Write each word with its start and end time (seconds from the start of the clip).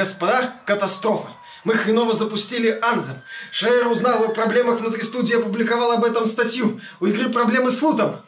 Господа, 0.00 0.54
катастрофа. 0.64 1.28
Мы 1.62 1.74
хреново 1.74 2.14
запустили 2.14 2.70
Анзем. 2.80 3.16
Шрейер 3.52 3.86
узнал 3.86 4.24
о 4.24 4.28
проблемах 4.30 4.80
внутри 4.80 5.02
студии 5.02 5.34
и 5.34 5.38
опубликовал 5.38 5.92
об 5.92 6.06
этом 6.06 6.24
статью. 6.24 6.80
У 7.00 7.06
игры 7.06 7.28
проблемы 7.28 7.70
с 7.70 7.82
лутом. 7.82 8.22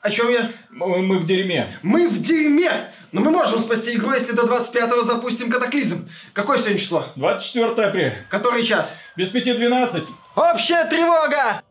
О 0.00 0.10
чем 0.12 0.30
я? 0.30 0.52
Мы, 0.70 1.18
в 1.18 1.24
дерьме. 1.24 1.76
Мы 1.82 2.06
в 2.06 2.22
дерьме! 2.22 2.92
Но 3.10 3.20
мы 3.20 3.32
можем 3.32 3.58
спасти 3.58 3.96
игру, 3.96 4.12
если 4.12 4.30
до 4.30 4.42
25-го 4.42 5.02
запустим 5.02 5.50
катаклизм. 5.50 6.08
Какое 6.34 6.56
сегодня 6.56 6.78
число? 6.78 7.06
24 7.16 7.88
апреля. 7.88 8.24
Который 8.30 8.64
час? 8.64 8.96
Без 9.16 9.30
пяти 9.30 9.54
двенадцать. 9.54 10.04
Общая 10.36 10.84
тревога! 10.84 11.64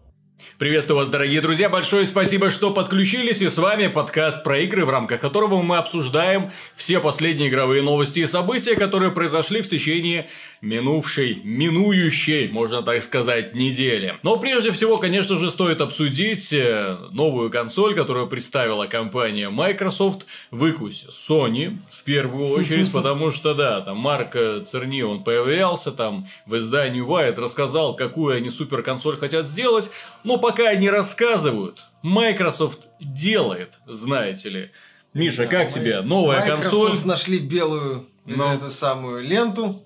Приветствую 0.57 0.97
вас, 0.97 1.09
дорогие 1.09 1.39
друзья. 1.39 1.69
Большое 1.69 2.07
спасибо, 2.07 2.49
что 2.49 2.71
подключились. 2.71 3.43
И 3.43 3.49
с 3.49 3.59
вами 3.59 3.89
подкаст 3.89 4.43
про 4.43 4.57
игры, 4.61 4.85
в 4.85 4.89
рамках 4.89 5.21
которого 5.21 5.61
мы 5.61 5.77
обсуждаем 5.77 6.49
все 6.75 6.99
последние 6.99 7.49
игровые 7.49 7.83
новости 7.83 8.21
и 8.21 8.25
события, 8.25 8.75
которые 8.75 9.11
произошли 9.11 9.61
в 9.61 9.69
течение 9.69 10.29
минувшей, 10.61 11.41
минующей, 11.43 12.47
можно 12.47 12.81
так 12.81 13.03
сказать, 13.03 13.53
недели. 13.53 14.17
Но 14.23 14.37
прежде 14.37 14.71
всего, 14.71 14.97
конечно 14.97 15.37
же, 15.37 15.51
стоит 15.51 15.79
обсудить 15.79 16.51
э, 16.51 16.97
новую 17.11 17.51
консоль, 17.51 17.93
которую 17.93 18.25
представила 18.25 18.87
компания 18.87 19.51
Microsoft, 19.51 20.25
выкусь 20.49 21.05
Sony 21.09 21.77
в 21.91 22.03
первую 22.03 22.49
очередь, 22.49 22.91
потому 22.91 23.31
что, 23.31 23.53
да, 23.53 23.81
там 23.81 23.97
Марк 23.97 24.35
Церни, 24.65 25.03
он 25.03 25.23
появлялся 25.23 25.91
там 25.91 26.27
в 26.47 26.57
издании 26.57 27.05
Wired, 27.05 27.39
рассказал, 27.39 27.95
какую 27.95 28.35
они 28.35 28.49
супер 28.49 28.81
консоль 28.81 29.17
хотят 29.17 29.45
сделать, 29.45 29.91
но 30.27 30.37
пока 30.37 30.67
они 30.69 30.89
рассказывают, 30.89 31.79
Microsoft 32.03 32.87
делает, 32.99 33.73
знаете 33.87 34.49
ли. 34.49 34.71
Миша, 35.13 35.43
Да, 35.43 35.47
как 35.47 35.67
мы- 35.67 35.73
тебе 35.73 36.01
новая 36.01 36.41
Microsoft 36.41 36.61
консоль? 36.91 37.07
нашли 37.07 37.39
белую 37.39 38.09
Ну. 38.25 38.53
эту 38.53 38.69
самую 38.69 39.23
ленту 39.23 39.81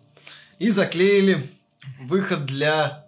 и 0.57 0.69
заклеили 0.71 1.47
выход 2.01 2.45
для 2.45 3.05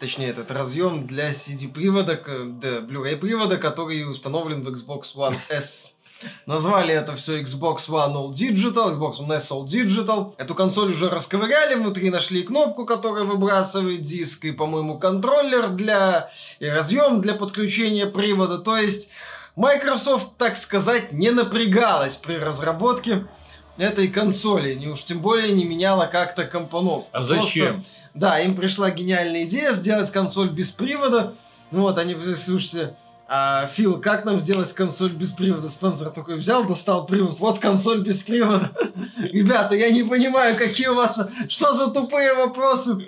точнее 0.00 0.28
этот 0.28 0.52
разъем 0.52 1.06
для 1.08 1.32
CD-привода, 1.32 2.14
да, 2.14 2.78
Blu-ray 2.78 3.16
привода, 3.16 3.56
который 3.56 4.08
установлен 4.08 4.62
в 4.62 4.68
Xbox 4.68 5.16
One 5.16 5.34
S. 5.50 5.92
Назвали 6.46 6.94
это 6.94 7.14
все 7.16 7.40
Xbox 7.42 7.88
One 7.88 8.14
All 8.14 8.30
Digital, 8.30 8.96
Xbox 8.96 9.18
One 9.20 9.36
S 9.36 9.50
All 9.50 9.64
Digital. 9.64 10.34
Эту 10.38 10.54
консоль 10.54 10.90
уже 10.90 11.08
расковыряли, 11.08 11.74
внутри 11.74 12.10
нашли 12.10 12.42
кнопку, 12.42 12.84
которая 12.84 13.24
выбрасывает 13.24 14.02
диск, 14.02 14.44
и, 14.44 14.52
по-моему, 14.52 14.98
контроллер 14.98 15.68
для... 15.68 16.30
и 16.58 16.66
разъем 16.66 17.20
для 17.20 17.34
подключения 17.34 18.06
привода. 18.06 18.58
То 18.58 18.76
есть 18.76 19.08
Microsoft, 19.56 20.36
так 20.38 20.56
сказать, 20.56 21.12
не 21.12 21.30
напрягалась 21.30 22.16
при 22.16 22.34
разработке 22.34 23.26
этой 23.76 24.08
консоли. 24.08 24.74
Не 24.74 24.88
уж 24.88 25.02
тем 25.04 25.20
более 25.20 25.52
не 25.52 25.64
меняла 25.64 26.06
как-то 26.06 26.44
компонов. 26.44 27.04
А 27.12 27.18
Просто- 27.18 27.40
зачем? 27.42 27.84
да, 28.14 28.40
им 28.40 28.56
пришла 28.56 28.90
гениальная 28.90 29.44
идея 29.44 29.72
сделать 29.72 30.10
консоль 30.10 30.50
без 30.50 30.70
привода. 30.70 31.34
Вот, 31.70 31.98
они, 31.98 32.16
слушайте, 32.34 32.96
а, 33.30 33.66
Фил, 33.66 34.00
как 34.00 34.24
нам 34.24 34.40
сделать 34.40 34.72
консоль 34.72 35.12
без 35.12 35.32
привода? 35.32 35.68
Спонсор 35.68 36.10
такой 36.10 36.36
взял, 36.36 36.64
достал 36.64 37.04
привод, 37.04 37.38
вот 37.38 37.58
консоль 37.58 38.00
без 38.00 38.22
привода. 38.22 38.72
Ребята, 39.18 39.74
я 39.74 39.90
не 39.90 40.02
понимаю, 40.02 40.56
какие 40.56 40.86
у 40.86 40.94
вас, 40.94 41.20
что 41.50 41.74
за 41.74 41.88
тупые 41.88 42.32
вопросы? 42.32 43.06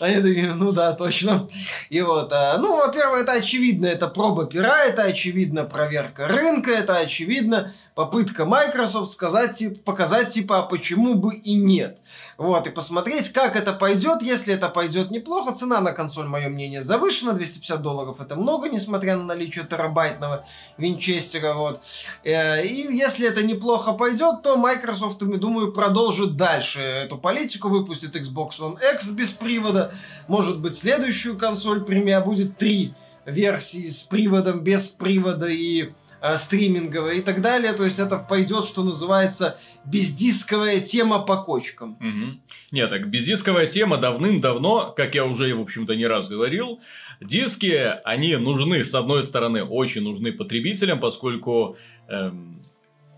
Они 0.00 0.16
такие, 0.16 0.54
ну 0.54 0.72
да, 0.72 0.92
точно. 0.92 1.46
И 1.88 2.00
вот, 2.00 2.32
а, 2.32 2.58
ну, 2.58 2.78
во-первых, 2.78 3.22
это 3.22 3.32
очевидно, 3.32 3.86
это 3.86 4.08
проба 4.08 4.46
пера, 4.46 4.82
это 4.84 5.02
очевидно 5.02 5.62
проверка 5.64 6.26
рынка, 6.26 6.72
это 6.72 6.96
очевидно 6.96 7.72
попытка 7.94 8.46
Microsoft 8.46 9.12
сказать, 9.12 9.62
показать, 9.84 10.30
типа, 10.30 10.60
а 10.60 10.62
почему 10.62 11.14
бы 11.14 11.36
и 11.36 11.54
нет. 11.54 11.98
Вот, 12.40 12.66
и 12.66 12.70
посмотреть, 12.70 13.34
как 13.34 13.54
это 13.54 13.74
пойдет. 13.74 14.22
Если 14.22 14.54
это 14.54 14.70
пойдет 14.70 15.10
неплохо, 15.10 15.54
цена 15.54 15.82
на 15.82 15.92
консоль, 15.92 16.26
мое 16.26 16.48
мнение, 16.48 16.80
завышена. 16.80 17.34
250 17.34 17.82
долларов 17.82 18.18
это 18.18 18.34
много, 18.34 18.70
несмотря 18.70 19.18
на 19.18 19.24
наличие 19.24 19.66
терабайтного 19.66 20.46
винчестера. 20.78 21.52
Вот. 21.52 21.82
Э, 22.24 22.64
И 22.64 22.96
если 22.96 23.28
это 23.28 23.42
неплохо 23.42 23.92
пойдет, 23.92 24.40
то 24.40 24.56
Microsoft, 24.56 25.18
думаю, 25.18 25.70
продолжит 25.70 26.38
дальше 26.38 26.80
эту 26.80 27.18
политику, 27.18 27.68
выпустит 27.68 28.16
Xbox 28.16 28.52
One 28.58 28.78
X 28.94 29.10
без 29.10 29.32
привода. 29.32 29.92
Может 30.26 30.60
быть, 30.60 30.74
следующую 30.74 31.36
консоль 31.36 31.84
премия 31.84 32.22
будет 32.22 32.56
три 32.56 32.94
версии 33.26 33.90
с 33.90 34.02
приводом, 34.02 34.60
без 34.60 34.88
привода 34.88 35.46
и 35.46 35.90
э, 36.20 36.36
стриминговая 36.36 37.14
и 37.14 37.20
так 37.20 37.40
далее. 37.40 37.72
То 37.72 37.84
есть 37.84 37.98
это 37.98 38.18
пойдет, 38.18 38.64
что 38.64 38.82
называется, 38.82 39.58
бездисковая 39.84 40.80
тема 40.80 41.20
по 41.20 41.42
кочкам. 41.42 41.96
Мгм. 42.00 42.42
Нет, 42.70 42.90
так 42.90 43.08
бездисковая 43.08 43.66
тема 43.66 43.96
давным-давно, 43.96 44.92
как 44.96 45.14
я 45.14 45.24
уже, 45.24 45.54
в 45.54 45.60
общем-то, 45.60 45.94
не 45.94 46.06
раз 46.06 46.28
говорил, 46.28 46.80
диски, 47.20 47.94
они 48.04 48.36
нужны, 48.36 48.84
с 48.84 48.94
одной 48.94 49.24
стороны, 49.24 49.64
очень 49.64 50.02
нужны 50.02 50.32
потребителям, 50.32 51.00
поскольку 51.00 51.76
эм, 52.08 52.62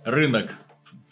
рынок 0.05 0.53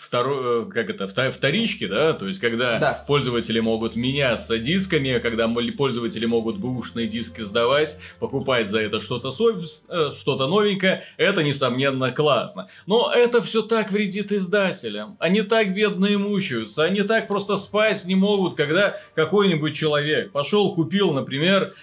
второй, 0.01 0.65
э, 0.65 0.71
как 0.71 0.89
это, 0.91 1.07
вторички, 1.07 1.87
да, 1.87 2.15
то 2.15 2.27
есть, 2.27 2.41
когда 2.41 2.79
Да. 2.79 3.05
пользователи 3.07 3.61
могут 3.61 3.97
меняться 3.97 4.59
дисками, 4.59 5.19
когда 5.19 5.47
пользователи 5.77 6.25
могут 6.27 6.57
бэушные 6.57 7.07
диски 7.07 7.43
сдавать, 7.43 7.99
покупать 8.19 8.69
за 8.71 8.81
это 8.81 9.01
что-то 9.01 9.31
со- 9.31 9.51
э, 9.89 10.13
что-то 10.19 10.47
новенькое, 10.47 11.03
это, 11.19 11.43
несомненно, 11.43 12.11
классно. 12.13 12.69
Но 12.87 13.13
это 13.15 13.43
все 13.43 13.63
так 13.63 13.93
вредит 13.93 14.33
издателям. 14.33 15.17
Они 15.21 15.43
так 15.43 15.75
бедные 15.75 16.17
мучаются, 16.19 16.85
они 16.85 17.03
так 17.03 17.29
просто 17.29 17.57
спать 17.57 18.05
не 18.07 18.15
могут, 18.15 18.55
когда 18.57 18.97
какой-нибудь 19.15 19.77
человек 19.77 20.33
пошел, 20.33 20.75
купил, 20.75 21.13
например, 21.13 21.75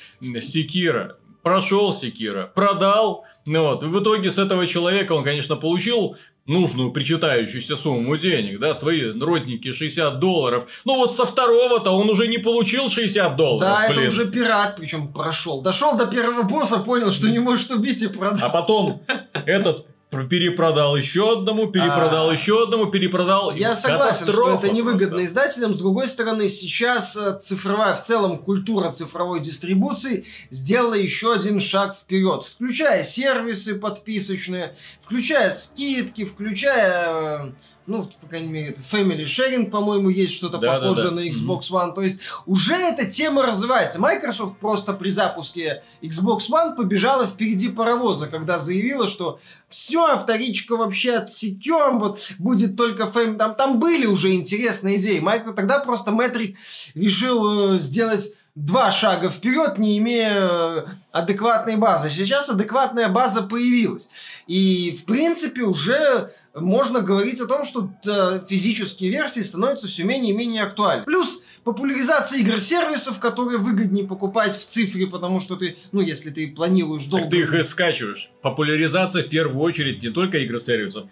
Секира, 0.42 1.18
прошел 1.44 1.94
Секира, 1.94 2.52
продал, 2.56 3.26
ну 3.46 3.64
вот, 3.64 3.84
в 3.84 4.02
итоге 4.02 4.32
с 4.32 4.38
этого 4.40 4.68
человека 4.68 5.14
он, 5.14 5.24
конечно, 5.24 5.56
получил 5.56 6.18
нужную 6.48 6.92
причитающуюся 6.92 7.76
сумму 7.76 8.18
денег, 8.18 8.60
да, 8.60 8.74
свои 8.74 9.12
родники 9.20 9.72
60 9.72 10.20
долларов. 10.20 10.68
Ну 10.86 10.96
вот 10.96 11.14
со 11.16 11.26
второго-то 11.26 11.92
он 11.92 12.10
уже 12.10 12.28
не 12.28 12.38
получил 12.38 12.90
60 12.90 13.36
долларов, 13.36 13.60
Да, 13.62 13.88
блин. 13.90 14.00
это 14.04 14.08
уже 14.10 14.26
пират, 14.32 14.76
причем 14.78 15.12
прошел. 15.14 15.62
Дошел 15.62 15.98
до 15.98 16.08
первого 16.08 16.44
босса, 16.44 16.78
понял, 16.80 17.12
что 17.12 17.30
не 17.30 17.40
может 17.40 17.72
убить 17.72 18.02
и 18.02 18.08
продал. 18.08 18.40
А 18.42 18.50
потом 18.50 19.02
этот 19.46 19.86
перепродал 20.10 20.96
еще 20.96 21.34
одному, 21.34 21.68
перепродал 21.68 22.30
А. 22.30 22.34
еще 22.34 22.64
одному, 22.64 22.88
перепродал. 22.88 23.54
Я 23.54 23.76
согласен, 23.76 24.32
что 24.32 24.56
это 24.56 24.70
невыгодно 24.70 25.08
просто. 25.08 25.26
издателям. 25.26 25.74
С 25.74 25.78
другой 25.78 26.08
стороны, 26.08 26.48
сейчас 26.48 27.18
э, 27.18 27.38
цифровая, 27.42 27.96
в 27.96 28.04
целом 28.04 28.38
культура 28.38 28.90
цифровой 28.90 29.42
дистрибуции 29.42 30.26
сделала 30.50 30.94
еще 30.94 31.34
один 31.34 31.60
шаг 31.60 31.96
вперед, 31.96 32.46
включая 32.46 33.04
сервисы 33.04 33.76
подписочные, 33.76 34.76
включая 35.04 35.52
скидки, 35.52 36.24
включая, 36.24 37.48
э, 37.48 37.52
ну, 37.88 38.04
по 38.22 38.28
крайней 38.28 38.50
мере, 38.50 38.70
этот 38.70 38.84
Family 38.84 39.24
Sharing, 39.24 39.70
по-моему, 39.70 40.10
есть 40.10 40.34
что-то 40.34 40.58
Да, 40.58 40.74
да, 40.74 40.80
похожее 40.80 41.10
да. 41.10 41.16
на 41.16 41.28
Xbox 41.28 41.72
One. 41.72 41.96
То 41.96 42.02
есть 42.02 42.20
уже 42.46 42.76
эта 42.76 43.10
тема 43.10 43.44
развивается. 43.44 44.00
Microsoft 44.00 44.58
просто 44.60 44.94
при 44.94 45.10
запуске 45.10 45.84
Xbox 46.02 46.50
One 46.50 46.76
побежала 46.76 47.26
впереди 47.26 47.70
паровоза, 47.70 48.28
когда 48.28 48.60
заявила, 48.60 49.08
что 49.08 49.40
все, 49.70 50.20
вторичка 50.20 50.76
вообще 50.76 51.14
отсекем, 51.14 52.00
вот 52.00 52.20
будет 52.38 52.76
только 52.76 53.04
Fame. 53.04 53.38
Там, 53.38 53.56
там 53.56 53.80
были 53.80 54.06
уже 54.06 54.34
интересные 54.34 54.98
идеи. 54.98 55.20
Майкро 55.20 55.54
тогда 55.54 55.80
просто 55.80 56.12
Мэтрик 56.12 56.58
решил 56.94 57.76
э, 57.76 57.80
сделать 57.80 58.34
два 58.58 58.92
шага 58.92 59.30
вперед, 59.30 59.78
не 59.78 60.00
имея 60.00 60.34
э, 60.34 60.86
адекватной 61.12 61.78
базы. 61.78 62.10
Сейчас 62.10 62.50
адекватная 62.50 63.08
база 63.08 63.44
появилась. 63.44 64.10
И, 64.48 64.98
в 65.00 65.06
принципе, 65.06 65.62
уже 65.62 66.34
можно 66.56 67.02
говорить 67.02 67.40
о 67.40 67.46
том, 67.46 67.66
что 67.66 67.92
э, 68.06 68.42
физические 68.50 69.12
версии 69.12 69.42
становятся 69.42 69.86
все 69.86 70.04
менее 70.04 70.34
и 70.34 70.36
менее 70.36 70.64
актуальны. 70.64 71.06
Плюс 71.06 71.44
популяризация 71.64 72.40
игр-сервисов, 72.40 73.20
которые 73.20 73.60
выгоднее 73.60 74.08
покупать 74.08 74.58
в 74.58 74.66
цифре, 74.66 75.06
потому 75.06 75.40
что 75.40 75.56
ты, 75.56 75.78
ну, 75.92 76.02
если 76.02 76.32
ты 76.32 76.48
планируешь 76.52 77.06
долго... 77.06 77.26
Так 77.26 77.32
ты 77.32 77.42
их 77.42 77.54
и 77.54 77.62
скачиваешь. 77.62 78.32
Популяризация 78.42 79.22
в 79.22 79.30
первую 79.30 79.62
очередь 79.62 80.02
не 80.02 80.10
только 80.10 80.40
игр-сервисов, 80.40 81.06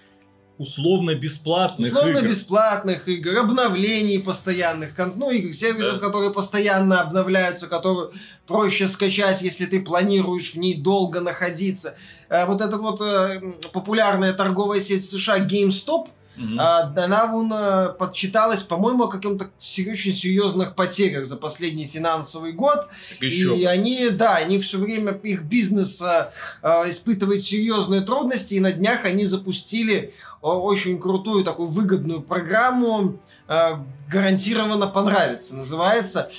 условно-бесплатных 0.58 1.92
Условно 1.92 2.18
игр. 2.20 2.28
бесплатных 2.30 3.08
игр, 3.08 3.38
обновлений 3.38 4.20
постоянных, 4.20 4.92
ну, 5.16 5.30
игр, 5.32 5.54
сервисов, 5.54 5.96
Да. 6.00 6.00
которые 6.08 6.32
постоянно 6.32 7.02
обновляются, 7.02 7.68
которые 7.68 8.10
проще 8.48 8.88
скачать, 8.88 9.42
если 9.42 9.66
ты 9.66 9.82
планируешь 9.82 10.54
в 10.54 10.56
ней 10.58 10.76
долго 10.82 11.20
находиться. 11.20 11.96
Э, 12.30 12.46
вот 12.46 12.62
эта 12.62 12.78
вот 12.78 13.02
э, 13.02 13.42
популярная 13.74 14.34
торговая 14.34 14.80
сеть 14.82 15.06
США 15.08 15.40
GameStop, 15.40 16.08
Угу. 16.38 16.60
Она 16.60 17.28
вон, 17.28 17.52
э, 17.54 17.94
подчиталась, 17.98 18.62
по-моему, 18.62 19.06
о 19.06 19.08
каком-то 19.08 19.46
очень 19.46 20.14
серьезных 20.14 20.76
потерях 20.76 21.26
за 21.26 21.38
последний 21.38 21.88
финансовый 21.88 22.52
год. 22.52 22.88
Еще. 23.22 23.58
И 23.58 23.64
они, 23.64 24.10
да, 24.10 24.36
они 24.36 24.60
все 24.60 24.78
время, 24.78 25.14
их 25.14 25.44
бизнес 25.44 26.02
э, 26.02 26.30
испытывает 26.90 27.42
серьезные 27.42 28.02
трудности, 28.02 28.56
и 28.56 28.60
на 28.60 28.72
днях 28.72 29.06
они 29.06 29.24
запустили 29.26 30.14
очень 30.42 31.00
крутую 31.00 31.44
такую 31.44 31.70
выгодную 31.70 32.22
программу 32.22 33.20
гарантированно 33.48 34.88
понравится. 34.88 35.56
Называется, 35.56 36.30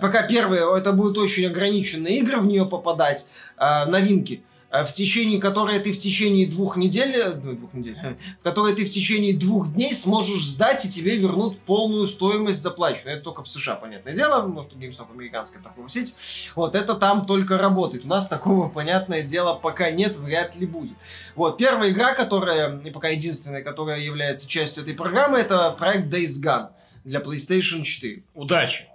пока 0.00 0.22
первые, 0.22 0.62
это 0.76 0.92
будут 0.92 1.18
очень 1.18 1.46
ограниченные 1.46 2.18
игры 2.18 2.38
в 2.38 2.46
нее 2.46 2.66
попадать, 2.66 3.26
новинки. 3.58 4.42
Э, 4.74 4.84
в 4.84 4.92
течение 4.92 5.40
которой 5.40 5.78
ты 5.78 5.92
в 5.92 6.00
течение 6.00 6.48
двух 6.48 6.76
недель, 6.76 7.14
э, 7.14 7.34
ну, 7.40 7.52
двух 7.52 7.72
недель, 7.74 7.96
в 8.40 8.42
которой 8.42 8.74
ты 8.74 8.84
в 8.84 8.90
течение 8.90 9.32
двух 9.32 9.72
дней 9.72 9.94
сможешь 9.94 10.44
сдать 10.44 10.84
и 10.84 10.90
тебе 10.90 11.16
вернут 11.16 11.60
полную 11.60 12.06
стоимость 12.06 12.60
заплаченную. 12.60 13.14
Это 13.14 13.24
только 13.24 13.44
в 13.44 13.48
США, 13.48 13.76
понятное 13.76 14.14
дело, 14.14 14.44
может, 14.44 14.72
GameStop 14.72 15.12
американская 15.12 15.62
торговая 15.62 15.88
сеть. 15.88 16.16
Вот, 16.56 16.74
это 16.74 16.96
там 16.96 17.24
только 17.24 17.56
работает. 17.56 18.04
У 18.04 18.08
нас 18.08 18.26
такого, 18.26 18.68
понятное 18.68 19.22
дело, 19.22 19.54
пока 19.54 19.92
нет, 19.92 20.16
вряд 20.16 20.56
ли 20.56 20.66
будет. 20.66 20.96
Вот, 21.36 21.56
первая 21.56 21.90
игра, 21.90 22.12
которая, 22.12 22.76
и 22.80 22.90
пока 22.90 23.08
единственная, 23.08 23.62
которая 23.62 24.00
является 24.00 24.48
частью 24.48 24.82
этой 24.82 24.94
программы, 24.94 25.38
это 25.38 25.70
проект 25.70 26.12
Days 26.12 26.42
Gone 26.42 26.70
для 27.04 27.20
PlayStation 27.20 27.84
4. 27.84 28.24
Удачи! 28.34 28.88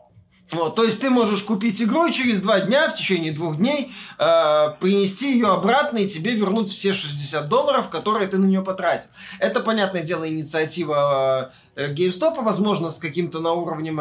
Вот, 0.52 0.76
то 0.76 0.84
есть 0.84 1.00
ты 1.00 1.12
можешь 1.12 1.44
купить 1.44 1.80
игру 1.82 2.08
и 2.08 2.12
через 2.12 2.42
два 2.42 2.60
дня, 2.60 2.90
в 2.90 2.96
течение 2.96 3.32
двух 3.32 3.58
дней, 3.58 3.92
э, 4.18 4.74
принести 4.80 5.34
ее 5.34 5.48
обратно 5.48 6.00
и 6.00 6.08
тебе 6.08 6.34
вернут 6.34 6.70
все 6.70 6.92
60 6.92 7.48
долларов, 7.48 7.90
которые 7.90 8.28
ты 8.28 8.40
на 8.40 8.46
нее 8.46 8.64
потратил. 8.64 9.10
Это, 9.38 9.60
понятное 9.60 10.02
дело, 10.02 10.28
инициатива 10.28 11.54
э, 11.76 11.94
GameStop, 11.94 12.44
возможно, 12.44 12.90
с 12.90 12.98
каким-то 12.98 13.40
на 13.40 13.54
уровне 13.54 13.94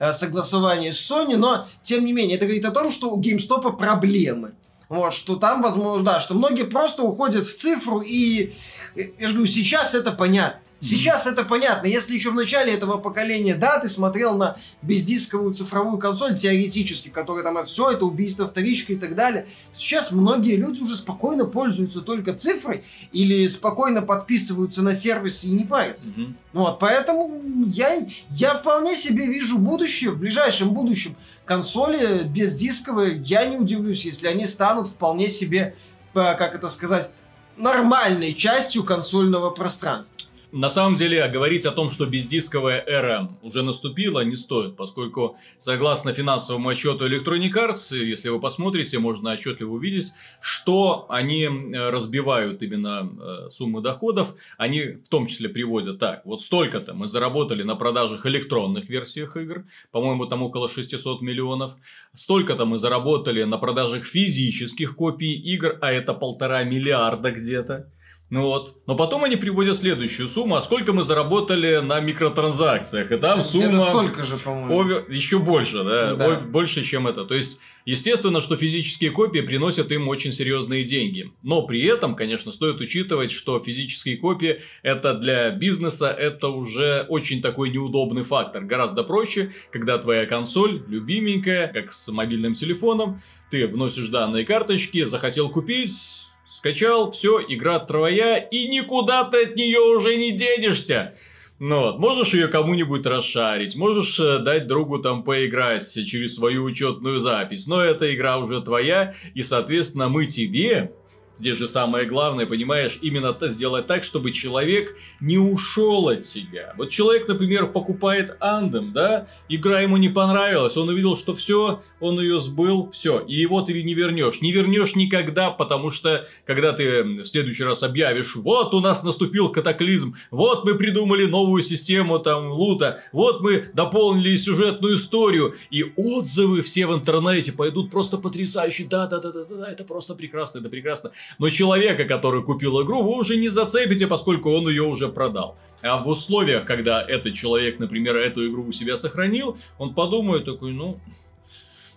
э, 0.00 0.12
согласования 0.12 0.92
с 0.92 1.10
Sony, 1.10 1.36
но, 1.36 1.68
тем 1.82 2.04
не 2.04 2.12
менее, 2.12 2.36
это 2.36 2.46
говорит 2.46 2.64
о 2.64 2.72
том, 2.72 2.90
что 2.90 3.12
у 3.12 3.20
GameStop 3.20 3.76
проблемы. 3.76 4.54
Вот, 4.88 5.14
что 5.14 5.36
там, 5.36 5.62
возможно, 5.62 6.04
да, 6.04 6.20
что 6.20 6.34
многие 6.34 6.64
просто 6.64 7.04
уходят 7.04 7.46
в 7.46 7.56
цифру, 7.56 8.00
и, 8.00 8.52
я 8.96 9.28
же 9.28 9.34
говорю, 9.34 9.46
сейчас 9.46 9.94
это 9.94 10.10
понятно. 10.10 10.60
Сейчас 10.82 11.28
это 11.28 11.44
понятно. 11.44 11.86
Если 11.86 12.14
еще 12.14 12.32
в 12.32 12.34
начале 12.34 12.74
этого 12.74 12.98
поколения, 12.98 13.54
да, 13.54 13.78
ты 13.78 13.88
смотрел 13.88 14.36
на 14.36 14.56
бездисковую 14.82 15.54
цифровую 15.54 15.98
консоль, 15.98 16.36
теоретически, 16.36 17.08
которая 17.08 17.44
там 17.44 17.62
все 17.64 17.92
это 17.92 18.04
убийство 18.04 18.48
вторичка 18.48 18.92
и 18.92 18.96
так 18.96 19.14
далее. 19.14 19.46
Сейчас 19.72 20.10
многие 20.10 20.56
люди 20.56 20.82
уже 20.82 20.96
спокойно 20.96 21.44
пользуются 21.44 22.00
только 22.00 22.34
цифрой 22.34 22.82
или 23.12 23.46
спокойно 23.46 24.02
подписываются 24.02 24.82
на 24.82 24.92
сервисы 24.92 25.46
и 25.46 25.50
не 25.52 25.64
парятся. 25.64 26.08
Mm-hmm. 26.08 26.34
Вот, 26.52 26.80
поэтому 26.80 27.40
я, 27.66 28.08
я 28.30 28.54
вполне 28.54 28.96
себе 28.96 29.26
вижу 29.26 29.58
будущее, 29.58 30.10
в 30.10 30.18
ближайшем 30.18 30.70
будущем 30.70 31.14
консоли 31.44 32.24
бездисковые. 32.24 33.22
Я 33.24 33.46
не 33.46 33.56
удивлюсь, 33.56 34.04
если 34.04 34.26
они 34.26 34.46
станут 34.46 34.88
вполне 34.88 35.28
себе, 35.28 35.76
э, 36.14 36.34
как 36.34 36.56
это 36.56 36.68
сказать, 36.68 37.08
нормальной 37.56 38.34
частью 38.34 38.82
консольного 38.82 39.50
пространства. 39.50 40.28
На 40.52 40.68
самом 40.68 40.96
деле, 40.96 41.26
говорить 41.28 41.64
о 41.64 41.70
том, 41.70 41.90
что 41.90 42.04
бездисковая 42.04 42.84
эра 42.86 43.30
уже 43.40 43.62
наступила, 43.62 44.22
не 44.22 44.36
стоит, 44.36 44.76
поскольку, 44.76 45.38
согласно 45.56 46.12
финансовому 46.12 46.68
отчету 46.68 47.08
Electronic 47.08 47.52
Arts, 47.54 47.96
если 47.96 48.28
вы 48.28 48.38
посмотрите, 48.38 48.98
можно 48.98 49.32
отчетливо 49.32 49.72
увидеть, 49.72 50.12
что 50.42 51.06
они 51.08 51.44
э, 51.44 51.88
разбивают 51.88 52.62
именно 52.62 53.08
э, 53.18 53.50
суммы 53.50 53.80
доходов. 53.80 54.34
Они 54.58 54.82
в 54.82 55.08
том 55.08 55.26
числе 55.26 55.48
приводят 55.48 55.98
так, 55.98 56.20
вот 56.26 56.42
столько-то 56.42 56.92
мы 56.92 57.06
заработали 57.08 57.62
на 57.62 57.74
продажах 57.74 58.26
электронных 58.26 58.90
версиях 58.90 59.38
игр, 59.38 59.64
по-моему, 59.90 60.26
там 60.26 60.42
около 60.42 60.68
600 60.68 61.22
миллионов. 61.22 61.76
Столько-то 62.12 62.66
мы 62.66 62.78
заработали 62.78 63.44
на 63.44 63.56
продажах 63.56 64.04
физических 64.04 64.96
копий 64.96 65.32
игр, 65.32 65.78
а 65.80 65.90
это 65.90 66.12
полтора 66.12 66.62
миллиарда 66.62 67.30
где-то. 67.30 67.90
Ну 68.32 68.44
вот. 68.44 68.78
Но 68.86 68.96
потом 68.96 69.24
они 69.24 69.36
приводят 69.36 69.76
следующую 69.76 70.26
сумму, 70.26 70.56
а 70.56 70.62
сколько 70.62 70.94
мы 70.94 71.02
заработали 71.02 71.80
на 71.80 72.00
микротранзакциях. 72.00 73.12
И 73.12 73.16
там 73.18 73.44
сумма... 73.44 73.80
столько 73.80 74.24
же, 74.24 74.38
по-моему. 74.38 74.80
Овер... 74.80 75.04
Еще 75.10 75.38
больше, 75.38 75.84
да? 75.84 76.14
да. 76.14 76.40
Больше, 76.40 76.82
чем 76.82 77.06
это. 77.06 77.26
То 77.26 77.34
есть, 77.34 77.58
естественно, 77.84 78.40
что 78.40 78.56
физические 78.56 79.10
копии 79.10 79.40
приносят 79.40 79.92
им 79.92 80.08
очень 80.08 80.32
серьезные 80.32 80.82
деньги. 80.82 81.30
Но 81.42 81.66
при 81.66 81.84
этом, 81.84 82.16
конечно, 82.16 82.52
стоит 82.52 82.80
учитывать, 82.80 83.30
что 83.30 83.60
физические 83.60 84.16
копии 84.16 84.62
это 84.82 85.12
для 85.12 85.50
бизнеса 85.50 86.08
это 86.08 86.48
уже 86.48 87.04
очень 87.10 87.42
такой 87.42 87.68
неудобный 87.68 88.24
фактор. 88.24 88.64
Гораздо 88.64 89.04
проще, 89.04 89.52
когда 89.70 89.98
твоя 89.98 90.24
консоль 90.24 90.82
любименькая, 90.88 91.68
как 91.70 91.92
с 91.92 92.10
мобильным 92.10 92.54
телефоном, 92.54 93.20
ты 93.50 93.66
вносишь 93.66 94.08
данные 94.08 94.46
карточки, 94.46 95.04
захотел 95.04 95.50
купить 95.50 96.21
Скачал, 96.52 97.10
все, 97.12 97.40
игра 97.48 97.78
твоя, 97.78 98.36
и 98.36 98.68
никуда 98.68 99.24
ты 99.24 99.44
от 99.44 99.56
нее 99.56 99.80
уже 99.80 100.16
не 100.16 100.32
денешься. 100.32 101.14
Ну 101.58 101.80
вот, 101.80 101.98
можешь 101.98 102.34
ее 102.34 102.48
кому-нибудь 102.48 103.06
расшарить, 103.06 103.74
можешь 103.74 104.20
э, 104.20 104.38
дать 104.40 104.66
другу 104.66 104.98
там 104.98 105.24
поиграть 105.24 105.90
через 106.04 106.34
свою 106.34 106.64
учетную 106.64 107.20
запись, 107.20 107.66
но 107.66 107.82
эта 107.82 108.14
игра 108.14 108.36
уже 108.36 108.60
твоя, 108.60 109.14
и, 109.32 109.42
соответственно, 109.42 110.10
мы 110.10 110.26
тебе 110.26 110.92
Здесь 111.42 111.58
же 111.58 111.66
самое 111.66 112.06
главное, 112.06 112.46
понимаешь, 112.46 113.00
именно 113.02 113.32
это 113.36 113.48
сделать 113.48 113.88
так, 113.88 114.04
чтобы 114.04 114.30
человек 114.30 114.96
не 115.18 115.38
ушел 115.38 116.06
от 116.06 116.22
тебя. 116.22 116.72
Вот 116.78 116.90
человек, 116.90 117.26
например, 117.26 117.66
покупает 117.66 118.36
Андем, 118.38 118.92
да, 118.92 119.26
игра 119.48 119.80
ему 119.80 119.96
не 119.96 120.08
понравилась, 120.08 120.76
он 120.76 120.88
увидел, 120.88 121.16
что 121.16 121.34
все, 121.34 121.82
он 121.98 122.20
ее 122.20 122.40
сбыл, 122.40 122.92
все, 122.92 123.18
и 123.18 123.34
его 123.34 123.60
ты 123.62 123.82
не 123.82 123.92
вернешь. 123.92 124.40
Не 124.40 124.52
вернешь 124.52 124.94
никогда, 124.94 125.50
потому 125.50 125.90
что, 125.90 126.28
когда 126.46 126.72
ты 126.74 127.02
в 127.02 127.24
следующий 127.24 127.64
раз 127.64 127.82
объявишь, 127.82 128.36
вот 128.36 128.72
у 128.72 128.78
нас 128.78 129.02
наступил 129.02 129.48
катаклизм, 129.48 130.14
вот 130.30 130.64
мы 130.64 130.76
придумали 130.76 131.24
новую 131.26 131.64
систему 131.64 132.20
там 132.20 132.52
лута, 132.52 133.02
вот 133.10 133.40
мы 133.40 133.68
дополнили 133.74 134.36
сюжетную 134.36 134.94
историю, 134.94 135.56
и 135.72 135.92
отзывы 135.96 136.62
все 136.62 136.86
в 136.86 136.94
интернете 136.94 137.50
пойдут 137.50 137.90
просто 137.90 138.16
потрясающие, 138.16 138.86
да-да-да-да, 138.86 139.72
это 139.72 139.82
просто 139.82 140.14
прекрасно, 140.14 140.60
это 140.60 140.68
прекрасно. 140.68 141.10
Но 141.38 141.50
человека, 141.50 142.04
который 142.04 142.42
купил 142.42 142.82
игру, 142.82 143.02
вы 143.02 143.18
уже 143.18 143.36
не 143.36 143.48
зацепите, 143.48 144.06
поскольку 144.06 144.50
он 144.50 144.68
ее 144.68 144.82
уже 144.82 145.08
продал. 145.08 145.56
А 145.82 146.02
в 146.02 146.08
условиях, 146.08 146.64
когда 146.64 147.02
этот 147.02 147.34
человек, 147.34 147.78
например, 147.78 148.16
эту 148.16 148.48
игру 148.48 148.64
у 148.66 148.72
себя 148.72 148.96
сохранил, 148.96 149.56
он 149.78 149.94
подумает 149.94 150.44
такой, 150.44 150.72
ну, 150.72 151.00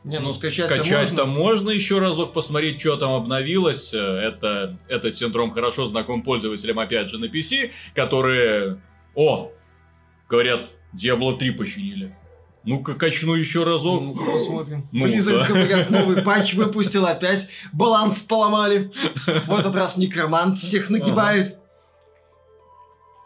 не, 0.04 0.20
ну, 0.20 0.28
ну 0.28 0.34
скачать-то 0.34 0.76
скачать-то 0.76 1.26
можно. 1.26 1.42
можно 1.42 1.70
еще 1.72 1.98
разок 1.98 2.34
посмотреть, 2.34 2.80
что 2.80 2.96
там 2.96 3.14
обновилось. 3.14 3.92
Это, 3.92 4.78
этот 4.88 5.16
синдром 5.16 5.52
хорошо 5.52 5.86
знаком 5.88 6.22
пользователям, 6.22 6.78
опять 6.80 7.10
же, 7.10 7.18
на 7.18 7.26
PC, 7.26 7.72
которые, 7.96 8.80
о, 9.16 9.52
говорят, 10.30 10.70
Diablo 10.94 11.36
3 11.38 11.52
починили. 11.52 12.16
Ну-ка, 12.66 12.96
качну 12.96 13.36
еще 13.36 13.64
разок. 13.64 14.02
Ну-ка, 14.02 14.32
посмотрим. 14.32 14.88
Ну 14.92 15.06
Blizzard, 15.06 15.48
говорят, 15.48 15.90
новый 15.90 16.22
патч 16.24 16.54
выпустил 16.56 17.06
опять. 17.06 17.48
Баланс 17.72 18.22
поломали. 18.22 18.92
В 19.48 19.54
этот 19.54 19.76
раз 19.76 19.98
некромант 19.98 20.60
всех 20.60 20.90
нагибает. 20.90 21.58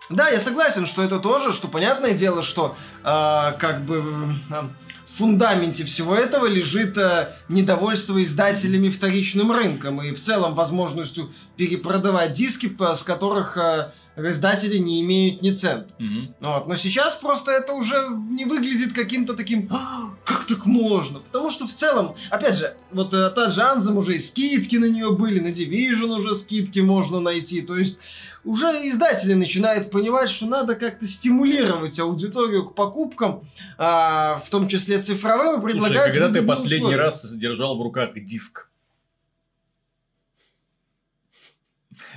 Да, 0.10 0.30
я 0.30 0.40
согласен, 0.40 0.86
что 0.86 1.04
это 1.04 1.20
тоже, 1.20 1.54
что 1.54 1.68
понятное 1.68 2.14
дело, 2.14 2.42
что 2.42 2.76
э, 3.04 3.04
как 3.04 3.86
бы 3.86 4.36
э, 4.50 4.62
в 5.08 5.18
фундаменте 5.18 5.86
всего 5.86 6.16
этого 6.16 6.48
лежит 6.48 6.98
э, 6.98 7.36
недовольство 7.48 8.22
издателями 8.24 8.90
вторичным 8.90 9.52
рынком 9.52 10.02
и 10.02 10.14
в 10.14 10.20
целом 10.20 10.56
возможностью 10.56 11.32
перепродавать 11.58 12.32
диски, 12.32 12.76
с 12.96 13.04
которых 13.04 13.58
э, 13.58 13.92
издатели 14.18 14.78
не 14.78 15.02
имеют 15.02 15.42
ни 15.42 15.52
цента. 15.52 15.94
Mm-hmm. 16.00 16.34
Вот. 16.42 16.68
Но 16.68 16.76
сейчас 16.76 17.16
просто 17.16 17.52
это 17.52 17.74
уже 17.74 18.08
не 18.30 18.46
выглядит 18.46 18.94
каким-то 18.94 19.34
таким, 19.34 19.68
а, 19.72 20.12
как 20.26 20.46
так 20.46 20.66
можно? 20.66 21.20
Потому 21.20 21.50
что 21.50 21.68
в 21.68 21.74
целом, 21.74 22.16
опять 22.30 22.58
же, 22.58 22.76
вот 22.92 23.14
э, 23.14 23.30
та 23.30 23.50
же 23.50 23.62
Anthem 23.62 23.98
уже 23.98 24.16
и 24.16 24.20
скидки 24.20 24.76
на 24.76 24.86
нее 24.86 25.12
были, 25.12 25.40
на 25.40 25.48
Division 25.48 26.16
уже 26.16 26.36
скидки 26.36 26.80
можно 26.80 27.20
найти. 27.20 27.62
То 27.62 27.78
есть 27.78 28.00
уже 28.44 28.68
издатели 28.88 29.34
начинают 29.34 29.92
понимать, 29.92 30.30
что 30.30 30.46
надо 30.46 30.76
как-то 30.76 31.06
стимулировать 31.06 32.00
аудиторию 32.00 32.66
к 32.66 32.76
покупкам, 32.76 33.44
а, 33.78 34.42
в 34.46 34.50
том 34.50 34.68
числе 34.68 35.00
цифровым, 35.00 35.60
и 35.60 35.64
предлагать... 35.64 36.04
Слушай, 36.04 36.14
когда 36.14 36.40
ты 36.40 36.46
последний 36.46 36.88
условия. 36.88 36.98
раз 36.98 37.32
держал 37.34 37.78
в 37.78 37.82
руках 37.82 38.14
диск? 38.16 38.70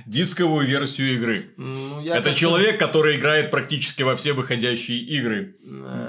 дисковую 0.05 0.67
версию 0.67 1.15
игры. 1.15 1.53
Ну, 1.57 2.05
Это 2.05 2.33
человек, 2.33 2.79
который 2.79 3.17
играет 3.17 3.51
практически 3.51 4.03
во 4.03 4.15
все 4.15 4.33
выходящие 4.33 4.99
игры. 4.99 5.55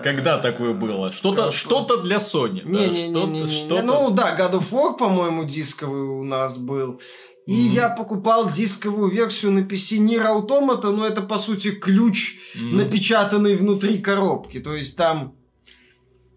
Когда 0.02 0.38
такое 0.38 0.74
было? 0.74 1.12
Что-то 1.12 1.52
что 1.52 1.84
для 2.02 2.16
Sony. 2.16 2.62
Не, 2.64 2.78
да? 2.78 2.86
не, 2.86 3.08
не, 3.08 3.24
не, 3.24 3.42
не, 3.42 3.62
не. 3.64 3.82
Ну 3.82 4.10
да, 4.10 4.36
God 4.38 4.54
of 4.54 4.70
War, 4.70 4.96
по-моему, 4.96 5.44
дисковый 5.44 6.02
у 6.02 6.24
нас 6.24 6.58
был. 6.58 7.00
И 7.46 7.54
я 7.54 7.90
покупал 7.90 8.50
дисковую 8.50 9.10
версию 9.10 9.52
на 9.52 9.58
PC 9.60 9.98
Nier 9.98 10.24
Automata, 10.24 10.90
но 10.90 11.06
это, 11.06 11.20
по 11.20 11.38
сути, 11.38 11.72
ключ, 11.72 12.36
Мгм. 12.54 12.76
напечатанный 12.78 13.54
внутри 13.56 13.98
коробки. 13.98 14.60
То 14.60 14.74
есть 14.74 14.96
там... 14.96 15.34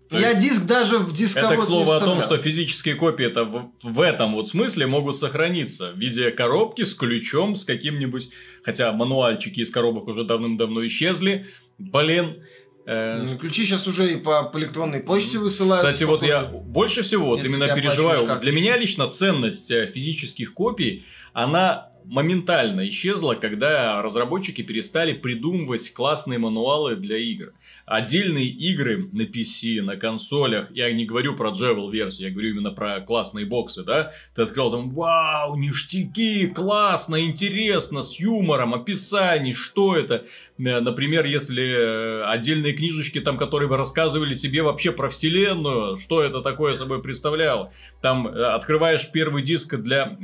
То 0.09 0.19
я 0.19 0.31
есть 0.31 0.41
диск 0.41 0.65
даже 0.65 0.99
в 0.99 1.13
дисковод 1.13 1.51
Это, 1.51 1.61
к 1.61 1.65
слову, 1.65 1.91
о 1.91 1.99
том, 1.99 2.21
что 2.21 2.37
физические 2.37 2.95
копии 2.95 3.25
это 3.25 3.43
в, 3.43 3.71
в 3.83 3.99
этом 3.99 4.35
вот 4.35 4.47
смысле 4.47 4.87
могут 4.87 5.17
сохраниться 5.17 5.91
в 5.91 5.97
виде 5.97 6.31
коробки 6.31 6.83
с 6.83 6.93
ключом, 6.93 7.55
с 7.55 7.65
каким-нибудь... 7.65 8.29
Хотя 8.63 8.91
мануальчики 8.93 9.61
из 9.61 9.69
коробок 9.69 10.07
уже 10.07 10.23
давным-давно 10.23 10.85
исчезли. 10.87 11.47
Блин. 11.77 12.43
Э, 12.87 13.21
Ну, 13.21 13.37
Ключи 13.37 13.65
сейчас 13.65 13.85
уже 13.85 14.13
и 14.13 14.15
по, 14.15 14.43
по 14.43 14.57
электронной 14.57 15.01
почте 15.01 15.39
высылают. 15.39 15.85
Кстати, 15.85 16.05
вот 16.05 16.23
я 16.23 16.43
больше 16.45 17.01
всего 17.01 17.25
вот 17.25 17.45
именно 17.45 17.67
ты 17.67 17.75
переживаю. 17.75 18.39
Для 18.39 18.51
меня 18.53 18.77
лично 18.77 19.09
ценность 19.09 19.69
э, 19.69 19.87
физических 19.87 20.53
копий, 20.53 21.05
она 21.33 21.89
моментально 22.05 22.87
исчезла, 22.87 23.35
когда 23.35 24.01
разработчики 24.01 24.61
перестали 24.61 25.11
придумывать 25.11 25.93
классные 25.93 26.39
мануалы 26.39 26.95
для 26.95 27.17
игр. 27.17 27.51
Отдельные 27.87 28.49
игры 28.49 29.07
на 29.13 29.21
PC, 29.21 29.81
на 29.81 29.95
консолях, 29.95 30.69
я 30.71 30.91
не 30.91 31.05
говорю 31.05 31.37
про 31.37 31.51
Джевел 31.51 31.89
версии, 31.89 32.25
я 32.25 32.31
говорю 32.31 32.49
именно 32.49 32.71
про 32.71 32.99
классные 32.99 33.45
боксы, 33.45 33.83
да? 33.83 34.11
Ты 34.35 34.41
открыл 34.41 34.69
там, 34.71 34.89
вау, 34.89 35.55
ништяки, 35.55 36.47
классно, 36.47 37.23
интересно, 37.23 38.01
с 38.01 38.19
юмором, 38.19 38.73
описание, 38.73 39.53
что 39.53 39.95
это. 39.95 40.25
Э, 40.59 40.81
Например, 40.81 41.25
если 41.25 41.63
э, 41.63 42.23
отдельные 42.25 42.73
книжечки, 42.73 43.21
там, 43.21 43.37
которые 43.37 43.69
бы 43.69 43.77
рассказывали 43.77 44.33
тебе 44.33 44.63
вообще 44.63 44.91
про 44.91 45.09
вселенную, 45.09 45.95
что 45.95 46.21
это 46.21 46.41
такое 46.41 46.75
собой 46.75 47.01
представляло. 47.01 47.71
Там 48.01 48.27
э, 48.27 48.43
открываешь 48.43 49.09
первый 49.11 49.43
диск 49.43 49.75
для 49.75 50.17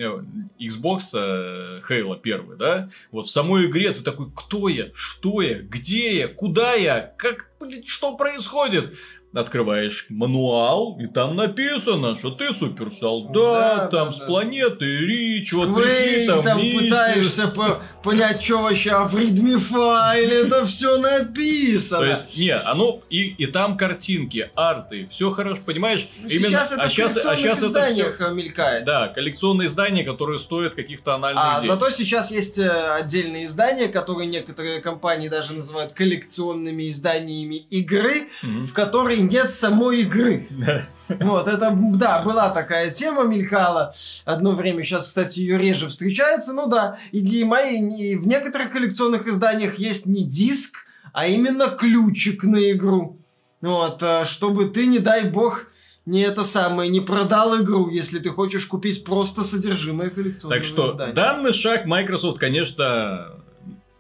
Xbox 0.60 1.82
Halo 1.88 2.20
первый, 2.22 2.58
да? 2.58 2.90
Вот 3.12 3.28
в 3.28 3.32
самой 3.32 3.68
игре 3.68 3.94
ты 3.94 4.04
такой, 4.04 4.28
кто 4.36 4.68
я, 4.68 4.90
что 4.94 5.42
я, 5.42 5.60
где 5.60 6.18
я, 6.18 6.28
куда 6.28 6.74
я, 6.74 7.00
как, 7.18 7.53
что 7.86 8.16
происходит? 8.16 8.98
Открываешь 9.36 10.06
мануал, 10.10 10.98
и 11.00 11.08
там 11.08 11.36
написано, 11.36 12.18
что 12.20 12.32
ты 12.32 12.54
суперсолдат, 12.54 13.34
Да, 13.34 13.88
там 13.88 14.10
да, 14.10 14.12
с 14.12 14.20
да. 14.20 14.26
планеты 14.26 14.86
Рич, 15.00 15.54
вот 15.54 15.76
пришли 15.76 16.24
Quake, 16.24 16.28
там, 16.28 16.44
там 16.44 16.58
миссис. 16.62 16.82
пытаешься 16.84 17.48
по- 17.48 17.82
понять, 18.04 18.44
что 18.44 18.62
вообще, 18.62 18.92
а 18.92 19.06
в 19.06 19.16
readme 19.16 19.58
файле 19.58 20.42
это 20.46 20.66
все 20.66 20.98
написано. 20.98 22.00
То 22.02 22.06
есть, 22.06 22.38
не, 22.38 22.52
оно 22.56 23.02
и, 23.10 23.30
и 23.30 23.46
там 23.48 23.78
картинки, 23.78 24.52
арты, 24.56 25.08
все 25.12 25.32
хорошо, 25.32 25.62
понимаешь? 25.66 26.08
Ну, 26.22 26.30
сейчас 26.30 26.72
это 26.72 26.84
а 26.84 26.90
сейчас, 26.90 27.18
а 27.26 27.36
сейчас 27.36 27.64
это 27.64 27.86
все. 27.92 28.14
э, 28.20 28.34
мелькает. 28.34 28.86
Да, 28.86 29.08
коллекционные 29.08 29.68
издания, 29.68 30.04
которые 30.04 30.40
стоят 30.40 30.76
каких-то 30.76 31.16
анальных 31.16 31.42
А 31.44 31.62
денег. 31.62 31.74
зато 31.74 31.90
сейчас 31.90 32.30
есть 32.32 32.60
э, 32.60 32.70
отдельные 32.70 33.46
издания, 33.46 33.88
которые 33.88 34.28
некоторые 34.28 34.80
компании 34.82 35.28
даже 35.28 35.54
называют 35.54 35.94
коллекционными 35.94 36.90
изданиями 36.90 37.56
игры, 37.70 38.28
Мгм. 38.42 38.66
в 38.68 38.74
которой 38.74 39.23
нет 39.24 39.54
самой 39.54 40.02
игры. 40.02 40.48
Да. 40.50 40.86
Вот, 41.20 41.48
это, 41.48 41.78
да, 41.96 42.22
была 42.24 42.50
такая 42.50 42.90
тема, 42.90 43.24
мелькала 43.24 43.94
одно 44.26 44.52
время. 44.52 44.84
Сейчас, 44.84 45.08
кстати, 45.08 45.40
ее 45.40 45.58
реже 45.58 45.88
встречается. 45.88 46.54
Ну 46.54 46.68
да, 46.68 46.98
и 47.12 47.20
геймай, 47.20 47.78
и 47.78 48.16
в 48.16 48.28
некоторых 48.28 48.72
коллекционных 48.72 49.28
изданиях 49.28 49.80
есть 49.80 50.06
не 50.06 50.24
диск, 50.24 50.86
а 51.12 51.28
именно 51.28 51.68
ключик 51.68 52.44
на 52.44 52.72
игру. 52.72 53.20
Вот, 53.62 54.02
э, 54.02 54.26
чтобы 54.26 54.70
ты, 54.70 54.86
не 54.88 55.00
дай 55.00 55.30
бог, 55.30 55.68
не 56.06 56.22
это 56.22 56.44
самое, 56.44 56.90
не 56.90 57.00
продал 57.00 57.62
игру, 57.62 57.90
если 57.90 58.20
ты 58.20 58.30
хочешь 58.30 58.66
купить 58.66 59.04
просто 59.06 59.44
содержимое 59.44 60.10
коллекционного 60.10 60.60
Так 60.62 60.66
что 60.68 60.92
издания. 60.92 61.14
данный 61.14 61.54
шаг 61.54 61.86
Microsoft, 61.86 62.40
конечно, 62.40 63.43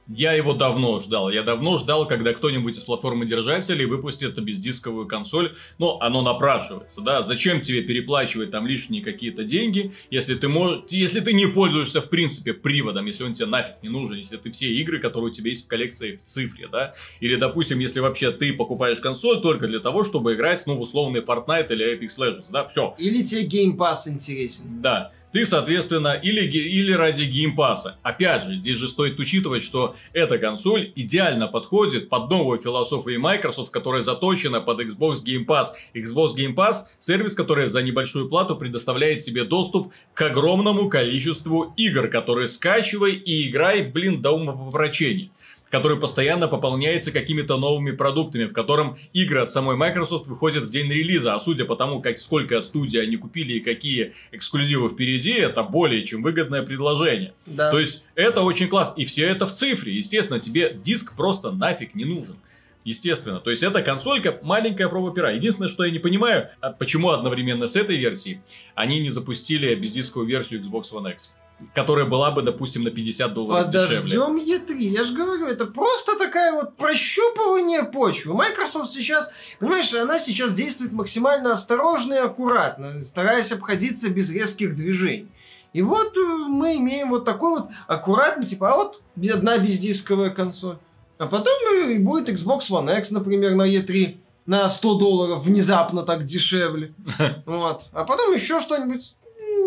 я 0.07 0.33
его 0.33 0.53
давно 0.53 0.99
ждал. 0.99 1.29
Я 1.29 1.43
давно 1.43 1.77
ждал, 1.77 2.07
когда 2.07 2.33
кто-нибудь 2.33 2.77
из 2.77 2.83
платформы 2.83 3.25
держателей 3.25 3.85
выпустит 3.85 4.37
бездисковую 4.41 5.07
консоль. 5.07 5.55
Но 5.77 5.97
оно 6.01 6.21
напрашивается, 6.21 7.01
да. 7.01 7.23
Зачем 7.23 7.61
тебе 7.61 7.81
переплачивать 7.81 8.51
там 8.51 8.67
лишние 8.67 9.03
какие-то 9.03 9.43
деньги, 9.43 9.93
если 10.09 10.35
ты 10.35 10.47
можешь, 10.47 10.83
если 10.89 11.19
ты 11.19 11.33
не 11.33 11.47
пользуешься 11.47 12.01
в 12.01 12.09
принципе 12.09 12.53
приводом, 12.53 13.05
если 13.05 13.23
он 13.23 13.33
тебе 13.33 13.47
нафиг 13.47 13.75
не 13.81 13.89
нужен, 13.89 14.17
если 14.17 14.37
ты 14.37 14.51
все 14.51 14.67
игры, 14.73 14.99
которые 14.99 15.31
у 15.31 15.33
тебя 15.33 15.49
есть 15.49 15.65
в 15.65 15.67
коллекции 15.67 16.17
в 16.17 16.23
цифре, 16.23 16.67
да. 16.67 16.93
Или, 17.19 17.35
допустим, 17.35 17.79
если 17.79 17.99
вообще 17.99 18.31
ты 18.31 18.53
покупаешь 18.53 18.99
консоль 18.99 19.41
только 19.41 19.67
для 19.67 19.79
того, 19.79 20.03
чтобы 20.03 20.33
играть, 20.33 20.63
ну, 20.65 20.75
в 20.75 20.81
условный 20.81 21.21
Fortnite 21.21 21.71
или 21.71 21.97
Apex 21.97 22.17
Legends, 22.17 22.45
да, 22.49 22.67
все. 22.67 22.95
Или 22.97 23.23
тебе 23.23 23.45
Game 23.45 23.77
Pass 23.77 24.07
интересен. 24.07 24.81
Да. 24.81 25.11
Ты, 25.33 25.47
соответственно, 25.47 26.13
или, 26.13 26.45
или 26.45 26.91
ради 26.91 27.23
Game 27.23 27.53
Pass 27.53 27.83
а. 27.83 27.97
Опять 28.03 28.43
же, 28.43 28.55
здесь 28.57 28.77
же 28.77 28.87
стоит 28.87 29.19
учитывать, 29.19 29.63
что 29.63 29.95
эта 30.13 30.37
консоль 30.37 30.93
идеально 30.95 31.47
подходит 31.47 32.07
под 32.07 32.29
новую 32.29 32.59
философию 32.59 33.19
Microsoft, 33.19 33.71
которая 33.71 34.03
заточена 34.03 34.61
под 34.61 34.81
Xbox 34.81 35.25
Game 35.25 35.47
Pass. 35.47 35.69
Xbox 35.95 36.35
Game 36.37 36.53
Pass– 36.53 36.83
сервис, 36.99 37.33
который 37.33 37.67
за 37.67 37.81
небольшую 37.81 38.29
плату 38.29 38.55
предоставляет 38.55 39.21
тебе 39.21 39.43
доступ 39.43 39.91
к 40.13 40.21
огромному 40.21 40.87
количеству 40.87 41.73
игр, 41.77 42.09
которые 42.09 42.47
скачивай 42.47 43.13
и 43.13 43.49
играй, 43.49 43.81
блин, 43.81 44.21
до 44.21 44.33
умопомрачения 44.33 45.29
который 45.73 45.99
постоянно 45.99 46.47
пополняется 46.47 47.11
какими-то 47.11 47.57
новыми 47.57 47.93
продуктами, 47.93 48.45
в 48.45 48.53
котором 48.53 48.95
игры 49.11 49.41
от 49.41 49.49
самой 49.49 49.75
Microsoft 49.75 50.27
выходят 50.27 50.65
в 50.65 50.69
день 50.69 50.87
релиза, 50.87 51.33
а 51.33 51.39
судя 51.39 51.65
по 51.65 51.75
тому, 51.75 51.99
как 51.99 52.19
сколько 52.19 52.61
студий 52.61 53.01
они 53.01 53.17
купили 53.17 53.53
и 53.53 53.59
какие 53.59 54.13
эксклюзивы 54.31 54.89
впереди, 54.89 55.31
это 55.31 55.63
более 55.63 56.05
чем 56.05 56.21
выгодное 56.21 56.61
предложение. 56.61 57.33
Да. 57.47 57.71
То 57.71 57.79
есть 57.79 58.03
это 58.13 58.41
очень 58.41 58.67
классно, 58.67 59.01
и 59.01 59.05
все 59.05 59.25
это 59.25 59.47
в 59.47 59.53
цифре, 59.53 59.95
естественно, 59.95 60.39
тебе 60.39 60.71
диск 60.71 61.15
просто 61.15 61.51
нафиг 61.51 61.95
не 61.95 62.05
нужен. 62.05 62.35
Естественно. 62.83 63.39
То 63.39 63.49
есть, 63.49 63.63
это 63.63 63.81
консолька, 63.81 64.37
маленькая 64.43 64.89
проба 64.89 65.11
пера. 65.11 65.31
Единственное, 65.31 65.69
что 65.69 65.85
я 65.85 65.91
не 65.91 65.99
понимаю, 65.99 66.49
а 66.59 66.69
почему 66.69 67.09
одновременно 67.09 67.65
с 67.65 67.77
этой 67.77 67.95
версией 67.95 68.41
они 68.75 68.99
не 68.99 69.09
запустили 69.09 69.73
бездисковую 69.73 70.29
версию 70.29 70.61
Xbox 70.61 70.91
One 70.91 71.13
X, 71.13 71.31
которая 71.73 72.05
была 72.05 72.31
бы, 72.31 72.41
допустим, 72.41 72.83
на 72.83 72.91
50 72.91 73.33
долларов 73.33 73.69
дешевле. 73.69 73.97
Подождем 73.97 74.37
E3. 74.37 74.77
Я 74.79 75.03
же 75.03 75.13
говорю, 75.13 75.47
это 75.47 75.65
просто 75.65 76.17
такая 76.17 76.53
вот 76.53 76.75
прощупывание 76.75 77.83
почвы. 77.83 78.33
Microsoft 78.33 78.91
сейчас, 78.91 79.31
понимаешь, 79.59 79.93
она 79.93 80.19
сейчас 80.19 80.53
действует 80.53 80.91
максимально 80.91 81.51
осторожно 81.51 82.13
и 82.13 82.17
аккуратно, 82.17 83.01
стараясь 83.03 83.51
обходиться 83.51 84.09
без 84.09 84.31
резких 84.31 84.75
движений. 84.75 85.29
И 85.73 85.81
вот 85.81 86.15
э, 86.15 86.19
мы 86.19 86.77
имеем 86.77 87.09
вот 87.09 87.25
такой 87.25 87.61
вот 87.61 87.69
аккуратный, 87.87 88.45
типа, 88.45 88.71
а 88.71 88.75
вот 88.75 89.01
одна 89.33 89.57
бездисковая 89.57 90.29
консоль. 90.29 90.77
А 91.17 91.25
потом 91.25 91.53
э, 91.75 91.97
будет 91.99 92.29
Xbox 92.29 92.69
One 92.69 92.95
X, 92.99 93.11
например, 93.11 93.55
на 93.55 93.67
E3 93.67 94.17
на 94.45 94.67
100 94.69 94.99
долларов 94.99 95.43
внезапно 95.43 96.03
так 96.03 96.23
дешевле. 96.23 96.93
Вот. 97.45 97.83
А 97.91 98.03
потом 98.03 98.33
еще 98.33 98.59
что-нибудь. 98.59 99.15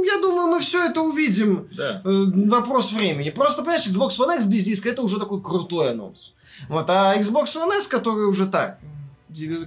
Я 0.05 0.21
думаю, 0.21 0.49
мы 0.49 0.61
все 0.61 0.87
это 0.89 1.01
увидим 1.01 1.69
Да. 1.77 2.03
Э, 2.05 2.25
вопрос 2.49 2.93
времени. 2.93 3.31
Просто, 3.31 3.63
понимаешь, 3.63 3.87
Xbox 3.87 4.19
One 4.19 4.37
X 4.37 4.45
без 4.45 4.65
диска 4.65 4.89
это 4.89 5.03
уже 5.03 5.19
такой 5.19 5.43
крутой 5.43 5.91
анонс. 5.91 6.33
Вот, 6.69 6.89
а 6.89 7.15
Xbox 7.17 7.55
One 7.55 7.73
S, 7.79 7.87
который 7.87 8.27
уже 8.27 8.47
так, 8.47 8.79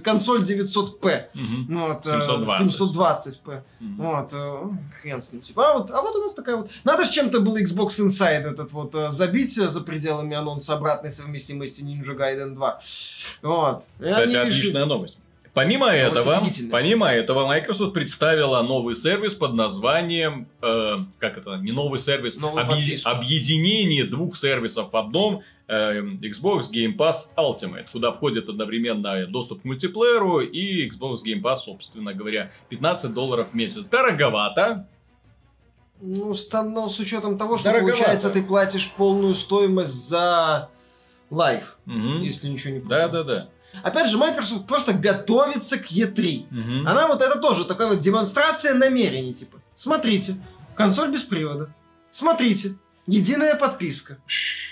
консоль 0.02 0.42
900p, 0.42 1.26
Мгм. 1.34 1.66
ну, 1.68 1.88
вот, 1.88 2.06
э, 2.06 2.20
720. 2.20 2.74
720p, 2.74 3.62
Мгм. 3.80 3.96
вот, 3.96 4.32
э, 4.32 4.62
хрен 5.00 5.20
с 5.20 5.32
ним, 5.32 5.42
типа, 5.42 5.70
а 5.70 5.78
вот, 5.78 5.90
а 5.90 6.02
вот 6.02 6.16
у 6.16 6.22
нас 6.22 6.34
такая 6.34 6.56
вот, 6.56 6.70
надо 6.84 7.04
же 7.04 7.12
чем-то 7.12 7.40
был 7.40 7.56
Xbox 7.56 8.00
Inside 8.00 8.50
этот 8.50 8.72
вот 8.72 8.94
э, 8.94 9.10
забить 9.10 9.56
э, 9.58 9.68
за 9.68 9.80
пределами 9.82 10.34
анонса 10.34 10.74
обратной 10.74 11.10
совместимости 11.10 11.82
Ninja 11.82 12.16
Gaiden 12.16 12.54
2, 12.54 12.80
вот. 13.42 13.84
Кстати, 13.98 14.34
отличная 14.34 14.86
новость. 14.86 15.18
Помимо 15.52 15.86
Новость 15.86 16.60
этого, 16.60 16.70
помимо 16.70 17.08
этого, 17.08 17.46
Microsoft 17.46 17.92
представила 17.92 18.62
новый 18.62 18.94
сервис 18.94 19.34
под 19.34 19.54
названием, 19.54 20.46
э, 20.62 20.96
как 21.18 21.38
это, 21.38 21.56
не 21.56 21.72
новый 21.72 21.98
сервис, 21.98 22.36
Новую 22.36 22.64
подписку. 22.66 23.08
объединение 23.10 24.04
двух 24.04 24.36
сервисов 24.36 24.92
в 24.92 24.96
одном, 24.96 25.42
э, 25.66 26.00
Xbox 26.00 26.70
Game 26.72 26.96
Pass 26.96 27.14
Ultimate, 27.36 27.86
куда 27.90 28.12
входит 28.12 28.48
одновременно 28.48 29.26
доступ 29.26 29.62
к 29.62 29.64
мультиплееру 29.64 30.38
и 30.40 30.88
Xbox 30.88 31.16
Game 31.26 31.42
Pass, 31.42 31.56
собственно 31.56 32.14
говоря, 32.14 32.52
15 32.68 33.12
долларов 33.12 33.50
в 33.50 33.54
месяц. 33.54 33.82
Дороговато, 33.84 34.86
Ну, 36.02 36.32
стан- 36.32 36.72
ну, 36.72 36.88
с 36.88 36.98
учетом 36.98 37.36
того, 37.36 37.58
что, 37.58 37.64
Дороговато. 37.70 37.98
получается, 37.98 38.30
ты 38.30 38.42
платишь 38.42 38.90
полную 38.96 39.34
стоимость 39.34 40.08
за 40.08 40.70
Live, 41.28 41.76
Мгм. 41.84 42.22
если 42.22 42.48
ничего 42.48 42.72
не 42.74 42.80
Да, 42.80 43.08
понимаю. 43.08 43.10
да, 43.12 43.22
да. 43.24 43.48
Опять 43.82 44.10
же, 44.10 44.16
Microsoft 44.18 44.66
просто 44.66 44.92
готовится 44.92 45.78
к 45.78 45.90
E3. 45.90 46.46
Мгм. 46.50 46.86
Она 46.86 47.06
вот 47.06 47.22
это 47.22 47.38
тоже 47.38 47.64
такая 47.64 47.88
вот 47.88 48.00
демонстрация 48.00 48.74
намерений, 48.74 49.32
типа. 49.32 49.58
Смотрите, 49.74 50.36
консоль 50.74 51.10
без 51.10 51.22
привода. 51.22 51.72
Смотрите, 52.10 52.74
единая 53.06 53.54
подписка. 53.54 54.18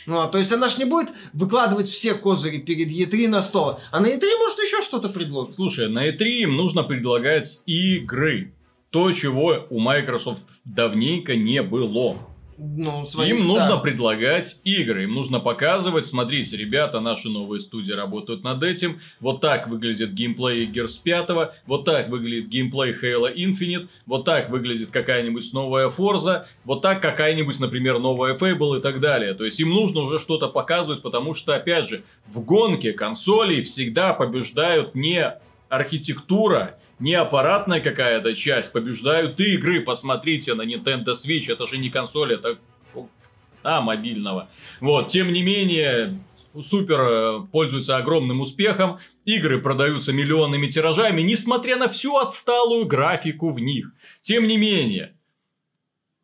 Ну, 0.07 0.21
а 0.21 0.29
то 0.29 0.39
есть 0.39 0.53
она 0.53 0.69
ж 0.69 0.79
не 0.79 0.85
будет 0.85 1.09
выкладывать 1.33 1.89
все 1.89 2.15
козыри 2.15 2.59
перед 2.59 2.89
E3 2.89 3.29
на 3.29 3.43
стол. 3.43 3.79
А 3.91 4.01
на 4.01 4.07
E3 4.07 4.23
может 4.39 4.59
еще 4.59 4.83
что-то 4.83 5.09
предложить. 5.09 5.55
Слушай, 5.55 5.89
на 5.89 6.09
E3 6.09 6.23
им 6.23 6.57
нужно 6.57 6.83
предлагать 6.83 7.61
игры. 7.67 8.53
То, 8.91 9.13
чего 9.13 9.67
у 9.69 9.81
Microsoft 9.81 10.43
давненько 10.65 11.37
не 11.37 11.63
было. 11.63 12.19
Ну, 12.61 13.05
своих, 13.05 13.37
Им 13.37 13.47
нужно 13.47 13.77
да. 13.77 13.79
предлагать 13.79 14.61
игры, 14.65 15.05
им 15.05 15.15
нужно 15.15 15.39
показывать, 15.39 16.09
смотрите, 16.09 16.57
ребята, 16.57 16.99
наши 16.99 17.29
новые 17.29 17.61
студии 17.61 17.93
работают 17.93 18.43
над 18.43 18.65
этим, 18.65 19.01
вот 19.21 19.41
так 19.41 19.69
выглядит 19.69 20.13
геймплей 20.13 20.67
Gears 20.67 21.01
5, 21.01 21.53
вот 21.67 21.85
так 21.85 22.09
выглядит 22.09 22.49
геймплей 22.49 22.93
Halo 22.93 23.33
Infinite, 23.33 23.89
вот 24.07 24.25
так 24.25 24.51
выглядит 24.51 24.91
какая-нибудь 24.91 25.53
новая 25.53 25.89
Forza, 25.89 26.47
вот 26.65 26.83
так 26.83 27.01
какая-нибудь, 27.01 27.61
например, 27.61 28.01
новая 28.01 28.37
Fable 28.37 28.79
и 28.79 28.83
так 28.83 28.99
далее. 28.99 29.35
То 29.35 29.45
есть 29.45 29.61
им 29.61 29.71
нужно 29.71 30.01
уже 30.01 30.19
что-то 30.19 30.49
показывать, 30.49 31.01
потому 31.01 31.35
что, 31.35 31.55
опять 31.55 31.89
же, 31.89 32.03
в 32.27 32.45
гонке 32.45 32.93
консолей 32.93 33.63
всегда 33.63 34.15
побеждают 34.15 34.97
не 34.97 35.33
архитектура, 35.69 36.79
не 36.99 37.15
аппаратная 37.15 37.81
какая-то 37.81 38.35
часть, 38.35 38.73
побеждают 38.73 39.39
игры. 39.41 39.81
Посмотрите 39.81 40.55
на 40.55 40.63
Nintendo 40.63 41.15
Switch, 41.15 41.53
это 41.53 41.67
же 41.67 41.79
не 41.79 41.91
консоль, 41.91 42.35
это 42.35 42.59
а, 43.63 43.81
мобильного. 43.81 44.49
Вот, 44.81 45.09
тем 45.09 45.33
не 45.33 45.43
менее, 45.43 46.19
Супер 46.61 47.01
э, 47.01 47.41
пользуется 47.53 47.97
огромным 47.97 48.41
успехом, 48.41 48.99
игры 49.25 49.61
продаются 49.61 50.13
миллионными 50.13 50.67
тиражами, 50.67 51.21
несмотря 51.21 51.77
на 51.77 51.89
всю 51.89 52.17
отсталую 52.17 52.87
графику 52.87 53.51
в 53.51 53.61
них. 53.61 53.93
Тем 54.23 54.47
не 54.47 54.57
менее, 54.57 55.15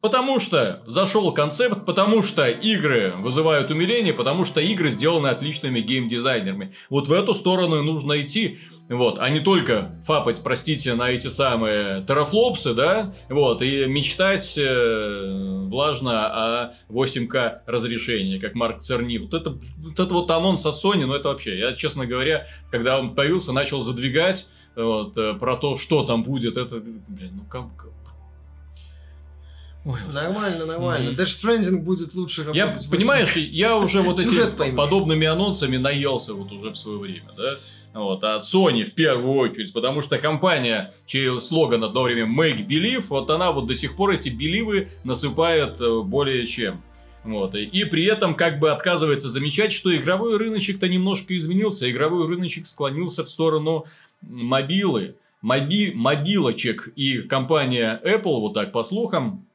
Потому 0.04 0.38
что 0.38 0.82
зашел 0.86 1.32
концепт, 1.32 1.86
потому 1.86 2.20
что 2.20 2.46
игры 2.46 3.14
вызывают 3.16 3.70
умиление, 3.70 4.12
потому 4.12 4.44
что 4.44 4.60
игры 4.60 4.90
сделаны 4.90 5.28
отличными 5.28 5.80
геймдизайнерами. 5.80 6.74
Вот 6.90 7.08
в 7.08 7.12
эту 7.14 7.32
сторону 7.32 7.82
нужно 7.82 8.20
идти. 8.20 8.58
Вот, 8.88 9.18
а 9.18 9.30
не 9.30 9.40
только 9.40 9.92
фапать, 10.04 10.42
простите, 10.42 10.94
на 10.94 11.10
эти 11.10 11.28
самые 11.28 12.04
терафлопсы, 12.06 12.74
да, 12.74 13.14
вот, 13.30 13.62
и 13.62 13.86
мечтать 13.86 14.58
э, 14.58 15.64
влажно 15.68 16.26
о 16.26 16.74
8К 16.90 17.60
разрешении, 17.66 18.38
как 18.38 18.54
Марк 18.54 18.82
Церни. 18.82 19.16
Вот 19.16 19.32
это, 19.32 19.58
вот 19.78 19.98
это 19.98 20.12
вот 20.12 20.30
анонс 20.30 20.66
от 20.66 20.74
Sony, 20.74 21.06
ну 21.06 21.14
это 21.14 21.28
вообще, 21.28 21.58
я, 21.58 21.72
честно 21.72 22.04
говоря, 22.06 22.46
когда 22.70 23.00
он 23.00 23.14
появился, 23.14 23.52
начал 23.52 23.80
задвигать 23.80 24.46
вот, 24.76 25.16
э, 25.16 25.32
про 25.32 25.56
то, 25.56 25.78
что 25.78 26.04
там 26.04 26.22
будет, 26.22 26.58
это, 26.58 26.76
блин, 26.76 27.32
ну 27.36 27.44
как, 27.48 27.64
Ой, 29.86 30.00
нормально, 30.12 30.64
нормально. 30.64 31.10
Mm-hmm. 31.10 31.24
Stranding 31.24 31.82
будет 31.82 32.14
лучше 32.14 32.42
работать. 32.42 32.82
Я, 32.82 32.90
понимаешь, 32.90 33.36
я 33.36 33.76
уже 33.76 34.02
вот 34.02 34.18
этими 34.18 34.74
подобными 34.74 35.26
анонсами 35.26 35.76
наелся 35.76 36.32
вот 36.32 36.52
уже 36.52 36.70
в 36.70 36.76
свое 36.76 36.98
время, 36.98 37.30
да? 37.36 37.54
Вот, 37.94 38.24
а 38.24 38.38
Sony 38.38 38.84
в 38.84 38.94
первую 38.94 39.34
очередь, 39.34 39.72
потому 39.72 40.02
что 40.02 40.18
компания, 40.18 40.92
чей 41.06 41.40
слоган 41.40 41.84
одно 41.84 42.02
время 42.02 42.26
Make 42.26 42.66
Believe, 42.66 43.04
вот 43.08 43.30
она 43.30 43.52
вот 43.52 43.68
до 43.68 43.76
сих 43.76 43.94
пор 43.94 44.10
эти 44.10 44.30
беливы 44.30 44.88
насыпает 45.04 45.80
э, 45.80 46.00
более 46.00 46.44
чем. 46.44 46.82
Вот. 47.22 47.54
И 47.54 47.84
при 47.84 48.04
этом 48.04 48.34
как 48.34 48.58
бы 48.58 48.72
отказывается 48.72 49.28
замечать, 49.28 49.72
что 49.72 49.94
игровой 49.96 50.36
рыночек-то 50.36 50.88
немножко 50.88 51.38
изменился. 51.38 51.88
Игровой 51.88 52.26
рыночек 52.26 52.66
склонился 52.66 53.24
в 53.24 53.28
сторону 53.28 53.86
мобилы. 54.20 55.14
Моби... 55.40 55.92
Мобилочек 55.94 56.88
и 56.96 57.18
компания 57.22 58.00
Apple, 58.04 58.40
вот 58.40 58.54
так 58.54 58.72
по 58.72 58.82
слухам, 58.82 59.46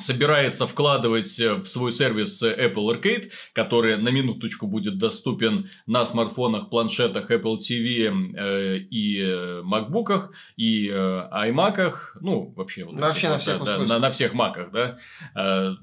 собирается 0.00 0.66
вкладывать 0.66 1.38
э, 1.38 1.54
в 1.54 1.66
свой 1.66 1.92
сервис 1.92 2.42
Apple 2.42 2.74
Arcade, 2.74 3.30
который 3.52 3.96
на 3.96 4.08
минуточку 4.08 4.66
будет 4.66 4.98
доступен 4.98 5.70
на 5.86 6.06
смартфонах, 6.06 6.70
планшетах 6.70 7.30
Apple 7.30 7.58
TV 7.58 8.34
э, 8.36 8.76
и 8.78 9.20
э, 9.20 9.62
MacBook'ах, 9.62 10.30
и 10.56 10.88
э, 10.88 10.92
iMac'ах, 10.92 12.16
ну, 12.20 12.52
вообще... 12.56 12.84
Вот 12.84 13.00
вообще 13.00 13.28
на 13.28 13.38
всех 13.38 13.64
да, 13.64 13.78
на, 13.78 13.98
на 13.98 14.10
всех 14.10 14.34
Mac'ах, 14.34 14.70
да. 14.72 15.76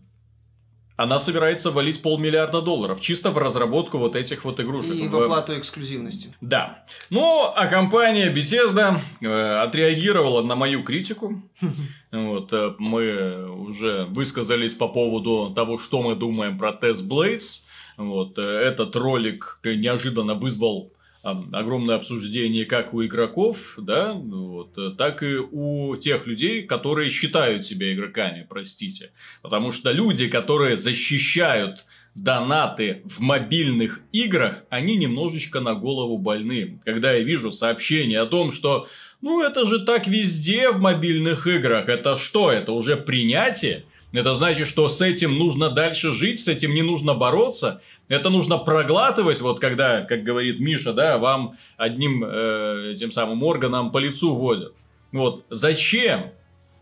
Она 0.97 1.19
собирается 1.19 1.69
валить 1.69 2.01
полмиллиарда 2.01 2.61
долларов 2.61 3.01
чисто 3.01 3.29
в 3.29 3.37
разработку 3.37 3.99
вот 3.99 4.15
этих 4.15 4.43
вот 4.43 4.59
игрушек. 4.59 4.95
И 4.95 5.07
в 5.07 5.15
оплату 5.15 5.57
эксклюзивности. 5.57 6.33
Да. 6.41 6.85
Ну, 7.11 7.43
а 7.55 7.67
компания 7.67 8.33
Bethesda 8.33 8.97
э, 9.21 9.57
отреагировала 9.61 10.41
на 10.41 10.55
мою 10.55 10.83
критику. 10.83 11.41
Вот, 12.09 12.53
э, 12.53 12.73
мы 12.79 13.51
уже 13.51 14.05
высказались 14.05 14.73
по 14.73 14.87
поводу 14.87 15.53
того, 15.53 15.77
что 15.77 16.01
мы 16.01 16.15
думаем 16.15 16.57
про 16.57 16.71
Test 16.71 17.05
Blades. 17.05 17.61
Вот, 17.97 18.37
э, 18.37 18.41
этот 18.41 18.95
ролик 18.95 19.59
неожиданно 19.65 20.33
вызвал 20.33 20.93
огромное 21.31 21.96
обсуждение 21.96 22.65
как 22.65 22.93
у 22.93 23.03
игроков, 23.03 23.57
да, 23.77 24.13
вот, 24.13 24.78
э, 24.78 24.91
так 24.97 25.23
и 25.23 25.38
у 25.38 25.95
тех 25.95 26.25
людей, 26.28 26.63
которые 26.63 27.10
считают 27.10 27.65
себя 27.65 27.93
игроками, 27.93 28.45
простите. 28.47 29.12
Потому 29.41 29.71
что 29.71 29.91
люди, 29.91 30.28
которые 30.28 30.78
защищают 30.78 31.86
донаты 32.15 33.01
в 33.06 33.19
мобильных 33.19 34.01
играх, 34.12 34.63
они 34.69 34.95
немножечко 34.95 35.60
на 35.60 35.75
голову 35.75 36.17
больны. 36.17 36.80
Когда 36.84 37.13
я 37.13 37.23
вижу 37.23 37.51
сообщение 37.51 38.19
о 38.21 38.25
том, 38.25 38.51
что 38.51 38.88
ну 39.21 39.43
это 39.43 39.65
же 39.65 39.80
так 39.86 40.08
везде 40.08 40.71
в 40.71 40.80
мобильных 40.80 41.45
играх, 41.45 41.89
это 41.89 42.17
что, 42.17 42.51
это 42.51 42.71
уже 42.71 42.97
принятие? 42.97 43.86
Это 44.13 44.36
значит, 44.36 44.67
что 44.67 44.88
с 44.88 45.01
этим 45.01 45.36
нужно 45.38 45.69
дальше 45.69 46.13
жить, 46.13 46.39
с 46.39 46.47
этим 46.47 46.73
не 46.73 46.82
нужно 46.82 47.13
бороться. 47.13 47.82
Это 48.08 48.30
нужно 48.30 48.58
проглатывать, 48.58 49.41
вот 49.41 49.60
когда, 49.60 50.02
как 50.02 50.24
говорит 50.24 50.60
Миша, 50.60 50.93
да, 50.93 51.17
вам 51.17 51.58
одним 51.76 52.24
э, 52.26 52.96
тем 52.98 53.12
самым 53.12 53.43
органом 53.43 53.91
по 53.91 53.98
лицу 53.98 54.34
водят. 54.34 54.74
Вот 55.12 55.46
зачем? 55.50 56.32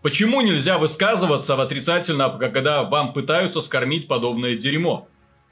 Почему 0.03 0.41
нельзя 0.41 0.77
высказываться 0.77 1.55
в 1.55 1.61
отрицательно, 1.61 2.29
когда 2.29 2.83
вам 2.83 3.13
пытаются 3.13 3.61
скормить 3.61 4.07
подобное 4.07 4.55
дерьмо? 4.55 5.07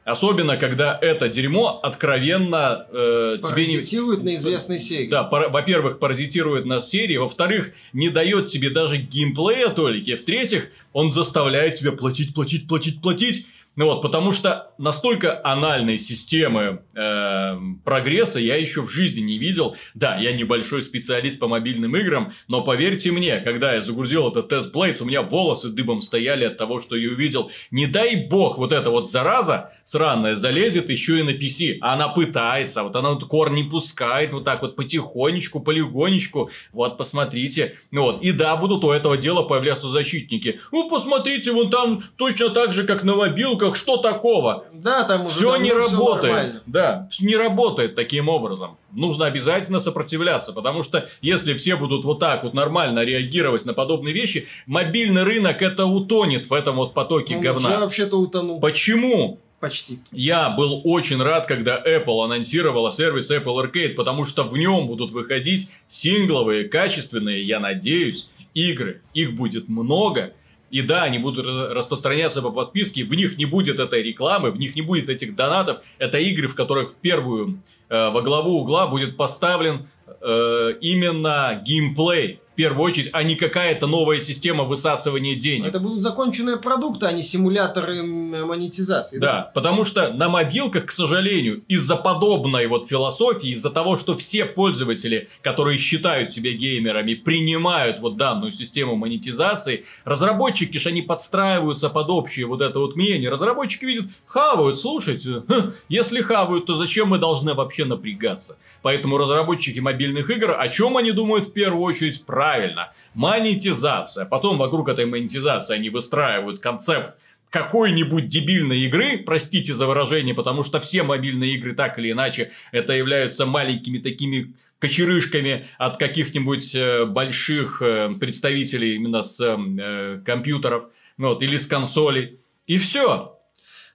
Особенно, 0.06 0.58
когда 0.58 0.98
это 1.02 1.30
дерьмо 1.30 1.80
откровенно 1.82 2.86
э, 2.92 3.38
тебе 3.42 3.66
не... 3.66 3.76
Паразитирует 3.76 4.24
на 4.24 4.36
известной 4.36 4.78
серии. 4.78 5.08
Да, 5.08 5.24
пар... 5.24 5.50
во-первых, 5.50 5.98
паразитирует 5.98 6.66
на 6.66 6.82
серии, 6.82 7.16
во-вторых, 7.16 7.72
не 7.94 8.10
дает 8.10 8.48
тебе 8.48 8.70
даже 8.70 8.98
геймплея 8.98 9.70
только, 9.70 10.18
в-третьих, 10.18 10.68
он 10.92 11.12
заставляет 11.12 11.76
тебя 11.76 11.94
платить, 11.94 12.34
платить, 12.36 12.68
платить, 12.68 13.02
платить, 13.02 13.48
ну 13.76 13.86
вот, 13.86 14.02
потому 14.02 14.32
что 14.32 14.72
настолько 14.78 15.42
анальной 15.44 15.98
системы 15.98 16.84
э, 16.94 17.58
прогресса 17.84 18.40
я 18.40 18.56
еще 18.56 18.84
в 18.84 18.90
жизни 18.90 19.22
не 19.22 19.40
видел. 19.40 19.76
Да, 19.96 20.18
я 20.18 20.32
небольшой 20.32 20.84
специалист 20.84 21.40
по 21.40 21.48
мобильным 21.48 21.96
играм, 21.98 22.34
но 22.48 22.64
поверьте 22.64 23.12
мне, 23.12 23.40
когда 23.40 23.74
я 23.74 23.82
загрузил 23.82 24.30
этот 24.30 24.50
тест 24.50 24.74
Blades, 24.74 25.02
у 25.02 25.06
меня 25.06 25.24
волосы 25.24 25.70
дыбом 25.70 26.02
стояли 26.02 26.46
от 26.46 26.58
того, 26.58 26.82
что 26.82 26.96
я 26.96 27.10
увидел. 27.10 27.50
Не 27.72 27.88
дай 27.88 28.16
бог 28.28 28.60
вот 28.60 28.72
эта 28.72 28.92
вот 28.92 29.10
зараза 29.10 29.72
сраная 29.86 30.36
залезет 30.36 30.90
еще 30.90 31.20
и 31.20 31.24
на 31.24 31.32
PC. 31.32 31.78
Она 31.82 32.10
пытается, 32.10 32.84
вот 32.84 32.96
она 32.96 33.12
вот 33.12 33.26
кор 33.26 33.52
не 33.52 33.64
пускает, 33.64 34.34
вот 34.34 34.46
так 34.46 34.62
вот 34.62 34.76
потихонечку, 34.76 35.62
полигонечку. 35.62 36.52
Вот, 36.72 36.98
посмотрите. 36.98 37.78
Вот. 37.92 38.22
И 38.22 38.32
да, 38.32 38.56
будут 38.56 38.84
у 38.84 38.92
этого 38.92 39.18
дела 39.18 39.44
появляться 39.44 39.88
защитники. 39.88 40.60
Ну, 40.72 40.90
посмотрите, 40.90 41.52
вон 41.52 41.70
там 41.70 42.04
точно 42.18 42.50
так 42.50 42.74
же, 42.74 42.84
как 42.84 43.04
на 43.04 43.16
мобилках 43.16 43.63
ссылках, 43.64 43.76
что 43.76 43.98
такого? 43.98 44.66
Да, 44.74 45.04
там 45.04 45.26
уже 45.26 45.36
все 45.36 45.56
не 45.58 45.72
работает. 45.72 46.62
да, 46.66 47.08
не 47.20 47.36
работает 47.36 47.96
таким 47.96 48.30
образом. 48.30 48.78
Нужно 48.92 49.26
обязательно 49.26 49.80
сопротивляться, 49.80 50.54
потому 50.54 50.84
что 50.84 51.10
если 51.22 51.54
все 51.56 51.76
будут 51.76 52.06
вот 52.06 52.20
так 52.20 52.44
вот 52.44 52.54
нормально 52.54 53.04
реагировать 53.04 53.66
на 53.66 53.74
подобные 53.74 54.14
вещи, 54.14 54.48
мобильный 54.66 55.24
рынок 55.24 55.62
это 55.62 55.86
утонет 55.86 56.50
в 56.50 56.54
этом 56.54 56.76
вот 56.76 56.94
потоке 56.94 57.36
Он 57.36 57.42
говна. 57.42 57.70
Уже 57.70 57.80
вообще-то 57.80 58.18
утонул. 58.18 58.60
Почему? 58.60 59.40
Почти. 59.60 60.00
Я 60.12 60.50
был 60.50 60.82
очень 60.84 61.22
рад, 61.24 61.46
когда 61.46 61.82
Apple 61.82 62.26
анонсировала 62.26 62.92
сервис 62.92 63.32
Apple 63.32 63.64
Arcade, 63.64 63.94
потому 63.94 64.26
что 64.26 64.44
в 64.44 64.58
нем 64.58 64.88
будут 64.88 65.12
выходить 65.12 65.70
сингловые, 65.88 66.66
качественные, 66.66 67.42
я 67.44 67.62
надеюсь, 67.62 68.28
игры. 68.54 69.02
Их 69.14 69.38
будет 69.38 69.70
много. 69.70 70.34
И 70.74 70.82
да, 70.82 71.04
они 71.04 71.20
будут 71.20 71.46
распространяться 71.46 72.42
по 72.42 72.50
подписке, 72.50 73.04
в 73.04 73.14
них 73.14 73.38
не 73.38 73.46
будет 73.46 73.80
этой 73.80 74.02
рекламы, 74.02 74.50
в 74.50 74.58
них 74.58 74.76
не 74.76 74.82
будет 74.82 75.08
этих 75.08 75.36
донатов. 75.36 75.82
Это 76.00 76.18
игры, 76.18 76.48
в 76.48 76.56
которых 76.56 76.94
в 76.94 76.96
первую, 76.96 77.60
э, 77.90 78.10
во 78.10 78.24
главу 78.24 78.62
угла 78.62 78.88
будет 78.88 79.16
поставлен 79.16 79.88
э, 80.08 80.74
именно 80.82 81.62
геймплей 81.64 82.40
в 82.54 82.56
первую 82.56 82.84
очередь, 82.84 83.10
а 83.14 83.24
не 83.24 83.36
какая-то 83.36 83.88
новая 83.88 84.20
система 84.20 84.64
высасывания 84.64 85.36
денег. 85.36 85.66
Это 85.66 85.80
будут 85.80 86.02
законченные 86.02 86.58
продукты, 86.58 87.08
а 87.08 87.12
не 87.12 87.24
симуляторы 87.24 88.04
монетизации. 88.04 89.18
Да, 89.18 89.34
да? 89.34 89.52
потому 89.56 89.86
что 89.86 90.14
на 90.14 90.30
мобилках, 90.30 90.86
к 90.86 90.92
сожалению, 90.92 91.64
из-за 91.68 91.96
подобной 91.96 92.68
вот 92.68 92.88
философии, 92.88 93.50
из-за 93.50 93.72
того, 93.72 93.98
что 93.98 94.16
все 94.16 94.46
пользователи, 94.46 95.30
которые 95.42 95.80
считают 95.80 96.32
себя 96.32 96.52
геймерами, 96.52 97.16
принимают 97.16 98.00
вот 98.00 98.18
данную 98.18 98.52
систему 98.52 98.96
монетизации, 98.96 99.86
разработчики 100.06 100.78
же 100.78 100.90
они 100.90 101.02
подстраиваются 101.02 101.90
под 101.90 102.10
общее 102.12 102.46
вот 102.46 102.62
это 102.62 102.78
вот 102.78 102.96
мнение. 102.96 103.32
Разработчики 103.32 103.86
видят, 103.86 104.06
хавают, 104.28 104.78
слушайте, 104.78 105.42
если 105.90 106.22
хавают, 106.22 106.68
то 106.68 106.76
зачем 106.76 107.10
мы 107.10 107.18
должны 107.18 107.56
вообще 107.56 107.86
напрягаться? 107.86 108.58
Поэтому 108.84 109.18
разработчики 109.18 109.80
мобильных 109.80 110.30
игр, 110.30 110.56
о 110.60 110.68
чем 110.68 110.98
они 110.98 111.12
думают 111.12 111.48
в 111.48 111.54
первую 111.54 111.82
очередь? 111.82 112.24
Правильно. 112.26 112.92
Монетизация. 113.16 114.26
Потом 114.26 114.58
вокруг 114.58 114.90
этой 114.90 115.06
монетизации 115.06 115.74
они 115.74 115.90
выстраивают 115.90 116.60
концепт 116.60 117.16
какой-нибудь 117.50 118.28
дебильной 118.28 118.80
игры, 118.82 119.20
простите 119.20 119.74
за 119.74 119.86
выражение, 119.86 120.34
потому 120.34 120.64
что 120.64 120.80
все 120.80 121.04
мобильные 121.04 121.54
игры 121.54 121.76
так 121.76 122.00
или 122.00 122.12
иначе 122.12 122.52
это 122.72 122.94
являются 122.94 123.46
маленькими 123.46 124.00
такими 124.00 124.54
кочерышками 124.80 125.68
от 125.78 125.98
каких-нибудь 125.98 126.76
э, 126.76 127.06
больших 127.06 127.82
э, 127.82 128.10
представителей 128.20 128.96
именно 128.96 129.22
с 129.22 129.40
э, 129.40 130.22
компьютеров, 130.26 130.88
вот, 131.18 131.42
или 131.42 131.58
с 131.58 131.68
консолей. 131.68 132.40
И 132.68 132.78
все. 132.78 133.33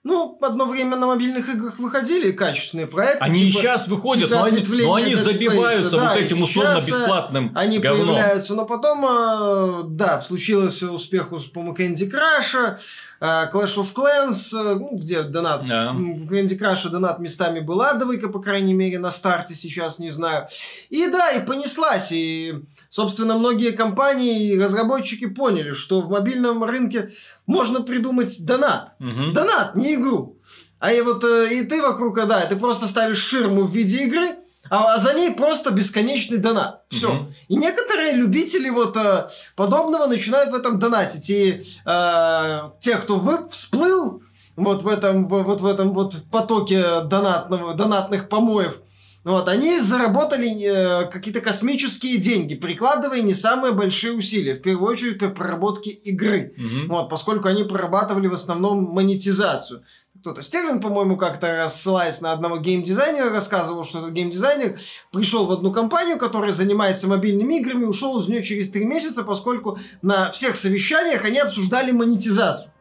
Ну, 0.08 0.38
одно 0.40 0.64
время 0.64 0.96
на 0.96 1.06
мобильных 1.06 1.50
играх 1.50 1.78
выходили 1.78 2.32
качественные 2.32 2.86
проекты. 2.86 3.18
Они 3.20 3.50
типа, 3.50 3.60
сейчас 3.60 3.88
выходят, 3.88 4.30
типа 4.30 4.40
но, 4.40 4.44
они, 4.46 4.62
но 4.62 4.94
они 4.94 5.14
забиваются 5.14 5.98
да, 5.98 6.08
вот 6.08 6.18
этим 6.18 6.42
условно-бесплатным 6.42 7.52
Они 7.54 7.78
говном. 7.78 8.16
появляются, 8.16 8.54
но 8.54 8.64
потом, 8.64 9.04
э, 9.04 9.82
да, 9.88 10.22
случилось 10.22 10.82
успех 10.82 11.30
у 11.30 11.36
Candy 11.36 12.10
Crush, 12.10 12.56
э, 12.56 12.78
Clash 13.20 13.76
of 13.76 13.94
Clans, 13.94 14.54
э, 14.54 14.74
ну, 14.74 14.96
где 14.96 15.22
донат. 15.22 15.66
Да. 15.66 15.92
В 15.92 16.32
Candy 16.32 16.58
Crush 16.58 16.88
донат 16.88 17.18
местами 17.18 17.60
был 17.60 17.82
адовый, 17.82 18.20
по 18.20 18.40
крайней 18.40 18.74
мере, 18.74 18.98
на 18.98 19.10
старте 19.10 19.54
сейчас, 19.54 19.98
не 19.98 20.10
знаю. 20.10 20.46
И 20.90 21.06
да, 21.08 21.30
и 21.32 21.44
понеслась, 21.44 22.12
и 22.12 22.62
Собственно, 22.88 23.36
многие 23.36 23.72
компании 23.72 24.48
и 24.48 24.58
разработчики 24.58 25.26
поняли, 25.26 25.72
что 25.72 26.00
в 26.00 26.08
мобильном 26.08 26.64
рынке 26.64 27.10
можно 27.46 27.82
придумать 27.82 28.44
донат. 28.44 28.94
Угу. 28.98 29.32
Донат, 29.34 29.76
не 29.76 29.94
игру. 29.94 30.38
А 30.78 30.92
и 30.92 31.00
вот 31.02 31.22
э, 31.24 31.54
и 31.54 31.64
ты 31.64 31.82
вокруг, 31.82 32.16
да, 32.16 32.40
ты 32.46 32.56
просто 32.56 32.86
ставишь 32.86 33.18
ширму 33.18 33.64
в 33.64 33.74
виде 33.74 34.04
игры, 34.04 34.36
а, 34.70 34.94
а 34.94 34.98
за 34.98 35.14
ней 35.14 35.32
просто 35.32 35.70
бесконечный 35.70 36.38
донат. 36.38 36.82
Все. 36.88 37.12
Угу. 37.12 37.28
И 37.48 37.56
некоторые 37.56 38.12
любители 38.12 38.68
вот 38.68 38.96
э, 38.96 39.28
подобного 39.56 40.06
начинают 40.06 40.50
в 40.50 40.54
этом 40.54 40.78
донатить. 40.78 41.30
И 41.30 41.62
э, 41.84 42.60
те, 42.80 42.96
кто 42.96 43.16
вы, 43.16 43.48
всплыл 43.50 44.22
вот 44.56 44.82
в 44.82 44.88
этом 44.88 45.28
вот 45.28 45.60
в 45.60 45.66
этом 45.66 45.92
вот 45.92 46.16
потоке 46.30 47.02
донатного, 47.02 47.74
донатных 47.74 48.28
помоев, 48.28 48.80
вот, 49.24 49.48
они 49.48 49.80
заработали 49.80 50.48
э, 50.62 51.10
какие-то 51.10 51.40
космические 51.40 52.18
деньги, 52.18 52.54
прикладывая 52.54 53.20
не 53.20 53.34
самые 53.34 53.72
большие 53.72 54.12
усилия, 54.12 54.54
в 54.54 54.62
первую 54.62 54.90
очередь 54.90 55.18
по 55.18 55.28
проработке 55.28 55.90
игры. 55.90 56.54
Угу. 56.56 56.92
Вот, 56.94 57.10
поскольку 57.10 57.48
они 57.48 57.64
прорабатывали 57.64 58.28
в 58.28 58.32
основном 58.32 58.84
монетизацию. 58.84 59.82
Кто-то 60.20 60.42
Стерлин, 60.42 60.80
по-моему, 60.80 61.16
как-то 61.16 61.68
ссылаясь 61.68 62.20
на 62.20 62.32
одного 62.32 62.58
геймдизайнера, 62.58 63.30
рассказывал, 63.30 63.84
что 63.84 64.00
этот 64.00 64.12
геймдизайнер 64.12 64.78
пришел 65.12 65.46
в 65.46 65.52
одну 65.52 65.72
компанию, 65.72 66.18
которая 66.18 66.52
занимается 66.52 67.06
мобильными 67.06 67.60
играми, 67.60 67.84
ушел 67.84 68.18
из 68.18 68.28
нее 68.28 68.42
через 68.42 68.70
три 68.70 68.84
месяца, 68.84 69.22
поскольку 69.22 69.78
на 70.02 70.30
всех 70.32 70.56
совещаниях 70.56 71.24
они 71.24 71.38
обсуждали 71.38 71.92
монетизацию. 71.92 72.72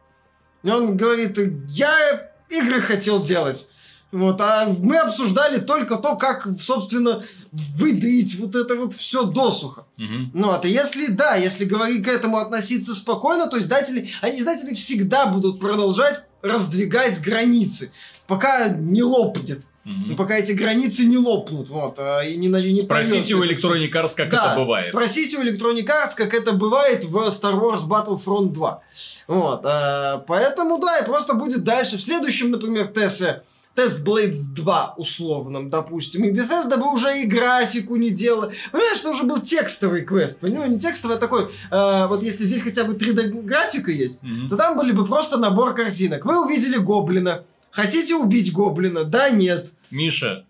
И 0.64 0.70
он 0.70 0.96
говорит, 0.96 1.38
я 1.68 2.30
игры 2.48 2.80
хотел 2.80 3.22
делать. 3.22 3.66
Вот, 4.10 4.40
а 4.40 4.66
мы 4.66 4.96
обсуждали 4.96 5.60
только 5.60 5.96
то, 5.96 6.16
как, 6.16 6.48
собственно, 6.58 7.22
выдать 7.52 8.34
вот 8.36 8.54
это 8.54 8.74
вот 8.74 8.94
все 8.94 9.24
досуха. 9.24 9.84
Угу. 9.98 10.30
Ну, 10.32 10.46
вот, 10.46 10.64
и 10.64 10.70
если, 10.70 11.08
да, 11.08 11.34
если 11.34 11.66
говорить 11.66 12.04
к 12.04 12.08
этому 12.08 12.38
относиться 12.38 12.94
спокойно, 12.94 13.48
то 13.48 13.58
издатели, 13.58 14.08
они, 14.22 14.40
издатели 14.40 14.72
всегда 14.72 15.26
будут 15.26 15.60
продолжать 15.60 16.24
раздвигать 16.40 17.20
границы, 17.20 17.92
пока 18.26 18.68
не 18.68 19.02
лопнет. 19.02 19.64
Угу. 19.84 20.16
Пока 20.16 20.36
эти 20.36 20.52
границы 20.52 21.04
не 21.04 21.18
лопнут, 21.18 21.68
вот, 21.68 21.98
а, 21.98 22.22
и 22.22 22.36
не, 22.36 22.48
не 22.48 22.82
Спросите 22.82 23.34
у 23.34 23.44
Electronic 23.44 23.90
Arts, 23.92 24.12
как 24.14 24.30
да, 24.30 24.52
это 24.52 24.60
бывает. 24.60 24.86
Спросите 24.88 25.38
у 25.38 25.42
Electronic 25.42 25.86
Arts, 25.86 26.10
как 26.14 26.34
это 26.34 26.52
бывает 26.52 27.04
в 27.04 27.16
Star 27.28 27.58
Wars 27.58 27.86
Battlefront 27.86 28.52
2. 28.52 28.82
Вот, 29.28 29.60
а, 29.64 30.24
поэтому, 30.26 30.78
да, 30.78 30.98
и 30.98 31.04
просто 31.04 31.34
будет 31.34 31.62
дальше. 31.64 31.96
В 31.96 32.02
следующем, 32.02 32.50
например, 32.50 32.88
Тессе 32.88 33.42
Test 33.78 34.04
Blades 34.04 34.52
2 34.54 34.94
условном, 34.96 35.70
допустим. 35.70 36.24
И 36.24 36.32
Bethesda 36.32 36.76
бы 36.76 36.92
уже 36.92 37.22
и 37.22 37.26
графику 37.26 37.94
не 37.94 38.10
делала. 38.10 38.50
Понимаешь, 38.72 38.98
это 38.98 39.10
уже 39.10 39.22
был 39.22 39.40
текстовый 39.40 40.02
квест. 40.02 40.40
Понимаешь, 40.40 40.70
не 40.70 40.80
текстовый, 40.80 41.16
а 41.16 41.20
такой, 41.20 41.44
э, 41.70 42.06
вот 42.08 42.24
если 42.24 42.42
здесь 42.42 42.62
хотя 42.62 42.82
бы 42.82 42.94
3D 42.94 43.42
графика 43.42 43.92
есть, 43.92 44.24
mm-hmm. 44.24 44.48
то 44.48 44.56
там 44.56 44.76
были 44.76 44.90
бы 44.90 45.06
просто 45.06 45.36
набор 45.36 45.74
картинок. 45.74 46.24
Вы 46.24 46.44
увидели 46.44 46.76
гоблина. 46.76 47.44
Хотите 47.70 48.16
убить 48.16 48.52
гоблина? 48.52 49.04
Да, 49.04 49.30
нет. 49.30 49.70
Миша, 49.92 50.44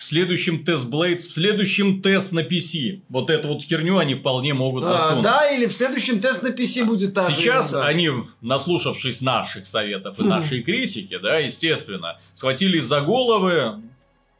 в 0.00 0.04
следующем 0.04 0.64
тест 0.64 0.86
Blades, 0.86 1.18
в 1.18 1.30
следующем 1.30 2.00
тест 2.00 2.32
на 2.32 2.40
PC. 2.40 3.02
Вот 3.10 3.28
эту 3.28 3.48
вот 3.48 3.62
херню 3.62 3.98
они 3.98 4.14
вполне 4.14 4.54
могут 4.54 4.84
а, 4.84 4.96
засунуть. 4.96 5.26
А, 5.26 5.28
да, 5.28 5.50
или 5.50 5.66
в 5.66 5.72
следующем 5.72 6.20
тест 6.20 6.42
на 6.42 6.48
PC 6.48 6.86
будет 6.86 7.12
так. 7.12 7.30
Сейчас 7.30 7.72
да. 7.72 7.84
они, 7.84 8.08
наслушавшись 8.40 9.20
наших 9.20 9.66
советов 9.66 10.18
и 10.18 10.22
нашей 10.22 10.62
критики, 10.62 11.18
да, 11.22 11.36
естественно, 11.36 12.18
схватились 12.32 12.84
за 12.84 13.02
головы, 13.02 13.82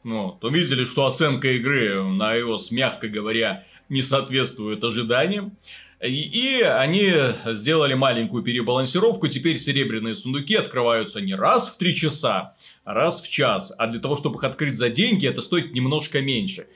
ну, 0.03 0.39
увидели, 0.41 0.83
что 0.85 1.05
оценка 1.05 1.49
игры 1.49 2.01
на 2.05 2.35
iOS, 2.39 2.69
мягко 2.71 3.07
говоря, 3.07 3.63
не 3.87 4.01
соответствует 4.01 4.83
ожиданиям. 4.83 5.55
И, 6.01 6.59
и 6.59 6.61
они 6.61 7.13
сделали 7.45 7.93
маленькую 7.93 8.43
перебалансировку. 8.43 9.27
Теперь 9.27 9.59
серебряные 9.59 10.15
сундуки 10.15 10.55
открываются 10.55 11.21
не 11.21 11.35
раз 11.35 11.69
в 11.69 11.77
три 11.77 11.95
часа, 11.95 12.55
а 12.83 12.93
раз 12.93 13.21
в 13.21 13.29
час. 13.29 13.71
А 13.77 13.87
для 13.87 13.99
того, 13.99 14.15
чтобы 14.15 14.37
их 14.37 14.43
открыть 14.43 14.75
за 14.75 14.89
деньги, 14.89 15.27
это 15.27 15.41
стоит 15.41 15.73
немножко 15.73 16.21
меньше. 16.21 16.67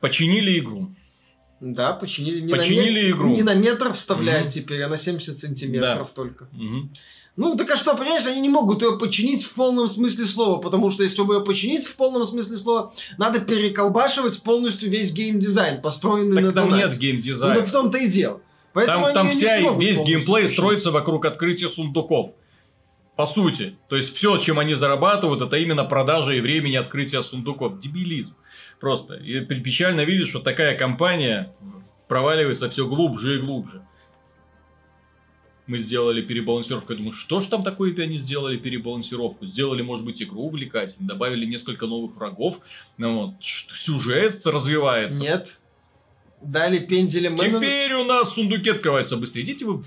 Починили 0.00 0.58
игру. 0.58 0.94
Да, 1.60 1.92
починили. 1.92 2.40
Не 2.40 2.50
починили 2.50 3.04
на 3.04 3.10
игру. 3.10 3.36
Не 3.36 3.42
на 3.42 3.54
метр 3.54 3.92
вставляют 3.92 4.46
угу. 4.46 4.54
теперь, 4.54 4.82
а 4.82 4.88
на 4.88 4.96
70 4.96 5.36
сантиметров 5.36 6.08
да. 6.08 6.14
только. 6.14 6.48
Угу. 6.52 6.90
Ну, 7.34 7.56
так 7.56 7.70
а 7.70 7.76
что, 7.76 7.96
понимаешь, 7.96 8.26
они 8.26 8.40
не 8.40 8.50
могут 8.50 8.82
ее 8.82 8.98
починить 8.98 9.44
в 9.44 9.54
полном 9.54 9.88
смысле 9.88 10.26
слова, 10.26 10.60
потому 10.60 10.90
что 10.90 11.02
если 11.02 11.22
бы 11.22 11.36
ее 11.36 11.40
починить 11.40 11.86
в 11.86 11.96
полном 11.96 12.26
смысле 12.26 12.58
слова, 12.58 12.92
надо 13.16 13.40
переколбашивать 13.40 14.42
полностью 14.42 14.90
весь 14.90 15.12
геймдизайн, 15.12 15.80
построенный 15.80 16.36
так 16.36 16.44
на 16.44 16.52
там 16.52 16.70
донате. 16.70 16.88
нет 16.88 16.98
геймдизайна. 16.98 17.54
Ну, 17.54 17.60
так 17.60 17.68
в 17.68 17.72
том-то 17.72 17.98
и 17.98 18.06
дело. 18.06 18.40
Поэтому 18.74 19.04
там 19.06 19.14
там 19.14 19.28
вся, 19.30 19.58
весь 19.72 19.98
геймплей 19.98 20.42
починить. 20.42 20.52
строится 20.52 20.90
вокруг 20.90 21.24
открытия 21.24 21.70
сундуков. 21.70 22.32
По 23.16 23.26
сути. 23.26 23.76
То 23.88 23.96
есть, 23.96 24.14
все, 24.14 24.38
чем 24.38 24.58
они 24.58 24.74
зарабатывают, 24.74 25.42
это 25.42 25.56
именно 25.56 25.84
продажа 25.84 26.32
и 26.32 26.40
времени 26.40 26.76
открытия 26.76 27.22
сундуков. 27.22 27.78
Дебилизм. 27.78 28.34
Просто. 28.80 29.14
И 29.14 29.40
печально 29.40 30.02
видеть, 30.02 30.28
что 30.28 30.40
такая 30.40 30.76
компания 30.76 31.54
проваливается 32.08 32.70
все 32.70 32.86
глубже 32.86 33.36
и 33.36 33.40
глубже 33.40 33.82
мы 35.72 35.78
сделали 35.78 36.20
перебалансировку. 36.20 36.92
Я 36.92 36.98
думаю, 36.98 37.14
что 37.14 37.40
ж 37.40 37.46
там 37.46 37.62
такое 37.62 37.94
они 38.02 38.18
сделали 38.18 38.58
перебалансировку? 38.58 39.46
Сделали, 39.46 39.80
может 39.80 40.04
быть, 40.04 40.22
игру 40.22 40.42
увлекательной, 40.42 41.08
добавили 41.08 41.46
несколько 41.46 41.86
новых 41.86 42.14
врагов, 42.14 42.60
ну, 42.98 43.26
вот, 43.26 43.34
сюжет 43.40 44.46
развивается. 44.46 45.22
Нет. 45.22 45.60
Дали 46.42 46.78
пенделем... 46.78 47.36
Теперь 47.36 47.94
у 47.94 48.04
нас 48.04 48.34
сундуки 48.34 48.68
открываются 48.68 49.16
быстрее. 49.16 49.44
Идите 49.44 49.64
вы 49.64 49.82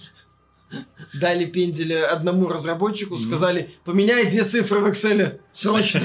дали 1.13 1.45
пендели 1.45 1.93
одному 1.93 2.47
разработчику, 2.47 3.17
сказали, 3.17 3.71
поменяй 3.83 4.25
две 4.25 4.43
цифры 4.43 4.79
в 4.79 4.87
Excel. 4.87 5.39
Срочно. 5.53 6.01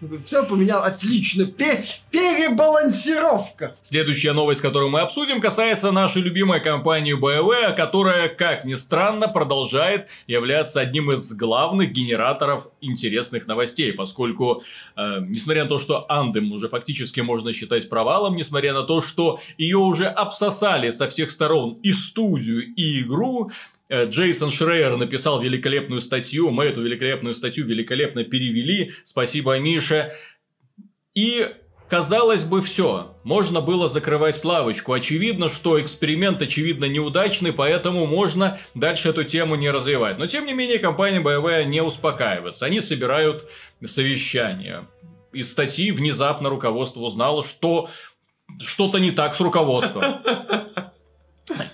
Все 0.26 0.44
поменял, 0.44 0.82
отлично. 0.82 1.46
Перебалансировка. 1.46 3.76
Следующая 3.82 4.32
новость, 4.32 4.60
которую 4.60 4.90
мы 4.90 5.00
обсудим, 5.00 5.40
касается 5.40 5.92
нашей 5.92 6.22
любимой 6.22 6.60
компании 6.60 7.16
BioWare, 7.16 7.76
которая, 7.76 8.28
как 8.28 8.64
ни 8.64 8.74
странно, 8.74 9.28
продолжает 9.28 10.08
являться 10.26 10.80
одним 10.80 11.12
из 11.12 11.32
главных 11.32 11.92
генераторов 11.92 12.66
интересных 12.84 13.46
новостей, 13.46 13.92
поскольку, 13.92 14.62
э, 14.96 15.20
несмотря 15.20 15.64
на 15.64 15.68
то, 15.68 15.78
что 15.78 16.06
Андем 16.08 16.52
уже 16.52 16.68
фактически 16.68 17.20
можно 17.20 17.52
считать 17.52 17.88
провалом, 17.88 18.36
несмотря 18.36 18.72
на 18.72 18.82
то, 18.82 19.00
что 19.00 19.40
ее 19.58 19.78
уже 19.78 20.06
обсосали 20.06 20.90
со 20.90 21.08
всех 21.08 21.30
сторон 21.30 21.78
и 21.82 21.92
студию, 21.92 22.62
и 22.74 23.02
игру, 23.02 23.50
Э, 23.88 24.06
Джейсон 24.06 24.50
Шрейер 24.50 24.96
написал 24.96 25.40
великолепную 25.40 26.00
статью, 26.00 26.50
мы 26.50 26.64
эту 26.64 26.82
великолепную 26.82 27.34
статью 27.34 27.66
великолепно 27.66 28.24
перевели, 28.24 28.92
спасибо 29.04 29.58
Мише. 29.58 30.12
И 31.14 31.46
Казалось 31.94 32.42
бы, 32.42 32.60
все. 32.60 33.14
Можно 33.22 33.60
было 33.60 33.88
закрывать 33.88 34.36
славочку. 34.36 34.92
Очевидно, 34.92 35.48
что 35.48 35.80
эксперимент, 35.80 36.42
очевидно, 36.42 36.86
неудачный, 36.86 37.52
поэтому 37.52 38.04
можно 38.04 38.58
дальше 38.74 39.10
эту 39.10 39.22
тему 39.22 39.54
не 39.54 39.70
развивать. 39.70 40.18
Но, 40.18 40.26
тем 40.26 40.44
не 40.44 40.54
менее, 40.54 40.80
компания 40.80 41.20
боевая 41.20 41.64
не 41.64 41.80
успокаивается. 41.80 42.66
Они 42.66 42.80
собирают 42.80 43.48
совещания. 43.86 44.88
Из 45.32 45.52
статьи 45.52 45.92
внезапно 45.92 46.48
руководство 46.48 46.98
узнало, 46.98 47.44
что 47.44 47.88
что-то 48.58 48.98
не 48.98 49.12
так 49.12 49.36
с 49.36 49.40
руководством. 49.40 50.16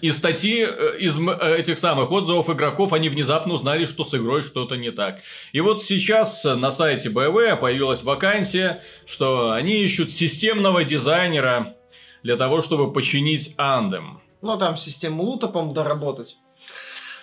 Из 0.01 0.17
статьи, 0.17 0.65
э, 0.65 0.99
из 0.99 1.19
э, 1.19 1.57
этих 1.59 1.79
самых 1.79 2.11
отзывов 2.11 2.51
игроков, 2.51 2.93
они 2.93 3.09
внезапно 3.09 3.55
узнали, 3.55 3.87
что 3.87 4.05
с 4.05 4.15
игрой 4.15 4.43
что-то 4.43 4.77
не 4.77 4.91
так. 4.91 5.21
И 5.53 5.61
вот 5.61 5.83
сейчас 5.83 6.45
на 6.45 6.73
сайте 6.73 7.09
BioWare 7.09 7.57
появилась 7.57 8.03
вакансия, 8.03 8.83
что 9.07 9.53
они 9.53 9.83
ищут 9.85 10.11
системного 10.11 10.85
дизайнера 10.85 11.77
для 12.23 12.37
того, 12.37 12.63
чтобы 12.63 12.93
починить 12.93 13.55
Андем. 13.57 14.21
Ну, 14.43 14.59
там 14.59 14.77
систему 14.77 15.23
лута, 15.23 15.49
по-моему, 15.49 15.75
доработать. 15.75 16.37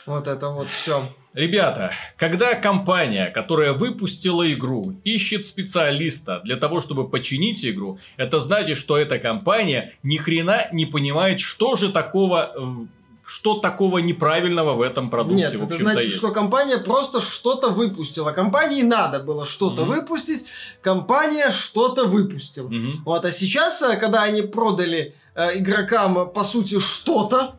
Вот 0.08 0.28
это 0.28 0.50
вот 0.50 0.68
все. 0.70 1.14
Ребята, 1.34 1.92
когда 2.16 2.56
компания, 2.56 3.30
которая 3.30 3.74
выпустила 3.74 4.52
игру, 4.54 4.96
ищет 5.04 5.46
специалиста 5.46 6.42
для 6.44 6.56
того, 6.56 6.82
чтобы 6.82 7.08
починить 7.08 7.64
игру, 7.64 8.00
это 8.16 8.40
значит, 8.40 8.80
что 8.80 8.98
эта 8.98 9.20
компания 9.20 9.94
ни 10.02 10.18
хрена 10.18 10.68
не 10.72 10.88
понимает, 10.88 11.40
что 11.40 11.76
же 11.76 11.90
такого 11.92 12.88
что 13.30 13.56
такого 13.56 13.98
неправильного 13.98 14.74
в 14.74 14.82
этом 14.82 15.10
продукте, 15.10 15.40
Нет, 15.42 15.52
в 15.52 15.56
это 15.56 15.66
общем-то, 15.66 15.92
значит, 15.92 16.06
есть. 16.06 16.18
что 16.18 16.32
компания 16.32 16.78
просто 16.78 17.20
что-то 17.20 17.72
выпустила. 17.72 18.32
Компании 18.32 18.84
надо 18.84 19.20
было 19.20 19.46
что-то 19.46 19.82
Мгм. 19.84 19.96
выпустить, 19.96 20.46
компания 20.82 21.52
что-то 21.52 22.06
выпустила. 22.06 22.70
Мгм. 22.70 23.04
Вот, 23.04 23.26
а 23.26 23.32
сейчас, 23.34 23.82
э, 23.82 23.98
когда 23.98 24.24
они 24.24 24.44
продали 24.44 25.14
э, 25.36 25.60
игрокам, 25.60 26.30
по 26.32 26.44
сути, 26.46 26.80
что-то, 26.80 27.56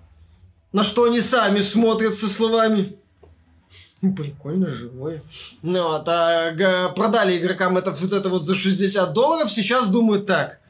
на 0.73 0.85
что 0.85 1.05
они 1.05 1.21
сами 1.21 1.61
смотрят 1.61 2.15
со 2.15 2.29
словами 2.29 2.97
«Ну, 4.01 4.15
Прикольно, 4.15 4.73
живое. 4.75 5.23
Ну, 5.63 5.83
вот, 5.89 6.09
а 6.09 6.53
г- 6.53 6.91
продали 6.91 7.37
игрокам 7.37 7.77
это 7.77 7.91
вот 7.91 8.13
это 8.13 8.29
вот 8.29 8.45
за 8.47 8.55
60 8.55 9.13
долларов, 9.13 9.51
сейчас 9.51 9.89
думают 9.89 10.27
так, 10.27 10.61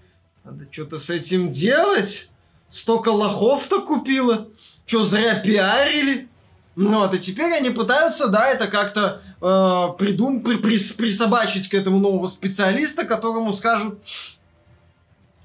надо 0.44 0.66
что-то 0.70 0.98
с 0.98 1.11
этим 1.11 1.50
делать. 1.50 2.28
Столько 2.70 3.11
лохов-то 3.11 3.80
купила. 3.82 4.48
Что, 4.87 5.02
зря 5.04 5.34
пиарили? 5.34 6.28
Ну, 6.74 7.00
вот, 7.00 7.12
и 7.14 7.18
теперь 7.18 7.52
они 7.52 7.68
пытаются, 7.70 8.28
да, 8.28 8.48
это 8.48 8.66
как-то 8.68 9.20
э, 9.42 9.98
придум, 9.98 10.42
при, 10.42 10.56
прис- 10.56 10.94
присобачить 10.96 11.68
к 11.68 11.74
этому 11.74 11.98
нового 11.98 12.26
специалиста, 12.28 13.04
которому 13.04 13.52
скажут, 13.52 13.98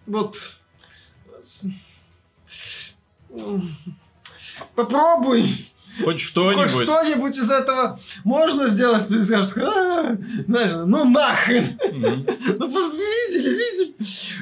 вот, 0.05 0.37
м, 3.31 3.75
попробуй, 4.75 5.69
Хоть 5.97 6.05
хоть 6.05 6.21
что-нибудь. 6.21 6.69
что-нибудь 6.71 7.37
из 7.37 7.51
этого 7.51 7.99
можно 8.23 8.67
сделать, 8.67 9.09
и 9.11 9.21
скажут, 9.23 9.55
«А, 9.57 10.17
знаешь, 10.47 10.71
ну 10.87 11.05
нахрен. 11.05 11.77
Ну, 11.83 12.91
видели, 12.91 13.49
видели. 13.49 13.95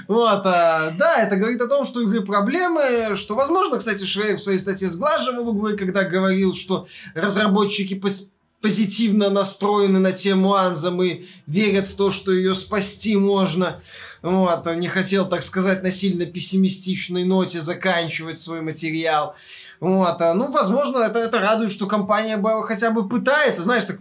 Вот, 0.07 0.41
а, 0.45 0.91
да, 0.97 1.17
это 1.23 1.35
говорит 1.35 1.61
о 1.61 1.67
том, 1.67 1.85
что 1.85 1.99
у 1.99 2.03
игры 2.03 2.21
проблемы, 2.21 3.15
что, 3.17 3.35
возможно, 3.35 3.77
кстати, 3.79 4.05
Шрей 4.05 4.35
в 4.35 4.41
своей 4.41 4.59
статье 4.59 4.87
сглаживал 4.89 5.49
углы, 5.49 5.75
когда 5.75 6.03
говорил, 6.03 6.53
что 6.53 6.87
разработчики 7.15 7.95
пос- 7.95 8.27
позитивно 8.61 9.29
настроены 9.29 9.99
на 9.99 10.11
тему 10.13 10.53
Анзам 10.53 11.01
и 11.03 11.25
верят 11.47 11.87
в 11.87 11.95
то, 11.95 12.11
что 12.11 12.31
ее 12.31 12.53
спасти 12.55 13.15
можно. 13.17 13.81
Вот, 14.21 14.67
он 14.67 14.79
не 14.79 14.87
хотел, 14.87 15.27
так 15.27 15.41
сказать, 15.41 15.81
на 15.81 15.89
сильно 15.89 16.25
пессимистичной 16.25 17.23
ноте 17.23 17.61
заканчивать 17.61 18.37
свой 18.37 18.61
материал. 18.61 19.35
Вот, 19.79 20.21
а, 20.21 20.33
ну, 20.35 20.51
возможно, 20.51 20.99
это, 20.99 21.19
это 21.19 21.39
радует, 21.39 21.71
что 21.71 21.87
компания 21.87 22.37
бы 22.37 22.63
хотя 22.63 22.91
бы 22.91 23.09
пытается, 23.09 23.63
знаешь, 23.63 23.85
так... 23.85 23.97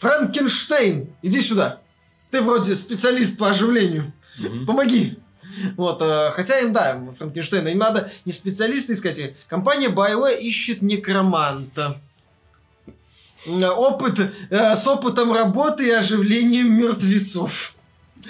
Франкенштейн, 0.00 1.08
иди 1.22 1.40
сюда. 1.40 1.80
Ты 2.30 2.42
вроде 2.42 2.74
специалист 2.74 3.38
по 3.38 3.48
оживлению. 3.48 4.12
Мгм. 4.38 4.66
Помоги. 4.66 5.18
Вот, 5.76 6.02
э, 6.02 6.32
хотя 6.32 6.58
им, 6.58 6.72
да, 6.72 7.00
Франкенштейна, 7.16 7.68
им 7.68 7.78
надо 7.78 8.10
не 8.24 8.32
специалиста 8.32 8.92
искать. 8.92 9.18
Компания 9.48 9.88
BioWare 9.88 10.38
ищет 10.38 10.82
некроманта. 10.82 12.00
Опыт, 13.46 14.18
э, 14.50 14.74
с 14.74 14.86
опытом 14.86 15.32
работы 15.32 15.86
и 15.86 15.90
оживлением 15.90 16.72
мертвецов. 16.74 17.75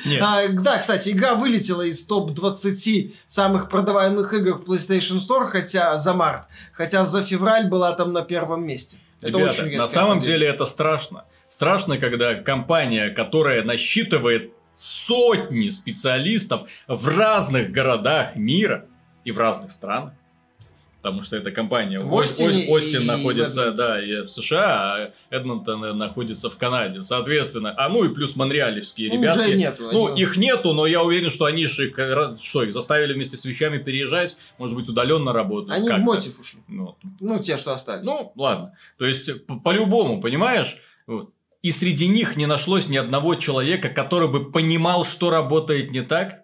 Нет. 0.04 0.22
А, 0.22 0.48
да, 0.48 0.78
кстати, 0.78 1.10
игра 1.10 1.34
вылетела 1.34 1.82
из 1.82 2.04
топ-20 2.06 3.14
самых 3.26 3.68
продаваемых 3.68 4.32
игр 4.34 4.58
в 4.58 4.70
PlayStation 4.70 5.18
Store, 5.18 5.44
хотя 5.44 5.98
за 5.98 6.14
март. 6.14 6.46
Хотя 6.72 7.04
за 7.04 7.22
февраль 7.22 7.68
была 7.68 7.92
там 7.92 8.12
на 8.12 8.22
первом 8.22 8.66
месте. 8.66 8.98
Это 9.20 9.38
Ребята, 9.38 9.62
очень 9.62 9.76
на 9.76 9.86
самом 9.88 10.18
падение. 10.18 10.38
деле 10.38 10.48
это 10.48 10.66
страшно. 10.66 11.24
Страшно, 11.48 11.98
когда 11.98 12.34
компания, 12.34 13.10
которая 13.10 13.62
насчитывает 13.62 14.52
сотни 14.74 15.70
специалистов 15.70 16.68
в 16.86 17.08
разных 17.08 17.70
городах 17.70 18.36
мира 18.36 18.86
и 19.24 19.32
в 19.32 19.38
разных 19.38 19.72
странах, 19.72 20.12
потому 21.06 21.22
что 21.22 21.36
эта 21.36 21.52
компания 21.52 22.00
В 22.00 22.12
Ос- 22.12 22.30
Остине 22.32 22.66
О- 22.68 22.72
Остин 22.72 23.02
и 23.02 23.04
находится, 23.04 23.60
Эдмонтоне. 23.68 23.76
да, 23.76 24.02
и 24.02 24.22
в 24.26 24.28
США, 24.28 24.94
а 24.96 25.10
Эдмонтон 25.30 25.84
э, 25.84 25.92
находится 25.92 26.50
в 26.50 26.56
Канаде, 26.56 27.04
соответственно. 27.04 27.72
А 27.76 27.88
ну 27.88 28.02
и 28.04 28.12
плюс 28.12 28.34
монреалевские 28.34 29.10
Ну, 29.14 29.20
ребятки. 29.22 29.40
уже 29.40 29.54
нету. 29.56 29.82
Ну, 29.92 30.06
они- 30.08 30.20
их 30.22 30.36
нету, 30.36 30.72
но 30.72 30.84
я 30.86 31.02
уверен, 31.04 31.30
что 31.30 31.44
они 31.44 31.66
же 31.66 31.92
э, 31.96 32.36
что, 32.42 32.64
их 32.64 32.72
заставили 32.72 33.12
вместе 33.14 33.36
с 33.36 33.44
вещами 33.44 33.78
переезжать, 33.78 34.36
может 34.58 34.74
быть, 34.76 34.88
удаленно 34.88 35.32
работают. 35.32 35.76
Они 35.76 35.88
в 35.88 35.98
мотив 36.04 36.40
ушли. 36.40 36.58
Ну, 36.66 36.96
Ну, 37.20 37.38
те, 37.38 37.56
что 37.56 37.72
остались. 37.72 38.04
ну, 38.04 38.32
ладно. 38.34 38.72
То 38.98 39.06
есть, 39.06 39.46
п- 39.46 39.54
по-любому, 39.62 40.20
понимаешь? 40.20 40.76
Вот. 41.06 41.30
И 41.62 41.70
среди 41.70 42.08
них 42.08 42.36
не 42.36 42.46
нашлось 42.46 42.88
ни 42.88 42.96
одного 42.96 43.36
человека, 43.36 43.88
который 43.90 44.28
бы 44.28 44.50
понимал, 44.50 45.04
что 45.04 45.30
работает 45.30 45.92
не 45.92 46.00
так, 46.02 46.40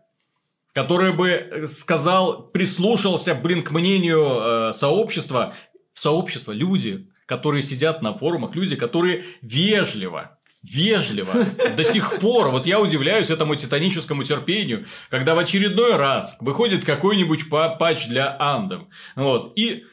который 0.72 1.12
бы 1.12 1.28
э, 1.28 1.66
сказал, 1.66 2.48
прислушался, 2.48 3.34
блин, 3.34 3.62
к 3.62 3.70
мнению 3.70 4.22
э, 4.22 4.72
сообщества. 4.72 5.54
Сообщество, 5.94 6.52
люди, 6.52 7.08
которые 7.26 7.62
сидят 7.62 8.02
на 8.02 8.14
форумах, 8.14 8.54
люди, 8.54 8.76
которые 8.76 9.24
вежливо, 9.42 10.38
вежливо 10.62 11.44
до 11.76 11.84
сих 11.84 12.18
пор, 12.18 12.50
вот 12.50 12.66
я 12.66 12.80
удивляюсь 12.80 13.28
этому 13.28 13.54
титаническому 13.56 14.24
терпению, 14.24 14.86
когда 15.10 15.34
в 15.34 15.38
очередной 15.38 15.96
раз 15.96 16.38
выходит 16.40 16.84
какой-нибудь 16.84 17.50
па- 17.50 17.70
патч 17.70 18.06
для 18.06 18.36
Андом, 18.38 18.88
вот, 19.14 19.52
и 19.56 19.84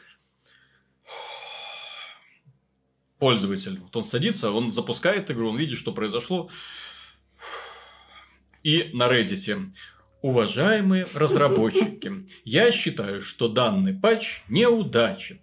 пользователь. 3.18 3.78
Вот 3.80 3.94
он 3.94 4.04
садится, 4.04 4.50
он 4.50 4.72
запускает 4.72 5.30
игру, 5.30 5.50
он 5.50 5.56
видит, 5.58 5.78
что 5.78 5.92
произошло. 5.92 6.50
И 8.62 8.90
на 8.92 9.08
Reddit. 9.08 9.70
Уважаемые 10.22 11.06
разработчики, 11.14 12.26
я 12.44 12.72
считаю, 12.72 13.22
что 13.22 13.48
данный 13.48 13.94
патч 13.94 14.42
неудачен. 14.48 15.40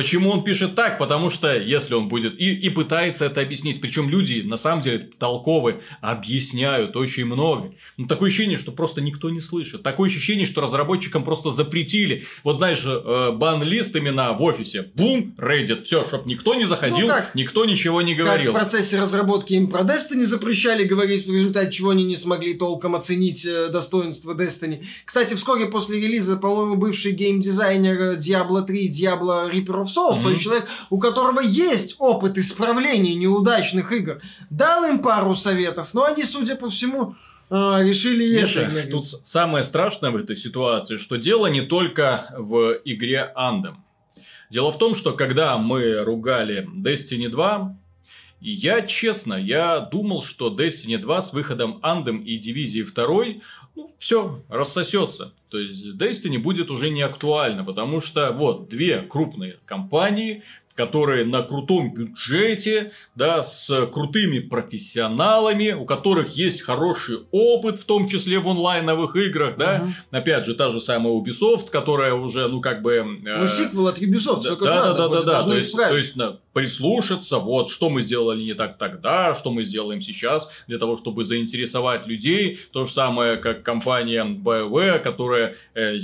Почему 0.00 0.30
он 0.30 0.42
пишет 0.44 0.76
так? 0.76 0.96
Потому 0.96 1.28
что 1.28 1.54
если 1.54 1.92
он 1.92 2.08
будет 2.08 2.40
и, 2.40 2.54
и 2.54 2.70
пытается 2.70 3.26
это 3.26 3.42
объяснить, 3.42 3.82
причем 3.82 4.08
люди 4.08 4.40
на 4.40 4.56
самом 4.56 4.80
деле 4.82 5.10
толковые, 5.18 5.80
объясняют 6.00 6.96
очень 6.96 7.26
много. 7.26 7.74
Но 7.98 8.06
такое 8.06 8.30
ощущение, 8.30 8.56
что 8.56 8.72
просто 8.72 9.02
никто 9.02 9.28
не 9.28 9.40
слышит. 9.40 9.82
Такое 9.82 10.08
ощущение, 10.08 10.46
что 10.46 10.62
разработчикам 10.62 11.22
просто 11.22 11.50
запретили. 11.50 12.24
Вот 12.44 12.56
знаешь, 12.56 12.80
э, 12.82 13.32
бан-лист 13.32 13.94
именно 13.94 14.32
в 14.32 14.40
офисе. 14.42 14.90
Бум, 14.94 15.34
Reddit. 15.36 15.82
Все, 15.82 16.06
чтобы 16.06 16.26
никто 16.30 16.54
не 16.54 16.64
заходил, 16.64 17.08
Ну, 17.08 17.12
как- 17.12 17.34
никто 17.34 17.66
ничего 17.66 18.00
не 18.00 18.14
Как 18.14 18.24
говорил. 18.24 18.52
в 18.52 18.54
процессе 18.54 18.98
разработки 18.98 19.52
им 19.52 19.68
про 19.68 19.82
Destiny 19.82 20.24
запрещали 20.24 20.84
говорить, 20.84 21.26
в 21.26 21.30
результате 21.30 21.72
чего 21.72 21.90
они 21.90 22.04
не 22.04 22.16
смогли 22.16 22.54
толком 22.54 22.94
оценить 22.96 23.44
э, 23.44 23.68
достоинство 23.68 24.32
Destiny. 24.34 24.82
Кстати, 25.04 25.34
вскоре 25.34 25.66
после 25.66 26.00
релиза, 26.00 26.38
по-моему, 26.38 26.76
бывший 26.76 27.12
геймдизайнер 27.12 28.00
э, 28.00 28.16
Diablo 28.16 28.62
3, 28.64 28.88
Diablo 28.88 29.50
Reaper 29.52 29.84
of 29.84 29.88
Souls, 29.94 30.14
Мгм. 30.16 30.22
то 30.24 30.30
есть 30.30 30.42
человек, 30.42 30.68
у 30.90 30.98
которого 30.98 31.40
есть 31.40 31.96
опыт 31.98 32.38
исправления 32.38 33.14
неудачных 33.14 33.92
игр, 33.92 34.20
дал 34.50 34.84
им 34.84 35.00
пару 35.00 35.34
советов, 35.34 35.94
но 35.94 36.04
они, 36.04 36.24
судя 36.24 36.56
по 36.56 36.68
всему, 36.70 37.14
э, 37.50 37.54
решили 37.82 38.40
Миша, 38.40 38.60
это 38.62 38.90
тут 38.90 39.04
самое 39.24 39.64
страшное 39.64 40.10
в 40.10 40.16
этой 40.16 40.36
ситуации, 40.36 40.96
что 40.98 41.16
дело 41.16 41.46
не 41.48 41.62
только 41.62 42.26
в 42.38 42.78
игре 42.84 43.32
Anthem. 43.36 43.74
Дело 44.50 44.72
в 44.72 44.78
том, 44.78 44.94
что 44.94 45.12
когда 45.12 45.58
мы 45.58 45.98
ругали 46.04 46.68
Destiny 46.76 47.28
2, 47.28 47.76
и 48.40 48.52
я, 48.52 48.80
честно, 48.82 49.34
я 49.34 49.80
думал, 49.80 50.22
что 50.22 50.48
Destiny 50.48 50.96
2 50.96 51.22
с 51.22 51.32
выходом 51.34 51.78
Anthem 51.82 52.22
и 52.24 52.38
Дивизии 52.38 52.82
2, 52.82 53.42
ну, 53.80 53.94
все, 53.98 54.42
рассосется. 54.48 55.32
То 55.50 55.58
есть, 55.58 55.86
Destiny 55.94 56.38
будет 56.38 56.70
уже 56.70 56.90
не 56.90 57.02
актуально, 57.02 57.64
потому 57.64 58.00
что, 58.00 58.32
вот, 58.32 58.68
две 58.68 59.00
крупные 59.00 59.58
компании, 59.66 60.42
которые 60.76 61.26
на 61.26 61.42
крутом 61.42 61.92
бюджете, 61.92 62.92
да, 63.14 63.42
с 63.42 63.86
крутыми 63.92 64.38
профессионалами, 64.38 65.72
у 65.72 65.84
которых 65.84 66.36
есть 66.36 66.62
хороший 66.62 67.18
опыт, 67.32 67.78
в 67.78 67.84
том 67.84 68.08
числе 68.08 68.38
в 68.38 68.48
онлайновых 68.48 69.16
играх, 69.16 69.56
да. 69.58 69.80
Мгм. 69.80 69.94
Опять 70.10 70.46
же, 70.46 70.54
та 70.54 70.70
же 70.70 70.80
самая 70.80 71.12
Ubisoft, 71.12 71.70
которая 71.70 72.14
уже, 72.14 72.48
ну, 72.48 72.60
как 72.60 72.82
бы... 72.82 72.92
э, 72.94 73.02
Ну, 73.02 73.46
сиквел 73.46 73.88
от 73.88 73.98
Ubisoft, 73.98 74.40
все 74.40 74.56
как 74.56 74.68
да, 74.68 74.84
надо, 74.86 74.96
да, 74.96 75.08
да, 75.08 75.22
да, 75.22 75.32
да. 75.40 75.42
То 75.44 75.54
есть, 75.54 75.72
то 75.72 75.96
есть 75.96 76.16
да, 76.16 76.38
прислушаться, 76.52 77.38
вот, 77.38 77.70
что 77.70 77.90
мы 77.90 78.02
сделали 78.02 78.42
не 78.42 78.54
так 78.54 78.76
тогда, 78.76 79.34
что 79.34 79.50
мы 79.50 79.64
сделаем 79.64 80.00
сейчас, 80.02 80.50
для 80.66 80.78
того, 80.78 80.96
чтобы 80.96 81.24
заинтересовать 81.24 82.06
людей. 82.06 82.58
То 82.72 82.84
же 82.84 82.92
самое, 82.92 83.36
как 83.36 83.62
компания 83.62 84.24
BioWare, 84.24 84.98
которая, 84.98 85.54
э, 85.74 85.96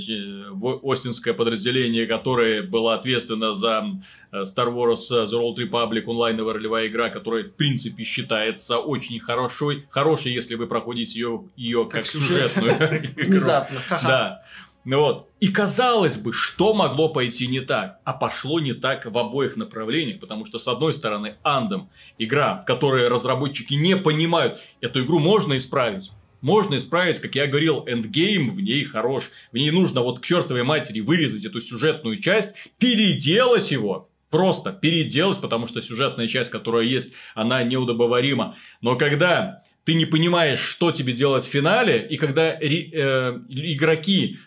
остинское 0.83 1.33
подразделение, 1.33 2.05
которое 2.07 2.63
было 2.63 2.93
ответственно 2.93 3.53
за 3.53 3.85
э, 4.31 4.43
Star 4.43 4.73
Wars 4.73 5.07
э, 5.11 5.25
The 5.25 5.33
Old 5.33 5.57
Republic 5.57 6.03
онлайновая 6.09 6.53
ролевая 6.53 6.87
игра, 6.87 7.09
которая, 7.09 7.43
в 7.43 7.53
принципе, 7.53 8.03
считается 8.03 8.77
очень 8.77 9.19
хорошей, 9.19 9.85
хорошей, 9.89 10.33
если 10.33 10.55
вы 10.55 10.67
проходите 10.67 11.19
ее, 11.19 11.43
ее 11.55 11.83
как, 11.85 12.03
Как 12.03 12.05
сюжет. 12.07 12.51
сюжетную 12.51 12.71
игру. 13.05 13.25
Внезапно. 13.27 13.81
Да. 13.89 14.43
Ну 14.87 15.01
вот. 15.01 15.29
И 15.41 15.49
казалось 15.49 16.15
бы, 16.15 16.31
что 16.31 16.73
могло 16.73 17.09
пойти 17.09 17.45
не 17.47 17.59
так? 17.59 17.99
А 18.05 18.13
пошло 18.13 18.61
не 18.61 18.71
так 18.71 19.05
в 19.05 19.17
обоих 19.17 19.57
направлениях, 19.57 20.21
потому 20.21 20.45
что, 20.45 20.59
с 20.59 20.67
одной 20.69 20.93
стороны, 20.93 21.35
Андом, 21.43 21.89
игра, 22.17 22.55
в 22.55 22.65
которой 22.65 23.09
разработчики 23.09 23.73
не 23.73 23.97
понимают, 23.97 24.61
эту 24.79 25.03
игру 25.03 25.19
можно 25.19 25.57
исправить. 25.57 26.11
Можно 26.39 26.77
исправить, 26.77 27.19
как 27.19 27.35
я 27.35 27.47
говорил, 27.47 27.83
эндгейм 27.85 28.51
в 28.51 28.61
ней 28.61 28.85
хорош. 28.85 29.29
В 29.51 29.57
ней 29.57 29.71
нужно 29.71 30.03
вот 30.03 30.21
к 30.21 30.23
чертовой 30.23 30.63
матери 30.63 31.01
вырезать 31.01 31.43
эту 31.43 31.59
сюжетную 31.59 32.21
часть, 32.21 32.55
переделать 32.79 33.69
его, 33.71 34.09
просто 34.29 34.71
переделать, 34.71 35.41
потому 35.41 35.67
что 35.67 35.81
сюжетная 35.81 36.29
часть, 36.29 36.49
которая 36.49 36.85
есть, 36.85 37.11
она 37.35 37.61
неудобоварима. 37.61 38.55
Но 38.79 38.95
когда 38.95 39.63
ты 39.83 39.95
не 39.95 40.05
понимаешь, 40.05 40.59
что 40.59 40.93
тебе 40.93 41.11
делать 41.11 41.45
в 41.45 41.49
финале, 41.49 42.07
и 42.09 42.15
когда 42.15 42.53
э, 42.53 43.37
игроки 43.49 44.37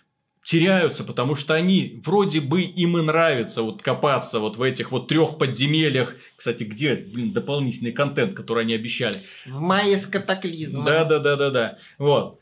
теряются, 0.42 1.05
потому 1.05 1.35
что 1.35 1.55
они 1.55 2.00
вроде 2.05 2.40
бы 2.40 2.62
им 2.62 2.98
и 2.98 3.03
нравится 3.03 3.62
вот 3.62 3.83
копаться 3.83 4.40
вот 4.40 4.57
в 4.57 4.62
этих 4.62 4.90
вот 4.90 5.09
трех 5.09 5.38
подземельях. 5.38 6.16
Кстати, 6.37 6.64
где 6.64 6.94
блин, 6.96 7.33
дополнительный 7.33 7.92
контент, 7.92 8.35
который 8.35 8.64
они 8.64 8.74
обещали? 8.74 9.18
В 9.46 9.61
мае 9.61 9.96
с 9.96 10.07
катаклизмом. 10.07 10.85
Да, 10.85 11.05
да, 11.05 11.18
да, 11.18 11.37
да, 11.37 11.50
да. 11.50 11.79
Вот. 11.98 12.40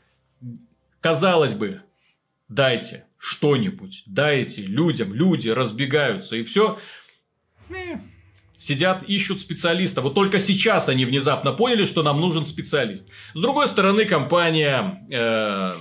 Казалось 1.01 1.53
бы, 1.53 1.81
дайте 2.47 3.05
что-нибудь, 3.17 4.03
дайте 4.05 4.61
людям, 4.61 5.13
люди 5.13 5.49
разбегаются 5.49 6.35
и 6.35 6.43
все. 6.43 6.79
Сидят, 8.57 9.03
ищут 9.03 9.39
специалиста. 9.39 10.01
Вот 10.01 10.15
только 10.15 10.37
сейчас 10.39 10.89
они 10.89 11.05
внезапно 11.05 11.53
поняли, 11.53 11.85
что 11.85 12.03
нам 12.03 12.19
нужен 12.19 12.43
специалист. 12.43 13.07
С 13.33 13.39
другой 13.39 13.69
стороны, 13.69 14.03
компания 14.03 15.07
э, 15.09 15.75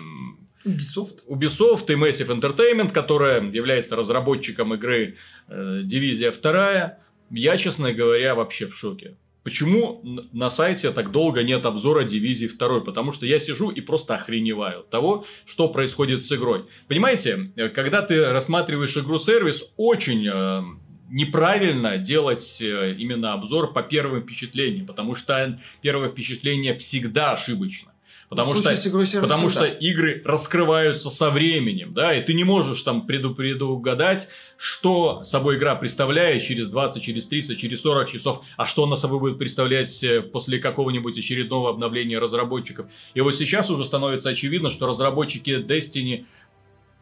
Ubisoft. 0.76 1.24
Ubisoft 1.28 1.84
и 1.88 1.94
Massive 1.94 2.28
Entertainment, 2.28 2.92
которая 2.92 3.42
является 3.50 3.96
разработчиком 3.96 4.74
игры 4.74 5.16
э, 5.48 5.80
Дивизия 5.84 6.32
2, 6.32 6.98
я, 7.30 7.56
честно 7.56 7.92
говоря, 7.92 8.34
вообще 8.34 8.66
в 8.66 8.74
шоке. 8.74 9.16
Почему 9.44 10.02
на 10.32 10.50
сайте 10.50 10.90
так 10.90 11.10
долго 11.10 11.42
нет 11.42 11.64
обзора 11.64 12.04
Дивизии 12.04 12.48
2? 12.48 12.80
Потому 12.80 13.12
что 13.12 13.24
я 13.24 13.38
сижу 13.38 13.70
и 13.70 13.80
просто 13.80 14.14
охреневаю 14.14 14.82
того, 14.82 15.24
что 15.46 15.68
происходит 15.68 16.24
с 16.24 16.32
игрой. 16.32 16.66
Понимаете, 16.86 17.50
э, 17.56 17.68
когда 17.68 18.02
ты 18.02 18.26
рассматриваешь 18.26 18.96
игру-сервис, 18.96 19.64
очень 19.76 20.28
э, 20.28 20.62
неправильно 21.10 21.98
делать 21.98 22.58
э, 22.60 22.94
именно 22.98 23.32
обзор 23.32 23.72
по 23.72 23.82
первым 23.82 24.22
впечатлениям, 24.22 24.86
потому 24.86 25.14
что 25.14 25.58
первое 25.80 26.10
впечатление 26.10 26.76
всегда 26.76 27.32
ошибочно. 27.32 27.92
Потому, 28.28 28.54
что, 28.54 28.74
потому 29.20 29.48
что 29.48 29.64
игры 29.64 30.20
раскрываются 30.22 31.08
со 31.08 31.30
временем, 31.30 31.94
да, 31.94 32.14
и 32.14 32.22
ты 32.22 32.34
не 32.34 32.44
можешь 32.44 32.82
там 32.82 33.06
преду 33.06 33.34
предугадать, 33.34 34.28
что 34.58 35.24
собой 35.24 35.56
игра 35.56 35.74
представляет 35.76 36.42
через 36.42 36.68
20, 36.68 37.02
через 37.02 37.26
30, 37.26 37.58
через 37.58 37.80
40 37.80 38.10
часов, 38.10 38.44
а 38.58 38.66
что 38.66 38.84
она 38.84 38.98
собой 38.98 39.20
будет 39.20 39.38
представлять 39.38 40.04
э, 40.04 40.20
после 40.20 40.58
какого-нибудь 40.58 41.16
очередного 41.16 41.70
обновления 41.70 42.18
разработчиков. 42.18 42.86
И 43.14 43.22
вот 43.22 43.34
сейчас 43.34 43.70
уже 43.70 43.86
становится 43.86 44.28
очевидно, 44.28 44.68
что 44.68 44.86
разработчики 44.86 45.64
Destiny 45.64 46.26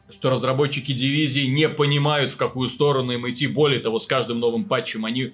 что 0.09 0.31
разработчики 0.31 0.93
дивизии 0.93 1.47
не 1.47 1.69
понимают, 1.69 2.33
в 2.33 2.37
какую 2.37 2.69
сторону 2.69 3.13
им 3.13 3.29
идти. 3.29 3.49
Более 3.49 3.81
того, 3.81 3.99
с 3.99 4.07
каждым 4.07 4.39
новым 4.39 4.65
патчем 4.65 5.05
они 5.05 5.33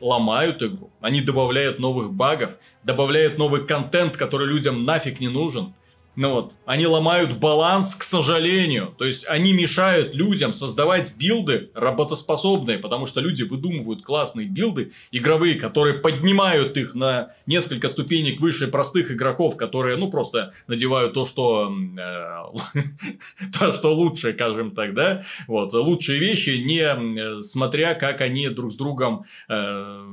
ломают 0.00 0.62
игру, 0.62 0.90
они 1.00 1.20
добавляют 1.20 1.78
новых 1.78 2.12
багов, 2.12 2.52
добавляют 2.82 3.38
новый 3.38 3.66
контент, 3.66 4.16
который 4.16 4.46
людям 4.46 4.84
нафиг 4.84 5.20
не 5.20 5.28
нужен. 5.28 5.74
Ну 6.16 6.32
вот, 6.32 6.54
они 6.66 6.86
ломают 6.86 7.38
баланс, 7.38 7.94
к 7.94 8.02
сожалению. 8.02 8.94
То 8.98 9.04
есть, 9.04 9.24
они 9.28 9.52
мешают 9.52 10.14
людям 10.14 10.52
создавать 10.52 11.16
билды 11.16 11.70
работоспособные, 11.74 12.78
потому 12.78 13.06
что 13.06 13.20
люди 13.20 13.44
выдумывают 13.44 14.02
классные 14.02 14.48
билды 14.48 14.92
игровые, 15.12 15.54
которые 15.54 16.00
поднимают 16.00 16.76
их 16.76 16.94
на 16.94 17.34
несколько 17.46 17.88
ступенек 17.88 18.40
выше 18.40 18.66
простых 18.66 19.10
игроков, 19.10 19.56
которые, 19.56 19.96
ну, 19.96 20.10
просто 20.10 20.52
надевают 20.66 21.14
то, 21.14 21.26
что... 21.26 21.72
Э, 21.98 22.44
то, 23.58 23.72
что 23.72 23.94
лучше, 23.94 24.32
скажем 24.34 24.72
так, 24.72 24.94
да? 24.94 25.22
Вот, 25.46 25.72
лучшие 25.72 26.18
вещи, 26.18 26.50
не 26.50 27.42
смотря, 27.42 27.94
как 27.94 28.20
они 28.20 28.48
друг 28.48 28.72
с 28.72 28.76
другом 28.76 29.24
э, 29.48 30.06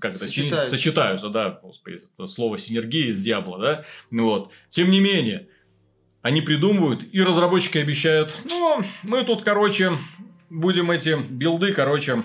как 0.00 0.14
это, 0.14 0.26
сочетаются. 0.26 0.70
сочетаются, 0.70 1.28
да, 1.28 1.58
господи, 1.62 2.00
слово 2.26 2.58
синергия 2.58 3.08
из 3.08 3.22
Диабло, 3.22 3.58
да? 3.58 3.84
Вот. 4.10 4.50
Тем 4.70 4.90
не 4.90 5.00
менее, 5.00 5.15
менее, 5.16 5.48
они 6.22 6.42
придумывают, 6.42 7.02
и 7.12 7.22
разработчики 7.22 7.78
обещают, 7.78 8.34
ну, 8.44 8.84
мы 9.02 9.24
тут, 9.24 9.42
короче, 9.44 9.98
будем 10.50 10.90
эти 10.90 11.16
билды, 11.16 11.72
короче, 11.72 12.22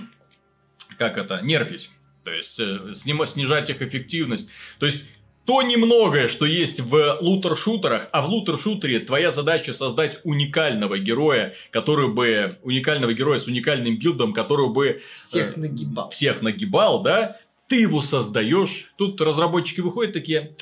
как 0.98 1.18
это, 1.18 1.40
нерфить. 1.42 1.90
То 2.24 2.32
есть, 2.32 2.60
э, 2.60 2.94
снижать 2.94 3.70
их 3.70 3.82
эффективность. 3.82 4.48
То 4.80 4.86
есть, 4.86 5.04
то 5.46 5.62
немногое, 5.64 6.28
что 6.28 6.46
есть 6.46 6.80
в 6.80 7.18
лутер-шутерах, 7.20 8.10
а 8.12 8.22
в 8.22 8.30
лутер-шутере 8.30 9.00
твоя 9.00 9.32
задача 9.32 9.74
создать 9.74 10.20
уникального 10.24 11.00
героя, 11.00 11.56
который 11.72 12.10
бы, 12.10 12.60
уникального 12.62 13.14
героя 13.14 13.40
с 13.40 13.48
уникальным 13.48 13.98
билдом, 13.98 14.34
который 14.34 14.70
бы... 14.70 15.02
Всех 15.14 15.58
э, 15.58 15.62
нагибал. 15.62 16.10
Всех 16.12 16.42
нагибал, 16.42 17.02
да? 17.02 17.38
Ты 17.68 17.82
его 17.82 18.02
создаешь. 18.02 18.92
Тут 18.98 19.20
разработчики 19.22 19.82
выходят 19.82 20.14
такие, 20.14 20.56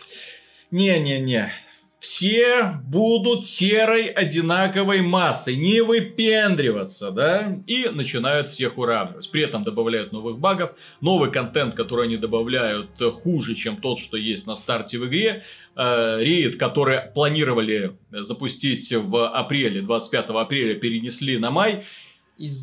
не-не-не, 0.71 1.51
все 1.99 2.79
будут 2.85 3.45
серой 3.45 4.07
одинаковой 4.07 5.01
массой, 5.01 5.57
не 5.57 5.81
выпендриваться, 5.81 7.11
да, 7.11 7.59
и 7.67 7.89
начинают 7.89 8.49
всех 8.49 8.77
уравнивать. 8.77 9.29
При 9.29 9.41
этом 9.41 9.63
добавляют 9.65 10.13
новых 10.13 10.39
багов, 10.39 10.71
новый 11.01 11.29
контент, 11.29 11.75
который 11.75 12.05
они 12.05 12.15
добавляют, 12.15 12.89
хуже, 13.21 13.53
чем 13.55 13.77
тот, 13.77 13.99
что 13.99 14.15
есть 14.15 14.47
на 14.47 14.55
старте 14.55 14.97
в 14.97 15.07
игре. 15.07 15.43
Э, 15.75 16.17
рейд, 16.21 16.57
который 16.57 17.01
планировали 17.13 17.97
запустить 18.11 18.91
в 18.93 19.27
апреле, 19.27 19.81
25 19.81 20.29
апреля, 20.29 20.75
перенесли 20.75 21.37
на 21.37 21.51
май, 21.51 21.85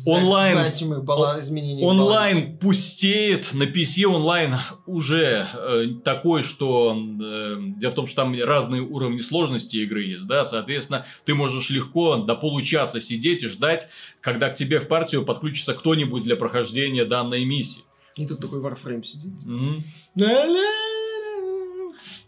онлайн, 0.05 0.57
бала, 1.03 1.39
онлайн 1.81 2.57
пустеет, 2.57 3.53
на 3.53 3.63
PC 3.63 4.05
онлайн 4.05 4.55
уже 4.87 5.47
э, 5.53 5.85
такой, 6.03 6.41
что 6.41 6.97
э, 6.97 7.57
дело 7.59 7.91
в 7.91 7.95
том, 7.95 8.07
что 8.07 8.23
там 8.23 8.35
разные 8.41 8.81
уровни 8.81 9.19
сложности 9.19 9.77
игры 9.77 10.03
есть, 10.03 10.25
да, 10.25 10.45
соответственно, 10.45 11.05
ты 11.25 11.35
можешь 11.35 11.69
легко 11.69 12.15
до 12.15 12.35
получаса 12.35 12.99
сидеть 12.99 13.43
и 13.43 13.47
ждать, 13.47 13.87
когда 14.19 14.49
к 14.49 14.55
тебе 14.55 14.79
в 14.79 14.87
партию 14.87 15.23
подключится 15.23 15.75
кто-нибудь 15.75 16.23
для 16.23 16.35
прохождения 16.35 17.05
данной 17.05 17.45
миссии. 17.45 17.83
И 18.15 18.25
тут 18.25 18.39
такой 18.39 18.59
Warframe 18.59 19.03
сидит. 19.03 19.31
Mm-hmm. 19.45 19.83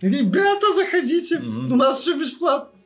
Ребята, 0.01 0.73
заходите, 0.75 1.37
mm-hmm. 1.37 1.71
у 1.71 1.75
нас 1.75 1.99
все 1.99 2.17
бесплатно. 2.17 2.79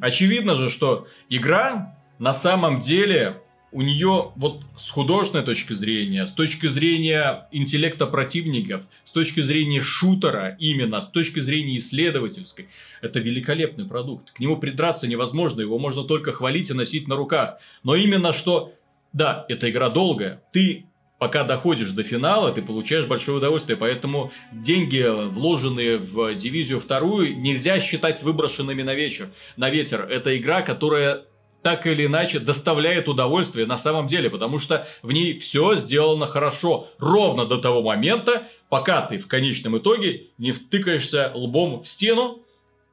Очевидно 0.00 0.56
же, 0.56 0.68
что 0.68 1.06
игра 1.30 1.96
на 2.18 2.34
самом 2.34 2.80
деле 2.80 3.42
у 3.72 3.82
нее 3.82 4.32
вот 4.36 4.62
с 4.76 4.90
художественной 4.90 5.44
точки 5.44 5.72
зрения, 5.72 6.26
с 6.26 6.32
точки 6.32 6.66
зрения 6.66 7.48
интеллекта 7.50 8.06
противников, 8.06 8.82
с 9.04 9.12
точки 9.12 9.40
зрения 9.40 9.80
шутера 9.80 10.56
именно, 10.60 11.00
с 11.00 11.06
точки 11.06 11.40
зрения 11.40 11.78
исследовательской, 11.78 12.68
это 13.00 13.18
великолепный 13.18 13.86
продукт. 13.86 14.30
К 14.32 14.40
нему 14.40 14.58
придраться 14.58 15.08
невозможно, 15.08 15.62
его 15.62 15.78
можно 15.78 16.04
только 16.04 16.32
хвалить 16.32 16.70
и 16.70 16.74
носить 16.74 17.08
на 17.08 17.16
руках. 17.16 17.58
Но 17.82 17.96
именно 17.96 18.32
что, 18.32 18.74
да, 19.12 19.46
эта 19.48 19.70
игра 19.70 19.88
долгая, 19.88 20.42
ты 20.52 20.86
пока 21.18 21.44
доходишь 21.44 21.92
до 21.92 22.02
финала, 22.02 22.52
ты 22.52 22.62
получаешь 22.62 23.06
большое 23.06 23.38
удовольствие. 23.38 23.76
Поэтому 23.76 24.32
деньги, 24.52 25.06
вложенные 25.28 25.98
в 25.98 26.34
дивизию 26.34 26.80
вторую, 26.80 27.38
нельзя 27.40 27.80
считать 27.80 28.22
выброшенными 28.24 28.82
на 28.82 28.94
вечер. 28.94 29.30
На 29.56 29.70
ветер. 29.70 30.02
Это 30.10 30.36
игра, 30.36 30.62
которая 30.62 31.22
так 31.62 31.86
или 31.86 32.06
иначе 32.06 32.38
доставляет 32.38 33.08
удовольствие 33.08 33.66
на 33.66 33.78
самом 33.78 34.06
деле, 34.06 34.28
потому 34.30 34.58
что 34.58 34.86
в 35.02 35.12
ней 35.12 35.38
все 35.38 35.76
сделано 35.76 36.26
хорошо, 36.26 36.88
ровно 36.98 37.46
до 37.46 37.58
того 37.58 37.82
момента, 37.82 38.48
пока 38.68 39.02
ты 39.02 39.18
в 39.18 39.28
конечном 39.28 39.78
итоге 39.78 40.28
не 40.38 40.52
втыкаешься 40.52 41.30
лбом 41.34 41.82
в 41.82 41.88
стену, 41.88 42.40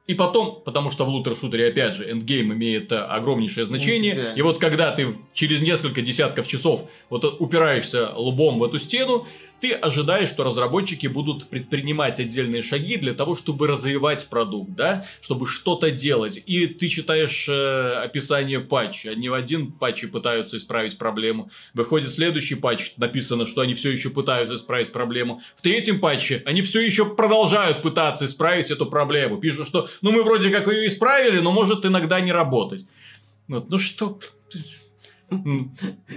и 0.06 0.14
потом, 0.14 0.60
потому 0.64 0.90
что 0.90 1.04
в 1.04 1.08
лутер-шутере, 1.08 1.68
опять 1.68 1.94
же, 1.94 2.10
endgame 2.10 2.52
имеет 2.52 2.90
огромнейшее 2.90 3.64
значение. 3.64 4.32
И 4.34 4.42
вот 4.42 4.58
когда 4.58 4.90
ты 4.90 5.16
через 5.34 5.60
несколько 5.60 6.02
десятков 6.02 6.48
часов 6.48 6.90
вот 7.10 7.24
упираешься 7.40 8.10
лбом 8.16 8.58
в 8.58 8.64
эту 8.64 8.80
стену, 8.80 9.28
ты 9.60 9.72
ожидаешь, 9.72 10.28
что 10.28 10.44
разработчики 10.44 11.06
будут 11.06 11.46
предпринимать 11.48 12.18
отдельные 12.18 12.62
шаги 12.62 12.96
для 12.96 13.14
того, 13.14 13.36
чтобы 13.36 13.66
развивать 13.66 14.28
продукт, 14.28 14.70
да, 14.72 15.06
чтобы 15.20 15.46
что-то 15.46 15.90
делать. 15.90 16.42
И 16.46 16.66
ты 16.66 16.88
читаешь 16.88 17.46
э, 17.48 17.88
описание 17.88 18.60
патча, 18.60 19.10
они 19.10 19.28
в 19.28 19.34
один 19.34 19.72
патче 19.72 20.08
пытаются 20.08 20.56
исправить 20.56 20.98
проблему. 20.98 21.50
Выходит 21.74 22.10
следующий 22.10 22.54
патч, 22.54 22.92
написано, 22.96 23.46
что 23.46 23.60
они 23.60 23.74
все 23.74 23.90
еще 23.90 24.10
пытаются 24.10 24.56
исправить 24.56 24.92
проблему. 24.92 25.42
В 25.56 25.62
третьем 25.62 26.00
патче 26.00 26.42
они 26.46 26.62
все 26.62 26.80
еще 26.80 27.04
продолжают 27.04 27.82
пытаться 27.82 28.24
исправить 28.24 28.70
эту 28.70 28.86
проблему. 28.86 29.38
Пишут, 29.38 29.68
что 29.68 29.88
ну 30.00 30.12
мы 30.12 30.22
вроде 30.22 30.50
как 30.50 30.66
ее 30.68 30.86
исправили, 30.88 31.40
но 31.40 31.52
может 31.52 31.84
иногда 31.84 32.20
не 32.20 32.32
работать. 32.32 32.84
Вот, 33.48 33.68
ну 33.68 33.78
что... 33.78 34.18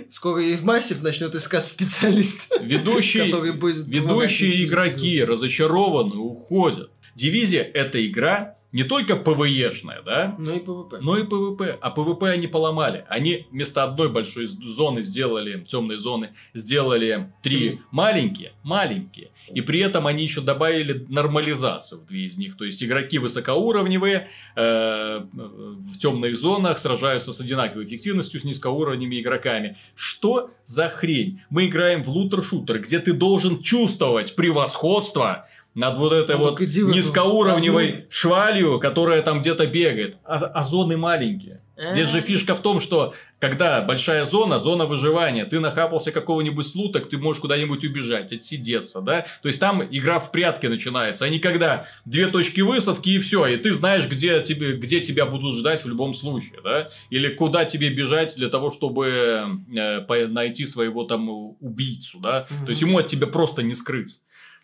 Скоро 0.09 0.45
и 0.45 0.57
Massive 0.57 1.01
начнет 1.01 1.35
искать 1.35 1.67
специалиста. 1.67 2.59
Ведущие, 2.61 3.25
Который 3.25 3.53
будет 3.53 3.87
ведущие 3.87 4.65
игроки 4.65 5.23
разочарованы, 5.23 6.15
уходят. 6.15 6.91
Дивизия– 7.15 7.61
это 7.73 8.05
игра 8.05 8.52
не 8.73 8.83
только 8.83 9.15
ПВЕшная, 9.15 10.01
да, 10.01 10.35
Ну 10.37 10.55
и 10.55 10.59
ПВП. 10.59 10.97
но 11.01 11.17
и 11.17 11.23
ПВП. 11.23 11.77
А 11.79 11.89
ПВП 11.91 12.29
они 12.31 12.47
поломали. 12.47 13.05
Они 13.07 13.47
вместо 13.51 13.83
одной 13.83 14.09
большой 14.09 14.45
зоны 14.47 15.03
сделали, 15.03 15.63
темной 15.67 15.97
зоны, 15.97 16.31
сделали 16.53 17.31
три 17.41 17.53
Три. 17.69 17.79
маленькие, 17.91 18.51
маленькие. 18.63 19.29
И 19.53 19.61
при 19.61 19.79
этом 19.81 20.07
они 20.07 20.23
еще 20.23 20.41
добавили 20.41 21.05
нормализацию 21.09 22.01
в 22.01 22.05
две 22.07 22.25
из 22.25 22.37
них. 22.37 22.57
То 22.57 22.65
есть 22.65 22.81
игроки 22.83 23.19
высокоуровневые 23.19 24.29
э, 24.55 25.19
в 25.33 25.97
темных 25.99 26.35
зонах 26.37 26.79
сражаются 26.79 27.33
с 27.33 27.39
одинаковой 27.39 27.85
эффективностью 27.85 28.39
с 28.39 28.43
низкоуровневыми 28.43 29.21
игроками. 29.21 29.77
Что 29.95 30.49
за 30.65 30.89
хрень? 30.89 31.41
Мы 31.49 31.67
играем 31.67 32.03
в 32.03 32.09
лутер-шутер, 32.09 32.79
где 32.79 32.99
ты 32.99 33.13
должен 33.13 33.61
чувствовать 33.61 34.35
превосходство 34.35 35.47
над 35.75 35.97
вот 35.97 36.13
этой 36.13 36.35
Ну, 36.37 36.43
вот 36.51 36.59
низкоуровневой 36.59 37.89
одну. 37.89 38.05
швалью, 38.09 38.79
которая 38.79 39.21
там 39.21 39.41
где-то 39.41 39.65
бегает. 39.67 40.17
А, 40.23 40.37
а 40.37 40.63
зоны 40.63 40.97
маленькие. 40.97 41.61
Здесь 41.75 42.09
же 42.09 42.19
Э. 42.19 42.21
фишка 42.21 42.53
в 42.53 42.61
том, 42.61 42.79
что 42.79 43.15
когда 43.39 43.81
большая 43.81 44.25
зона, 44.25 44.59
зона 44.59 44.85
выживания, 44.85 45.43
ты 45.45 45.59
нахапался 45.59 46.11
какого-нибудь 46.11 46.67
слуток, 46.67 47.09
ты 47.09 47.17
можешь 47.17 47.41
куда-нибудь 47.41 47.83
убежать, 47.83 48.31
отсидеться, 48.31 49.01
да? 49.01 49.25
То 49.41 49.47
есть 49.47 49.59
там 49.59 49.83
игра 49.83 50.19
в 50.19 50.31
прятки 50.31 50.67
начинается, 50.67 51.25
а 51.25 51.29
не 51.29 51.39
когда 51.39 51.87
две 52.05 52.27
точки 52.27 52.61
высадки 52.61 53.09
и 53.09 53.19
все, 53.19 53.47
и 53.47 53.57
ты 53.57 53.73
знаешь, 53.73 54.07
где, 54.07 54.41
тебе, 54.43 54.73
где 54.77 55.01
тебя 55.01 55.25
будут 55.25 55.57
ждать 55.57 55.83
в 55.83 55.87
любом 55.89 56.13
случае, 56.13 56.59
да? 56.63 56.91
Или 57.09 57.29
куда 57.33 57.65
тебе 57.65 57.89
бежать 57.89 58.35
для 58.37 58.49
того, 58.49 58.69
чтобы 58.69 59.57
э, 59.75 60.01
по- 60.01 60.27
найти 60.27 60.67
своего 60.67 61.03
там 61.05 61.27
убийцу, 61.59 62.19
да? 62.19 62.45
Мгм. 62.51 62.65
То 62.65 62.69
есть 62.69 62.81
ему 62.83 62.99
от 62.99 63.07
тебя 63.07 63.25
просто 63.25 63.63
не 63.63 63.73
скрыться. 63.73 64.19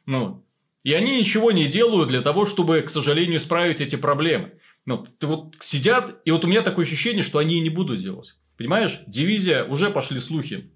Ну, 0.05 0.43
и 0.83 0.93
они 0.93 1.19
ничего 1.19 1.51
не 1.51 1.67
делают 1.67 2.09
для 2.09 2.21
того, 2.21 2.45
чтобы, 2.45 2.81
к 2.81 2.89
сожалению, 2.89 3.37
исправить 3.37 3.81
эти 3.81 3.95
проблемы. 3.95 4.53
Ну, 4.85 5.05
ты 5.05 5.27
вот 5.27 5.55
сидят, 5.59 6.21
и 6.25 6.31
вот 6.31 6.45
у 6.45 6.47
меня 6.47 6.61
такое 6.61 6.85
ощущение, 6.85 7.23
что 7.23 7.37
они 7.37 7.57
и 7.57 7.61
не 7.61 7.69
будут 7.69 8.01
делать. 8.01 8.37
Понимаешь, 8.57 9.01
дивизия, 9.07 9.63
уже 9.65 9.89
пошли 9.89 10.19
слухи 10.19 10.71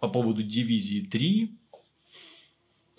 по 0.00 0.08
поводу 0.08 0.42
дивизии 0.42 1.00
3. 1.00 1.58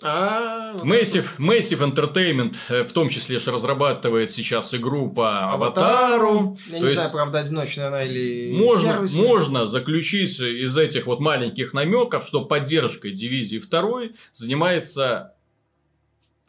А, 0.02 0.72
Massive, 0.82 1.26
Massive 1.38 1.80
Entertainment, 1.94 2.54
э, 2.68 2.84
в 2.84 2.92
том 2.92 3.08
числе 3.10 3.38
же 3.38 3.52
разрабатывает 3.52 4.30
сейчас 4.30 4.72
игру 4.74 5.10
по 5.10 5.50
Аватару. 5.52 6.56
Я 6.68 6.78
То 6.78 6.84
не 6.88 6.94
знаю, 6.94 7.10
правда, 7.10 7.40
одиночная 7.40 7.88
она 7.88 8.04
или 8.04 8.52
Можно, 8.56 8.92
сервисная. 8.94 9.22
можно 9.28 9.66
заключить 9.66 10.40
из 10.40 10.76
этих 10.76 11.06
вот 11.06 11.20
маленьких 11.20 11.74
намеков, 11.74 12.26
что 12.26 12.44
поддержкой 12.44 13.12
дивизии 13.12 13.58
2 13.58 14.00
занимается, 14.32 15.34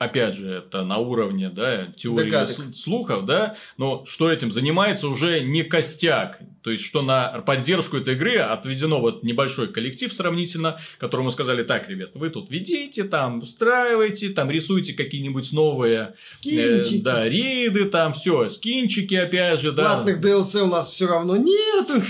опять 0.01 0.35
же, 0.35 0.49
это 0.51 0.83
на 0.83 0.97
уровне 0.97 1.49
да, 1.49 1.85
теории 1.95 2.31
Догадок. 2.31 2.75
слухов, 2.75 3.25
да, 3.25 3.55
но 3.77 4.03
что 4.07 4.31
этим 4.31 4.51
занимается 4.51 5.07
уже 5.07 5.41
не 5.41 5.63
костяк. 5.63 6.39
То 6.63 6.71
есть, 6.71 6.83
что 6.83 7.03
на 7.03 7.41
поддержку 7.41 7.97
этой 7.97 8.15
игры 8.15 8.37
отведено 8.37 8.99
вот 8.99 9.21
небольшой 9.21 9.67
коллектив 9.67 10.11
сравнительно, 10.11 10.79
которому 10.97 11.29
сказали, 11.29 11.63
так, 11.63 11.87
ребят, 11.87 12.11
вы 12.15 12.31
тут 12.31 12.49
ведите, 12.49 13.03
там, 13.03 13.41
устраивайте, 13.41 14.29
там, 14.29 14.49
рисуйте 14.49 14.93
какие-нибудь 14.93 15.51
новые 15.51 15.99
э, 15.99 16.13
Скинчики. 16.19 17.01
да, 17.01 17.29
рейды, 17.29 17.85
там, 17.85 18.13
все, 18.13 18.49
скинчики, 18.49 19.13
опять 19.13 19.59
же, 19.59 19.71
да. 19.71 19.95
Платных 19.97 20.19
DLC 20.19 20.61
у 20.61 20.67
нас 20.67 20.89
все 20.89 21.05
равно 21.05 21.37
нету. 21.37 22.01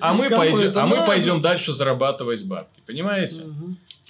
А 0.00 0.14
мы, 0.14 0.30
пойдем, 0.30 0.72
а 0.74 0.86
мы 0.86 1.06
пойдем 1.06 1.42
дальше 1.42 1.74
зарабатывать 1.74 2.42
бабки. 2.42 2.80
Понимаете? 2.86 3.42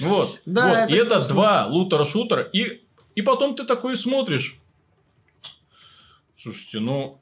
Вот. 0.00 0.40
Да, 0.46 0.68
вот. 0.68 0.76
это 0.76 0.92
И 0.92 0.96
это 0.96 1.28
два 1.28 1.66
лутера-шутера. 1.66 2.42
И, 2.52 2.80
и 3.14 3.22
потом 3.22 3.54
ты 3.54 3.64
такой 3.64 3.96
смотришь. 3.96 4.56
Слушайте, 6.38 6.80
ну... 6.80 7.20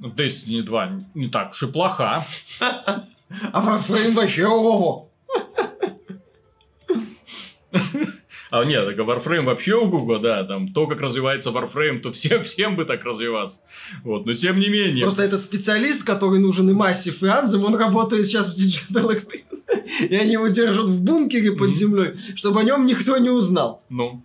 Destiny 0.00 0.62
2 0.62 1.04
не 1.14 1.28
так 1.28 1.50
уж 1.50 1.62
и 1.62 1.66
плоха. 1.66 2.26
А 3.52 3.62
Warframe 3.62 4.12
вообще 4.12 4.44
ого. 4.44 5.08
А 8.50 8.64
нет, 8.64 8.84
так 8.84 8.98
Warframe 8.98 9.44
вообще 9.44 9.76
ого 9.76 10.18
да, 10.18 10.42
там 10.42 10.72
то, 10.72 10.88
как 10.88 11.00
развивается 11.00 11.50
Warframe, 11.50 12.00
то 12.00 12.10
всем, 12.10 12.42
всем 12.44 12.74
бы 12.74 12.84
так 12.84 13.04
развиваться. 13.04 13.60
Вот, 14.02 14.26
но 14.26 14.32
тем 14.32 14.58
не 14.58 14.68
менее. 14.68 15.04
Просто 15.04 15.22
этот 15.22 15.42
специалист, 15.42 16.02
который 16.02 16.40
нужен 16.40 16.68
и 16.70 16.72
Массив, 16.72 17.22
и 17.22 17.28
Анзем, 17.28 17.64
он 17.64 17.76
работает 17.76 18.26
сейчас 18.26 18.52
в 18.52 18.58
Digital 18.58 19.14
Extreme. 19.14 19.44
И 20.08 20.16
они 20.16 20.32
его 20.32 20.48
держат 20.48 20.86
в 20.86 21.00
бункере 21.00 21.52
под 21.52 21.72
землей, 21.72 22.14
чтобы 22.34 22.60
о 22.60 22.64
нем 22.64 22.86
никто 22.86 23.16
не 23.18 23.30
узнал. 23.30 23.84
Ну, 23.88 24.22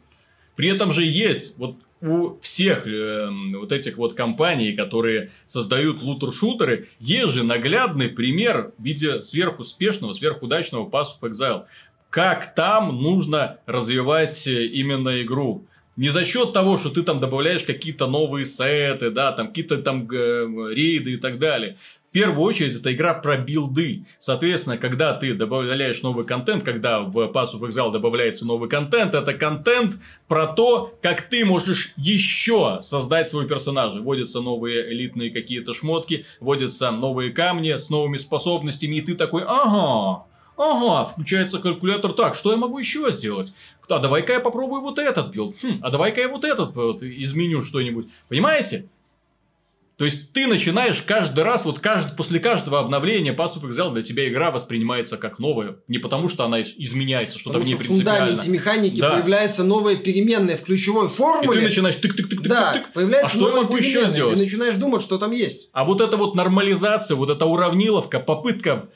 при 0.56 0.70
этом 0.70 0.92
же 0.92 1.04
есть 1.04 1.58
вот 1.58 1.78
у 2.02 2.38
всех 2.42 2.86
э, 2.86 3.30
вот 3.54 3.72
этих 3.72 3.98
вот 3.98 4.14
компаний, 4.14 4.74
которые 4.74 5.32
создают 5.48 6.02
лутер-шутеры, 6.02 6.88
есть 7.00 7.34
же 7.34 7.44
наглядный 7.44 8.10
пример 8.10 8.72
в 8.78 8.84
виде 8.84 9.22
сверхуспешного, 9.22 10.14
сверхудачного 10.14 10.90
Pass 10.90 11.08
of 11.20 11.30
Exile. 11.30 11.64
Как 12.10 12.54
там 12.56 13.02
нужно 13.02 13.58
развивать 13.66 14.46
э, 14.48 14.66
именно 14.66 15.22
игру. 15.22 15.66
Не 15.96 16.10
за 16.10 16.26
счет 16.26 16.52
того, 16.52 16.78
что 16.78 16.90
ты 16.90 17.04
там 17.04 17.20
добавляешь 17.20 17.64
какие-то 17.64 18.08
новые 18.08 18.44
сеты, 18.44 19.12
да, 19.12 19.32
там 19.32 19.48
какие-то 19.48 19.78
там 19.78 20.06
г- 20.06 20.74
рейды 20.74 21.14
и 21.14 21.18
так 21.18 21.40
далее. 21.40 21.78
Первую 22.16 22.46
очередь, 22.46 22.78
это 22.78 22.94
игра 22.94 23.14
про 23.14 23.36
билды. 23.36 24.06
Соответственно, 24.20 24.78
когда 24.78 25.14
ты 25.16 25.34
добавляешь 25.34 26.02
новый 26.02 26.26
контент, 26.26 26.64
когда 26.64 27.02
в 27.02 27.18
Pass 27.18 27.48
of 27.54 27.68
Exile 27.68 27.92
добавляется 27.92 28.46
новый 28.46 28.70
контент, 28.70 29.14
это 29.14 29.34
контент 29.34 29.98
про 30.30 30.48
то, 30.48 30.98
как 31.02 31.24
ты 31.24 31.44
можешь 31.44 31.92
еще 31.98 32.80
создать 32.82 33.28
свой 33.28 33.50
персонаж. 33.50 33.96
Вводятся 33.96 34.40
новые 34.40 34.94
элитные 34.94 35.30
какие-то 35.30 35.74
шмотки, 35.74 36.26
вводятся 36.40 36.90
новые 36.90 37.34
камни 37.34 37.76
с 37.76 37.90
новыми 37.90 38.16
способностями, 38.16 38.96
и 38.96 39.02
ты 39.02 39.16
такой, 39.16 39.44
ага, 39.46 40.24
Ага, 40.56 41.10
включается 41.12 41.60
калькулятор. 41.60 42.14
Так, 42.14 42.36
что 42.36 42.52
я 42.52 42.58
могу 42.58 42.80
еще 42.80 43.12
сделать? 43.12 43.52
А 43.90 44.00
давай-ка 44.00 44.32
я 44.32 44.40
попробую 44.40 44.82
вот 44.82 45.00
этот 45.00 45.32
билд. 45.32 45.58
Хм, 45.62 45.80
а 45.82 45.90
давай-ка 45.90 46.22
я 46.22 46.30
вот 46.30 46.46
этот 46.46 46.74
вот 46.76 47.04
изменю 47.04 47.62
что-нибудь. 47.62 48.08
Понимаете? 48.30 48.88
То 49.98 50.04
есть 50.06 50.34
ты 50.34 50.46
начинаешь 50.48 51.02
каждый 51.02 51.44
раз, 51.46 51.64
вот 51.64 51.80
каждый, 51.80 52.16
после 52.18 52.40
каждого 52.42 52.80
обновления 52.80 53.34
Path 53.34 53.56
of 53.56 53.62
Exile 53.70 53.94
для 53.94 54.02
тебя 54.02 54.28
игра 54.28 54.52
воспринимается 54.52 55.16
как 55.16 55.40
новая. 55.40 55.78
Не 55.88 56.00
потому, 56.00 56.28
что 56.28 56.44
она 56.44 56.62
изменяется, 56.62 57.40
что-то 57.40 57.60
в 57.60 57.64
ней 57.66 57.76
что 57.76 57.84
в 57.84 57.88
принципиально. 57.88 58.20
фундаменте 58.38 58.50
механики 58.50 59.00
Да. 59.00 59.12
появляется 59.12 59.64
новая 59.64 59.96
переменная 59.96 60.58
в 60.58 60.64
ключевой 60.64 61.06
И 61.06 61.10
формуле. 61.10 61.60
ты 61.62 61.66
начинаешь 61.68 61.96
тык-тык-тык-тык-тык. 61.96 62.48
Да, 62.48 62.84
появляется 62.94 63.28
А 63.28 63.40
что 63.40 63.50
я 63.50 63.56
могу 63.56 63.78
еще 63.78 64.06
сделать? 64.08 64.36
Ты 64.36 64.44
начинаешь 64.44 64.76
думать, 64.76 65.02
что 65.02 65.18
там 65.18 65.32
есть. 65.32 65.70
А 65.72 65.86
вот 65.86 66.02
эта 66.02 66.18
вот 66.18 66.36
нормализация, 66.36 67.16
вот 67.16 67.30
эта 67.30 67.46
уравниловка, 67.46 68.20
попытка 68.20 68.90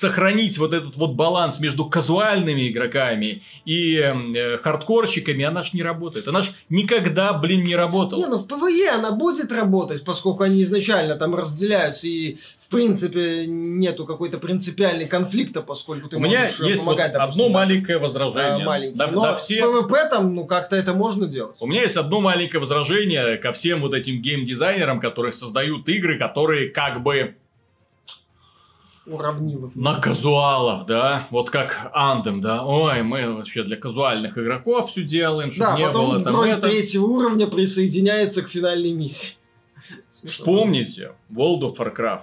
сохранить 0.00 0.56
вот 0.58 0.72
этот 0.72 0.96
вот 0.96 1.12
баланс 1.12 1.60
между 1.60 1.84
казуальными 1.84 2.68
игроками 2.68 3.42
и 3.66 3.96
э, 3.96 4.56
хардкорщиками, 4.58 5.44
она 5.44 5.62
ж 5.62 5.74
не 5.74 5.82
работает. 5.82 6.26
Она 6.26 6.42
ж 6.42 6.46
никогда, 6.70 7.34
блин, 7.34 7.62
не 7.64 7.76
работала. 7.76 8.18
Не, 8.18 8.26
ну 8.26 8.38
в 8.38 8.46
ПВЕ 8.46 8.90
она 8.94 9.10
будет 9.12 9.52
работать, 9.52 10.02
поскольку 10.04 10.42
они 10.42 10.62
изначально 10.62 11.16
там 11.16 11.34
разделяются 11.34 12.06
и 12.06 12.38
в 12.58 12.68
принципе 12.70 13.46
нету 13.46 14.06
какой-то 14.06 14.38
принципиальной 14.38 15.06
конфликта, 15.06 15.60
поскольку 15.60 16.08
ты 16.08 16.16
У 16.16 16.20
меня 16.20 16.42
можешь 16.44 16.60
э, 16.60 16.68
есть 16.68 16.82
вот 16.82 16.96
помогать, 16.96 17.12
допустим, 17.12 17.42
одно 17.44 17.52
маленькое 17.54 17.98
возражение. 17.98 18.64
маленький. 18.66 18.96
Да- 18.96 19.06
Но 19.08 19.22
да 19.22 19.34
в 19.34 19.40
все- 19.40 19.60
ПВП 19.62 20.08
там, 20.10 20.34
ну 20.34 20.46
как-то 20.46 20.76
это 20.76 20.94
можно 20.94 21.26
делать. 21.26 21.56
У 21.60 21.66
меня 21.66 21.82
есть 21.82 21.96
одно 21.96 22.20
маленькое 22.20 22.60
возражение 22.60 23.36
ко 23.36 23.52
всем 23.52 23.82
вот 23.82 23.92
этим 23.92 24.22
геймдизайнерам, 24.22 24.98
которые 25.00 25.32
создают 25.32 25.88
игры, 25.88 26.18
которые 26.18 26.70
как 26.70 27.02
бы 27.02 27.34
Уравнилов. 29.12 29.74
на 29.74 29.94
казуалов, 30.00 30.86
да, 30.86 31.26
вот 31.30 31.50
как 31.50 31.90
Anthem, 31.94 32.40
да, 32.40 32.64
ой, 32.64 33.02
мы 33.02 33.34
вообще 33.34 33.62
для 33.64 33.76
казуальных 33.76 34.38
игроков 34.38 34.90
все 34.90 35.02
делаем, 35.02 35.50
чтобы 35.52 35.70
Да, 35.72 35.78
не 35.78 35.84
потом 35.86 36.06
было 36.06 36.20
там 36.24 36.34
герой 36.34 36.50
это. 36.50 36.68
третьего 36.68 37.04
уровня 37.06 37.46
присоединяется 37.46 38.42
к 38.42 38.48
финальной 38.48 38.92
миссии. 38.92 39.34
Вспомните 40.10 41.12
World 41.30 41.60
of 41.62 41.76
Warcraft. 41.76 42.22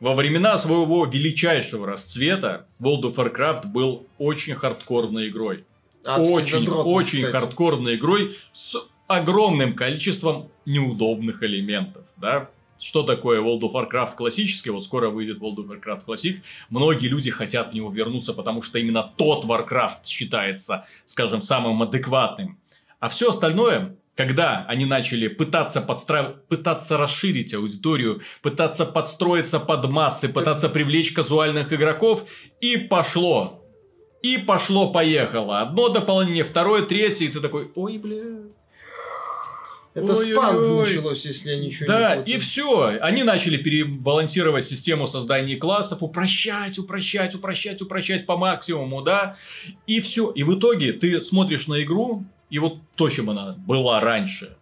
Во 0.00 0.14
времена 0.14 0.58
своего 0.58 1.04
величайшего 1.06 1.86
расцвета 1.86 2.66
World 2.80 3.02
of 3.02 3.14
Warcraft 3.14 3.66
был 3.68 4.06
очень 4.18 4.54
хардкорной 4.54 5.28
игрой. 5.28 5.64
Адский 6.04 6.34
очень, 6.34 6.58
задротный, 6.60 6.92
очень 6.92 7.24
кстати. 7.24 7.32
хардкорной 7.44 7.96
игрой 7.96 8.36
с 8.52 8.76
огромным 9.06 9.74
количеством 9.74 10.50
неудобных 10.66 11.42
элементов, 11.42 12.04
да? 12.16 12.48
Что 12.84 13.02
такое 13.02 13.40
World 13.40 13.60
of 13.60 13.72
Warcraft 13.72 14.14
классический? 14.14 14.68
Вот 14.68 14.84
скоро 14.84 15.08
выйдет 15.08 15.38
World 15.38 15.56
of 15.56 15.68
Warcraft 15.68 16.04
Classic. 16.06 16.40
Многие 16.68 17.08
люди 17.08 17.30
хотят 17.30 17.70
в 17.70 17.74
него 17.74 17.90
вернуться, 17.90 18.34
потому 18.34 18.60
что 18.60 18.78
именно 18.78 19.10
тот 19.16 19.46
Warcraft 19.46 20.04
считается, 20.04 20.86
скажем, 21.06 21.40
самым 21.40 21.82
адекватным. 21.82 22.58
А 23.00 23.08
все 23.08 23.30
остальное 23.30 23.96
когда 24.16 24.64
они 24.68 24.84
начали 24.84 25.26
пытаться 25.26 25.80
подстраивать, 25.80 26.46
пытаться 26.46 26.96
расширить 26.96 27.52
аудиторию, 27.52 28.20
пытаться 28.42 28.86
подстроиться 28.86 29.58
под 29.58 29.88
массы, 29.88 30.28
пытаться 30.28 30.68
привлечь 30.68 31.10
казуальных 31.10 31.72
игроков, 31.72 32.24
и 32.60 32.76
пошло. 32.76 33.64
И 34.22 34.36
пошло-поехало. 34.36 35.62
Одно 35.62 35.88
дополнение, 35.88 36.44
второе, 36.44 36.82
третье, 36.82 37.24
и 37.24 37.28
ты 37.28 37.40
такой, 37.40 37.72
ой, 37.74 37.98
бля. 37.98 38.44
Это 39.94 40.14
спам 40.16 40.80
началось, 40.80 41.24
если 41.24 41.50
я 41.50 41.58
ничего 41.58 41.86
да, 41.86 42.16
не 42.16 42.22
Да, 42.24 42.30
и 42.32 42.38
все. 42.38 42.98
Они 43.00 43.22
начали 43.22 43.56
перебалансировать 43.56 44.66
систему 44.66 45.06
создания 45.06 45.56
классов, 45.56 46.02
упрощать, 46.02 46.78
упрощать, 46.78 47.34
упрощать, 47.34 47.80
упрощать 47.80 48.26
по 48.26 48.36
максимуму, 48.36 49.02
да. 49.02 49.36
И 49.86 50.00
все. 50.00 50.30
И 50.32 50.42
в 50.42 50.58
итоге 50.58 50.92
ты 50.92 51.22
смотришь 51.22 51.68
на 51.68 51.82
игру, 51.84 52.24
и 52.50 52.58
вот 52.58 52.78
то, 52.96 53.08
чем 53.08 53.30
она 53.30 53.56
была 53.66 54.00
раньше, 54.00 54.56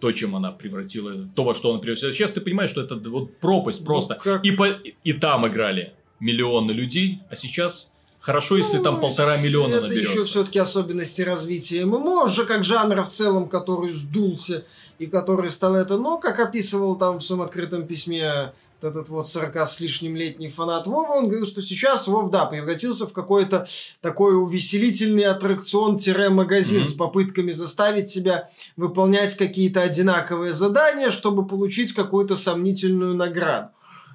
то, 0.00 0.10
чем 0.10 0.34
она 0.34 0.52
превратила, 0.52 1.28
то, 1.34 1.44
во 1.44 1.54
что 1.54 1.70
она 1.70 1.80
превратилась. 1.80 2.16
Сейчас 2.16 2.30
ты 2.30 2.40
понимаешь, 2.40 2.70
что 2.70 2.80
это 2.80 2.96
вот 2.96 3.38
пропасть 3.38 3.80
ну, 3.80 3.86
просто. 3.86 4.14
Как... 4.14 4.44
И, 4.44 4.52
по, 4.52 4.66
и 4.66 5.12
там 5.12 5.46
играли 5.46 5.92
миллионы 6.18 6.72
людей, 6.72 7.20
а 7.30 7.36
сейчас 7.36 7.91
Хорошо, 8.22 8.56
если 8.56 8.76
ну, 8.76 8.84
там 8.84 9.00
полтора 9.00 9.36
миллиона 9.36 9.74
это 9.74 9.82
наберется. 9.82 10.12
Это 10.12 10.20
еще 10.20 10.30
все-таки 10.30 10.58
особенности 10.60 11.22
развития 11.22 11.84
ММО, 11.84 12.24
уже 12.24 12.44
как 12.46 12.64
жанра 12.64 13.02
в 13.02 13.10
целом, 13.10 13.48
который 13.48 13.92
сдулся 13.92 14.64
и 15.00 15.06
который 15.06 15.50
стал 15.50 15.74
это, 15.74 15.98
но, 15.98 16.18
как 16.18 16.38
описывал 16.38 16.94
там 16.96 17.18
в 17.18 17.24
своем 17.24 17.42
открытом 17.42 17.84
письме 17.84 18.52
этот 18.80 19.08
вот 19.08 19.26
40 19.28 19.56
с 19.56 19.80
лишним 19.80 20.16
летний 20.16 20.48
фанат 20.48 20.86
Вова, 20.86 21.14
он 21.14 21.26
говорил, 21.26 21.46
что 21.46 21.60
сейчас 21.62 22.06
Вов, 22.06 22.30
да, 22.30 22.46
превратился 22.46 23.06
в 23.06 23.12
какой-то 23.12 23.66
такой 24.00 24.40
увеселительный 24.40 25.24
аттракцион-магазин 25.24 26.82
mm-hmm. 26.82 26.84
с 26.84 26.92
попытками 26.92 27.52
заставить 27.52 28.08
себя 28.08 28.50
выполнять 28.76 29.36
какие-то 29.36 29.82
одинаковые 29.82 30.52
задания, 30.52 31.10
чтобы 31.10 31.46
получить 31.46 31.92
какую-то 31.92 32.36
сомнительную 32.36 33.14
награду. 33.14 33.70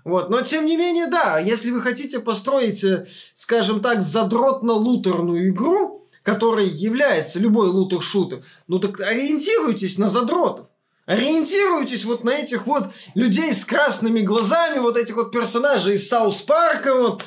Вот. 0.08 0.30
Но, 0.30 0.42
тем 0.42 0.66
не 0.66 0.78
менее, 0.78 1.08
да, 1.08 1.38
если 1.38 1.70
вы 1.70 1.82
хотите 1.82 2.22
построить, 2.22 2.82
э, 2.82 3.06
скажем 3.34 3.82
так, 3.82 4.02
задротно-лутерную 4.02 5.50
игру, 5.50 6.08
которой 6.24 6.66
является 6.66 7.40
любой 7.40 7.68
лутер-шутер, 7.68 8.42
ну 8.68 8.80
так 8.80 9.02
ориентируйтесь 9.02 9.98
на 9.98 10.08
задротов. 10.08 10.68
Ориентируйтесь 11.08 12.06
вот 12.06 12.24
на 12.24 12.30
этих 12.30 12.68
вот 12.68 12.86
людей 13.16 13.54
с 13.54 13.66
красными 13.66 14.22
глазами, 14.22 14.80
вот 14.80 14.98
этих 14.98 15.18
вот 15.18 15.34
персонажей 15.34 15.96
из 15.96 16.08
Саус 16.08 16.42
Парка, 16.42 16.94
вот, 16.94 17.26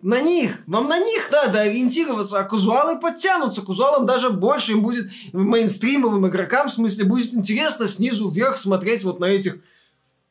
на 0.00 0.22
них, 0.22 0.56
вам 0.66 0.88
на 0.88 0.98
них 0.98 1.30
надо 1.30 1.60
ориентироваться, 1.60 2.38
а 2.38 2.44
казуалы 2.44 2.98
подтянутся, 2.98 3.60
казуалам 3.60 4.06
даже 4.06 4.30
больше, 4.30 4.72
им 4.72 4.82
будет 4.82 5.10
мейнстримовым 5.34 6.26
игрокам, 6.28 6.68
в 6.68 6.72
смысле, 6.72 7.04
будет 7.04 7.34
интересно 7.34 7.86
снизу 7.86 8.28
вверх 8.30 8.56
смотреть 8.56 9.04
вот 9.04 9.20
на 9.20 9.26
этих 9.26 9.58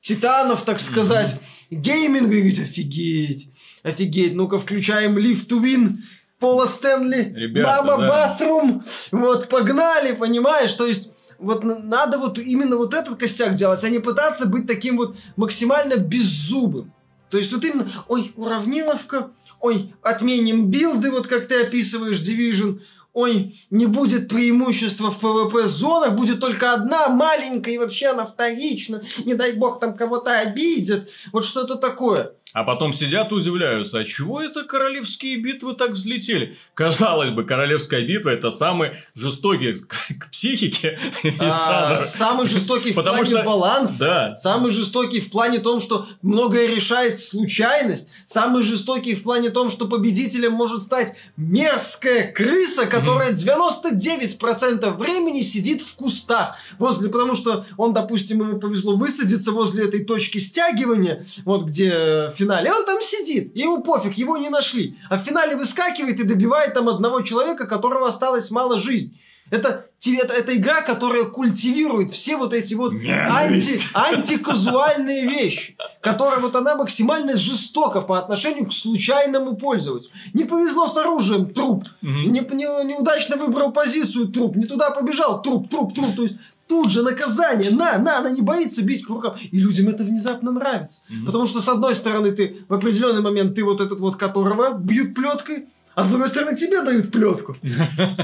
титанов, 0.01 0.63
так 0.63 0.79
сказать, 0.79 1.35
mm-hmm. 1.69 1.75
гейминг, 1.77 2.31
и 2.31 2.37
говорить, 2.37 2.59
офигеть, 2.59 3.49
офигеть, 3.83 4.35
ну-ка 4.35 4.59
включаем 4.59 5.17
Live 5.17 5.47
to 5.47 5.61
Win, 5.61 5.97
Пола 6.39 6.65
Стэнли, 6.65 7.33
Ребята, 7.35 7.83
Мама 7.83 7.97
да. 7.97 8.37
Bathroom, 8.39 8.83
вот 9.11 9.47
погнали, 9.47 10.13
понимаешь, 10.13 10.73
то 10.73 10.87
есть 10.87 11.11
вот 11.37 11.63
надо 11.63 12.17
вот 12.17 12.37
именно 12.39 12.77
вот 12.77 12.93
этот 12.93 13.17
костяк 13.17 13.55
делать, 13.55 13.83
а 13.83 13.89
не 13.89 13.99
пытаться 13.99 14.47
быть 14.47 14.67
таким 14.67 14.97
вот 14.97 15.15
максимально 15.35 15.97
беззубым. 15.97 16.93
То 17.29 17.37
есть 17.37 17.51
вот 17.51 17.63
именно, 17.63 17.89
ой, 18.07 18.33
уравниловка, 18.35 19.31
ой, 19.59 19.93
отменим 20.01 20.69
билды, 20.69 21.11
вот 21.11 21.27
как 21.27 21.47
ты 21.47 21.61
описываешь 21.61 22.17
Division, 22.17 22.81
ой, 23.13 23.59
не 23.69 23.85
будет 23.85 24.29
преимущества 24.29 25.11
в 25.11 25.19
ПВП-зонах, 25.19 26.15
будет 26.15 26.39
только 26.39 26.73
одна 26.73 27.09
маленькая, 27.09 27.73
и 27.73 27.77
вообще 27.77 28.07
она 28.07 28.25
вторична, 28.25 29.01
не 29.25 29.33
дай 29.33 29.53
бог 29.53 29.79
там 29.79 29.95
кого-то 29.95 30.39
обидит, 30.39 31.09
вот 31.31 31.45
что-то 31.45 31.75
такое. 31.75 32.33
А 32.53 32.63
потом 32.63 32.93
сидят 32.93 33.31
и 33.31 33.35
удивляются, 33.35 33.99
а 33.99 34.05
чего 34.05 34.41
это 34.41 34.63
королевские 34.63 35.37
битвы 35.37 35.73
так 35.73 35.91
взлетели? 35.91 36.57
Казалось 36.73 37.29
бы, 37.29 37.45
королевская 37.45 38.01
битва 38.05 38.29
это 38.29 38.51
самый 38.51 38.91
жестокий 39.15 39.75
к 39.75 40.29
психике. 40.31 40.99
А, 41.39 42.03
самый 42.03 42.47
жестокий 42.47 42.91
в 42.91 42.95
плане 42.95 43.25
что... 43.25 43.43
баланса. 43.43 44.05
Да. 44.05 44.35
Самый 44.35 44.71
жестокий 44.71 45.19
в 45.19 45.29
плане 45.31 45.59
том, 45.59 45.79
что 45.79 46.07
многое 46.21 46.67
решает 46.67 47.19
случайность. 47.19 48.09
Самый 48.25 48.63
жестокий 48.63 49.15
в 49.15 49.23
плане 49.23 49.49
том, 49.49 49.69
что 49.69 49.87
победителем 49.87 50.51
может 50.51 50.81
стать 50.81 51.15
мерзкая 51.37 52.31
крыса, 52.31 52.85
которая 52.85 53.31
99% 53.31 54.97
времени 54.97 55.41
сидит 55.41 55.81
в 55.81 55.95
кустах. 55.95 56.55
Возле, 56.77 57.09
потому 57.09 57.33
что 57.33 57.65
он, 57.77 57.93
допустим, 57.93 58.41
ему 58.41 58.59
повезло 58.59 58.95
высадиться 58.95 59.51
возле 59.51 59.85
этой 59.85 60.03
точки 60.03 60.37
стягивания, 60.37 61.23
вот 61.45 61.65
где 61.65 62.31
финале, 62.41 62.71
он 62.71 62.85
там 62.85 63.01
сидит, 63.01 63.55
и 63.55 63.61
ему 63.61 63.81
пофиг, 63.81 64.17
его 64.17 64.37
не 64.37 64.49
нашли. 64.49 64.95
А 65.09 65.17
в 65.17 65.23
финале 65.23 65.55
выскакивает 65.55 66.19
и 66.19 66.23
добивает 66.23 66.73
там 66.73 66.89
одного 66.89 67.21
человека, 67.21 67.67
которого 67.67 68.07
осталось 68.07 68.51
мало 68.51 68.77
жизни. 68.77 69.13
Это, 69.51 69.85
это, 70.05 70.33
это 70.33 70.55
игра, 70.55 70.81
которая 70.81 71.25
культивирует 71.25 72.11
все 72.11 72.37
вот 72.37 72.53
эти 72.53 72.73
вот 72.73 72.93
анти, 72.93 73.81
антиказуальные 73.93 75.27
вещи. 75.27 75.75
Которая 75.99 76.39
вот 76.39 76.55
она 76.55 76.75
максимально 76.75 77.35
жестока 77.35 77.99
по 77.99 78.17
отношению 78.17 78.67
к 78.67 78.73
случайному 78.73 79.57
пользователю. 79.57 80.09
Не 80.33 80.45
повезло 80.45 80.87
с 80.87 80.95
оружием, 80.95 81.53
труп. 81.53 81.83
Угу. 82.01 82.09
Не, 82.09 82.39
не, 82.39 82.85
неудачно 82.85 83.35
выбрал 83.35 83.73
позицию, 83.73 84.29
труп. 84.29 84.55
Не 84.55 84.65
туда 84.65 84.89
побежал, 84.89 85.41
труп, 85.41 85.69
труп, 85.69 85.95
труп. 85.95 86.15
То 86.15 86.23
есть 86.23 86.35
тут 86.71 86.89
же 86.89 87.03
наказание, 87.03 87.69
на, 87.69 87.97
на, 87.97 88.19
она 88.19 88.29
не 88.29 88.41
боится 88.41 88.81
бить 88.81 89.05
по 89.05 89.15
рукам. 89.15 89.35
И 89.51 89.59
людям 89.59 89.89
это 89.89 90.05
внезапно 90.05 90.51
нравится. 90.51 91.01
Mm-hmm. 91.01 91.25
Потому 91.25 91.45
что, 91.45 91.59
с 91.59 91.67
одной 91.67 91.95
стороны, 91.95 92.31
ты 92.31 92.63
в 92.69 92.73
определенный 92.73 93.21
момент, 93.21 93.55
ты 93.55 93.63
вот 93.65 93.81
этот 93.81 93.99
вот, 93.99 94.15
которого 94.15 94.73
бьют 94.73 95.13
плеткой, 95.13 95.67
а 95.95 96.03
с 96.03 96.07
другой 96.07 96.29
стороны, 96.29 96.55
тебе 96.55 96.81
дают 96.81 97.11
плетку. 97.11 97.57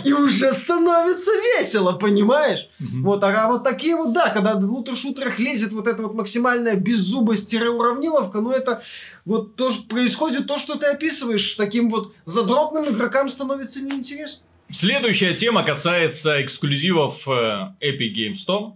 И 0.05 0.13
уже 0.25 0.53
становится 0.53 1.31
весело, 1.59 1.91
понимаешь? 1.91 2.69
Вот, 2.79 3.21
а 3.25 3.49
вот 3.49 3.65
такие 3.65 3.97
вот, 3.97 4.13
да, 4.13 4.29
когда 4.29 4.55
в 4.55 4.63
лутер-шутерах 4.63 5.39
лезет 5.39 5.73
вот 5.73 5.85
эта 5.89 6.01
вот 6.01 6.13
максимальная 6.13 6.77
беззубость-уравниловка, 6.77 8.39
ну 8.39 8.51
это 8.51 8.81
вот 9.25 9.57
то, 9.57 9.71
что 9.71 9.83
происходит 9.89 10.47
то, 10.47 10.57
что 10.57 10.75
ты 10.75 10.85
описываешь. 10.85 11.55
Таким 11.55 11.89
вот 11.89 12.13
задротным 12.23 12.85
игрокам 12.89 13.29
становится 13.29 13.81
неинтересно. 13.81 14.46
Следующая 14.71 15.33
тема 15.33 15.63
касается 15.63 16.41
эксклюзивов 16.41 17.27
э, 17.27 17.73
Epic 17.79 18.13
Games 18.13 18.35
Store. 18.45 18.73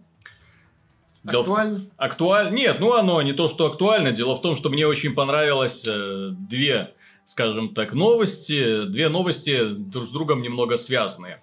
Актуально? 1.26 1.86
Актуально? 1.98 2.56
Нет, 2.56 2.80
ну 2.80 2.94
оно 2.94 3.22
не 3.22 3.34
то, 3.34 3.50
что 3.50 3.66
актуально. 3.66 4.12
Дело 4.12 4.36
в 4.36 4.42
том, 4.42 4.56
что 4.56 4.70
мне 4.70 4.88
очень 4.88 5.14
понравилось 5.14 5.86
э, 5.86 6.30
две, 6.32 6.94
скажем 7.26 7.74
так, 7.74 7.94
новости. 7.94 8.86
Две 8.86 9.10
новости 9.10 9.74
друг 9.74 10.06
с 10.06 10.12
другом 10.12 10.42
немного 10.42 10.78
связанные. 10.78 11.42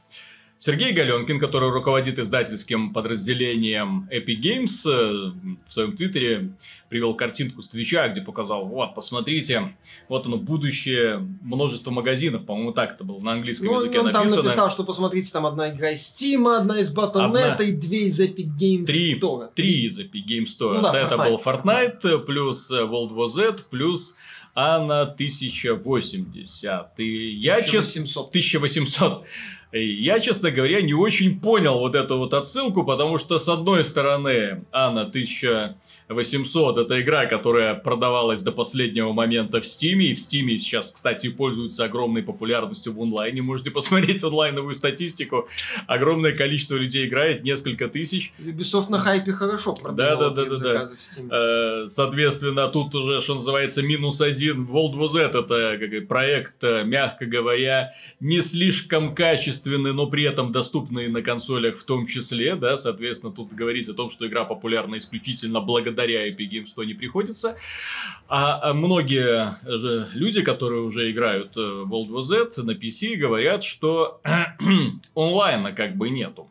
Сергей 0.59 0.93
Галенкин, 0.93 1.39
который 1.39 1.71
руководит 1.71 2.19
издательским 2.19 2.93
подразделением 2.93 4.09
Epic 4.11 4.41
Games, 4.41 4.91
э, 4.91 5.33
в 5.69 5.73
своем 5.73 5.95
твиттере 5.95 6.51
привел 6.89 7.15
картинку 7.15 7.63
с 7.63 7.69
Твича, 7.69 8.09
где 8.09 8.23
показал, 8.23 8.67
вот, 8.67 8.95
посмотрите, 8.95 9.77
вот 10.09 10.27
оно, 10.27 10.37
будущее 10.37 11.19
множество 11.43 11.93
магазинов, 11.93 12.45
по-моему, 12.45 12.73
так 12.73 12.95
это 12.95 13.05
было 13.05 13.21
на 13.21 13.33
английском 13.33 13.69
ну, 13.69 13.75
языке 13.75 14.01
он 14.01 14.07
написано. 14.07 14.37
там 14.37 14.45
написал, 14.45 14.71
что 14.71 14.85
посмотрите, 14.85 15.31
там 15.31 15.47
одна 15.47 15.71
игра 15.71 15.91
из 15.91 16.01
Steam, 16.01 16.57
одна 16.57 16.81
из 16.81 16.93
Battle.net 16.93 17.53
одна... 17.53 17.65
и 17.65 17.73
две 17.73 18.07
из 18.07 18.19
Epic 18.21 18.49
Games 18.61 18.85
три, 18.85 19.19
Store. 19.19 19.51
Три 19.55 19.87
из 19.87 20.01
Epic 20.01 20.25
Games 20.29 20.47
Store. 20.47 20.75
Ну, 20.75 20.83
да, 20.83 20.93
да, 20.93 21.01
это 21.03 21.19
был 21.19 21.41
Fortnite, 21.45 22.19
плюс 22.25 22.69
э, 22.71 22.81
World 22.83 23.13
War 23.13 23.29
Z, 23.29 23.59
плюс 23.71 24.17
Анна 24.55 25.03
1080. 25.03 26.99
И 26.99 27.31
я 27.35 27.59
1800. 27.59 28.29
1800. 28.31 29.25
Я, 29.71 30.21
честно 30.21 30.51
говоря, 30.51 30.81
не 30.81 30.95
очень 30.95 31.41
понял 31.41 31.79
вот 31.79 31.95
эту 31.95 32.17
вот 32.17 32.33
отсылку, 32.33 32.85
потому 32.85 33.19
что, 33.19 33.39
с 33.39 33.49
одной 33.49 33.85
стороны, 33.85 34.65
Анна 34.73 35.03
1000 35.03 35.77
800 36.09 36.79
это 36.79 37.01
игра, 37.01 37.27
которая 37.27 37.75
продавалась 37.75 38.41
до 38.41 38.51
последнего 38.51 39.13
момента 39.13 39.61
в 39.61 39.67
Стиме. 39.67 40.07
И 40.07 40.15
в 40.15 40.21
Стиме 40.21 40.59
сейчас, 40.59 40.91
кстати, 40.91 41.29
пользуется 41.29 41.85
огромной 41.85 42.23
популярностью 42.23 42.95
в 42.95 43.03
онлайне. 43.03 43.43
Можете 43.43 43.71
посмотреть 43.79 44.25
онлайновую 44.25 44.75
статистику. 44.75 45.49
Огромное 45.87 46.33
количество 46.33 46.77
людей 46.77 47.07
играет, 47.07 47.45
несколько 47.45 47.89
тысяч. 47.89 48.33
Ubisoft 48.39 48.91
на 48.91 48.99
хайпе 48.99 49.33
хорошо 49.33 49.75
продавал 49.75 50.31
да, 50.35 50.45
да, 50.45 50.45
да, 50.45 50.57
да, 50.57 50.87
да. 51.29 51.89
Соответственно, 51.89 52.69
тут 52.69 52.95
уже, 52.95 53.21
что 53.21 53.35
называется, 53.35 53.83
минус 53.83 54.23
один. 54.23 54.65
World 54.65 54.95
War 54.95 55.09
Z 55.09 55.21
это 55.25 55.79
как, 55.79 56.09
проект, 56.09 56.65
э, 56.65 56.85
мягко 56.85 57.27
говоря, 57.27 57.93
не 58.19 58.41
слишком 58.41 59.15
качественный, 59.15 59.93
но 59.93 60.07
при 60.07 60.25
этом 60.25 60.53
доступный 60.53 61.09
на 61.09 61.21
консолях 61.21 61.77
в 61.77 61.83
том 61.83 62.07
числе. 62.07 62.55
Да, 62.55 62.79
соответственно, 62.79 63.33
тут 63.33 63.53
говорить 63.53 63.89
о 63.89 63.95
том, 63.95 64.11
что 64.11 64.27
игра 64.27 64.45
популярна 64.45 64.97
исключительно 64.97 65.61
благодаря 65.61 65.98
благодаря 65.99 66.29
Epic 66.29 66.51
Games 66.51 66.69
то 66.75 66.85
не 66.85 66.95
приходится. 66.95 67.57
А, 68.29 68.71
а 68.71 68.75
многие 68.75 69.57
же 69.65 70.09
люди, 70.15 70.43
которые 70.43 70.83
уже 70.83 71.11
играют 71.11 71.57
в 71.57 71.59
э, 71.59 71.85
World 71.85 72.11
War 72.11 72.23
Z 72.23 72.63
на 72.63 72.73
PC, 72.73 73.17
говорят, 73.17 73.65
что 73.65 74.21
онлайна 75.15 75.73
как 75.73 75.97
бы 75.97 76.11
нету. 76.11 76.49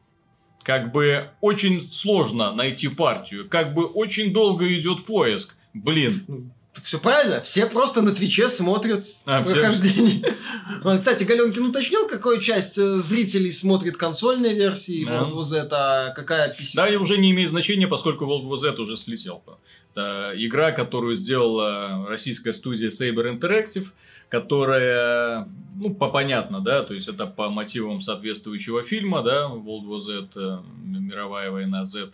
как 0.63 0.91
бы 0.91 1.29
очень 1.39 1.89
сложно 1.91 2.53
найти 2.53 2.89
партию, 2.89 3.47
как 3.47 3.73
бы 3.73 3.85
очень 3.85 4.33
долго 4.33 4.65
идет 4.77 5.05
поиск. 5.05 5.55
Блин, 5.73 6.51
все 6.83 6.99
правильно, 6.99 7.41
все 7.41 7.65
просто 7.65 8.01
на 8.01 8.13
Твиче 8.13 8.49
смотрят 8.49 9.05
А, 9.25 9.43
все- 9.43 9.53
прохождение. 9.53 10.35
Вот, 10.83 10.99
Кстати, 10.99 11.23
Галенкин 11.23 11.65
уточнил, 11.67 12.07
какую 12.07 12.39
часть 12.41 12.77
э, 12.77 12.97
зрителей 12.97 13.51
смотрит 13.51 13.97
консольной 13.97 14.53
версии 14.53 15.05
Да. 15.05 15.21
World 15.21 15.33
War 15.35 15.43
Z, 15.43 15.67
а 15.71 16.09
какая 16.11 16.53
PC. 16.53 16.71
Да, 16.75 16.87
и 16.87 16.95
уже 16.95 17.17
не 17.17 17.31
имеет 17.31 17.49
значения, 17.49 17.87
поскольку 17.87 18.25
World 18.25 18.47
War 18.47 18.57
Z 18.57 18.71
уже 18.81 18.97
слетел. 18.97 19.43
Это 19.93 20.33
игра, 20.35 20.71
которую 20.71 21.15
сделала 21.15 22.05
российская 22.07 22.53
студия 22.53 22.89
Saber 22.89 23.37
Interactive, 23.39 23.87
которая, 24.29 25.47
ну, 25.79 25.93
по 25.93 26.09
понятно, 26.09 26.59
да, 26.61 26.83
то 26.83 26.93
есть 26.93 27.07
это 27.07 27.25
по 27.25 27.49
мотивам 27.49 28.01
соответствующего 28.01 28.83
фильма, 28.83 29.23
да, 29.23 29.45
World 29.47 29.85
War 29.87 29.99
Z, 29.99 30.27
э, 30.35 30.57
мировая 30.83 31.51
война 31.51 31.85
Z. 31.85 32.11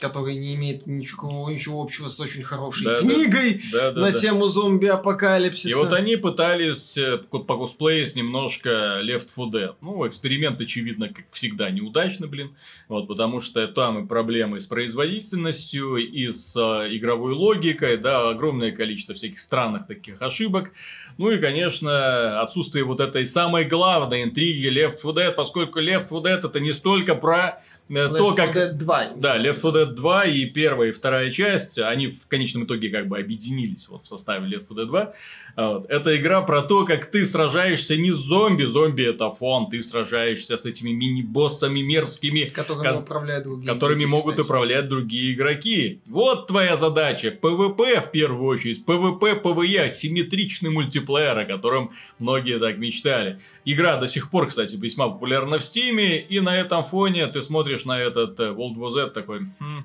который 0.00 0.36
не 0.36 0.54
имеет 0.54 0.86
ничего, 0.86 1.50
ничего 1.50 1.82
общего 1.82 2.08
с 2.08 2.18
очень 2.20 2.42
хорошей 2.42 2.84
Да, 2.84 3.00
книгой 3.00 3.60
Да, 3.72 3.92
да, 3.92 4.00
на 4.00 4.12
да. 4.12 4.18
тему 4.18 4.48
зомби-апокалипсиса. 4.48 5.68
И 5.68 5.74
вот 5.74 5.92
они 5.92 6.16
пытались 6.16 6.96
э, 6.96 7.18
ко- 7.30 7.38
покосплеить 7.40 8.14
немножко 8.16 9.00
Left 9.02 9.28
4 9.34 9.48
Dead. 9.66 9.74
Ну, 9.80 10.06
эксперимент, 10.06 10.60
очевидно, 10.60 11.08
как 11.08 11.24
всегда, 11.32 11.70
неудачный, 11.70 12.28
блин. 12.28 12.54
Вот, 12.88 13.08
потому 13.08 13.40
что 13.40 13.66
там 13.68 14.04
и 14.04 14.08
проблемы 14.08 14.60
с 14.60 14.66
производительностью, 14.66 15.96
и 15.96 16.30
с 16.30 16.54
э, 16.56 16.96
игровой 16.96 17.32
логикой, 17.34 17.96
да, 17.96 18.28
огромное 18.30 18.72
количество 18.72 19.14
всяких 19.14 19.40
странных 19.40 19.86
таких 19.86 20.22
ошибок. 20.22 20.72
Ну 21.16 21.30
и, 21.30 21.38
конечно, 21.38 22.40
отсутствие 22.40 22.84
вот 22.84 23.00
этой 23.00 23.26
самой 23.26 23.64
главной 23.64 24.22
интриги 24.22 24.68
Left 24.68 24.96
4 25.02 25.14
Dead, 25.28 25.32
поскольку 25.32 25.80
Left 25.80 26.04
4 26.08 26.20
Dead 26.20 26.46
это 26.46 26.60
не 26.60 26.72
столько 26.72 27.14
про 27.14 27.62
Left 27.88 28.18
то, 28.18 28.30
4 28.36 28.52
как... 28.52 28.56
Dead 28.56 28.72
2. 28.72 29.12
Да, 29.16 29.38
Left 29.38 29.60
4 29.62 29.84
Dead 29.84 29.94
2 29.94 30.24
и 30.26 30.44
первая 30.46 30.90
и 30.90 30.92
вторая 30.92 31.30
часть, 31.30 31.78
они 31.78 32.08
в 32.08 32.26
конечном 32.26 32.64
итоге 32.64 32.90
как 32.90 33.08
бы 33.08 33.18
объединились 33.18 33.88
вот 33.88 34.04
в 34.04 34.08
составе 34.08 34.46
Left 34.46 34.68
4 34.68 34.82
Dead 34.82 34.86
2. 34.86 35.12
А 35.60 35.72
вот. 35.72 35.90
Это 35.90 36.16
игра 36.16 36.40
про 36.42 36.62
то, 36.62 36.84
как 36.84 37.06
ты 37.06 37.26
сражаешься 37.26 37.96
не 37.96 38.12
с 38.12 38.14
зомби, 38.14 38.62
зомби 38.62 39.02
это 39.02 39.28
фон, 39.28 39.68
ты 39.68 39.82
сражаешься 39.82 40.56
с 40.56 40.64
этими 40.64 40.90
мини-боссами 40.90 41.80
мерзкими, 41.80 42.44
Которыми 42.44 42.84
ко- 42.84 42.98
управляют 43.00 43.42
другие. 43.42 43.66
которыми 43.74 43.98
игроки, 44.04 44.10
могут 44.10 44.34
кстати. 44.34 44.46
управлять 44.46 44.88
другие 44.88 45.34
игроки. 45.34 46.00
Вот 46.06 46.46
твоя 46.46 46.76
задача. 46.76 47.32
ПВП 47.32 48.00
в 48.02 48.12
первую 48.12 48.44
очередь. 48.44 48.84
ПВП, 48.84 49.34
ПВЕ, 49.34 49.92
симметричный 49.94 50.70
мультиплеер, 50.70 51.36
о 51.36 51.44
котором 51.44 51.90
многие 52.20 52.60
так 52.60 52.78
мечтали. 52.78 53.40
Игра 53.64 53.96
до 53.96 54.06
сих 54.06 54.30
пор, 54.30 54.46
кстати, 54.46 54.76
весьма 54.76 55.08
популярна 55.08 55.58
в 55.58 55.64
Стиме, 55.64 56.20
и 56.20 56.38
на 56.38 56.56
этом 56.56 56.84
фоне 56.84 57.26
ты 57.26 57.42
смотришь 57.42 57.84
на 57.84 57.98
этот 57.98 58.38
э, 58.38 58.50
World 58.52 58.76
War 58.76 58.90
Z 58.90 59.06
такой... 59.10 59.40
«Хм». 59.58 59.82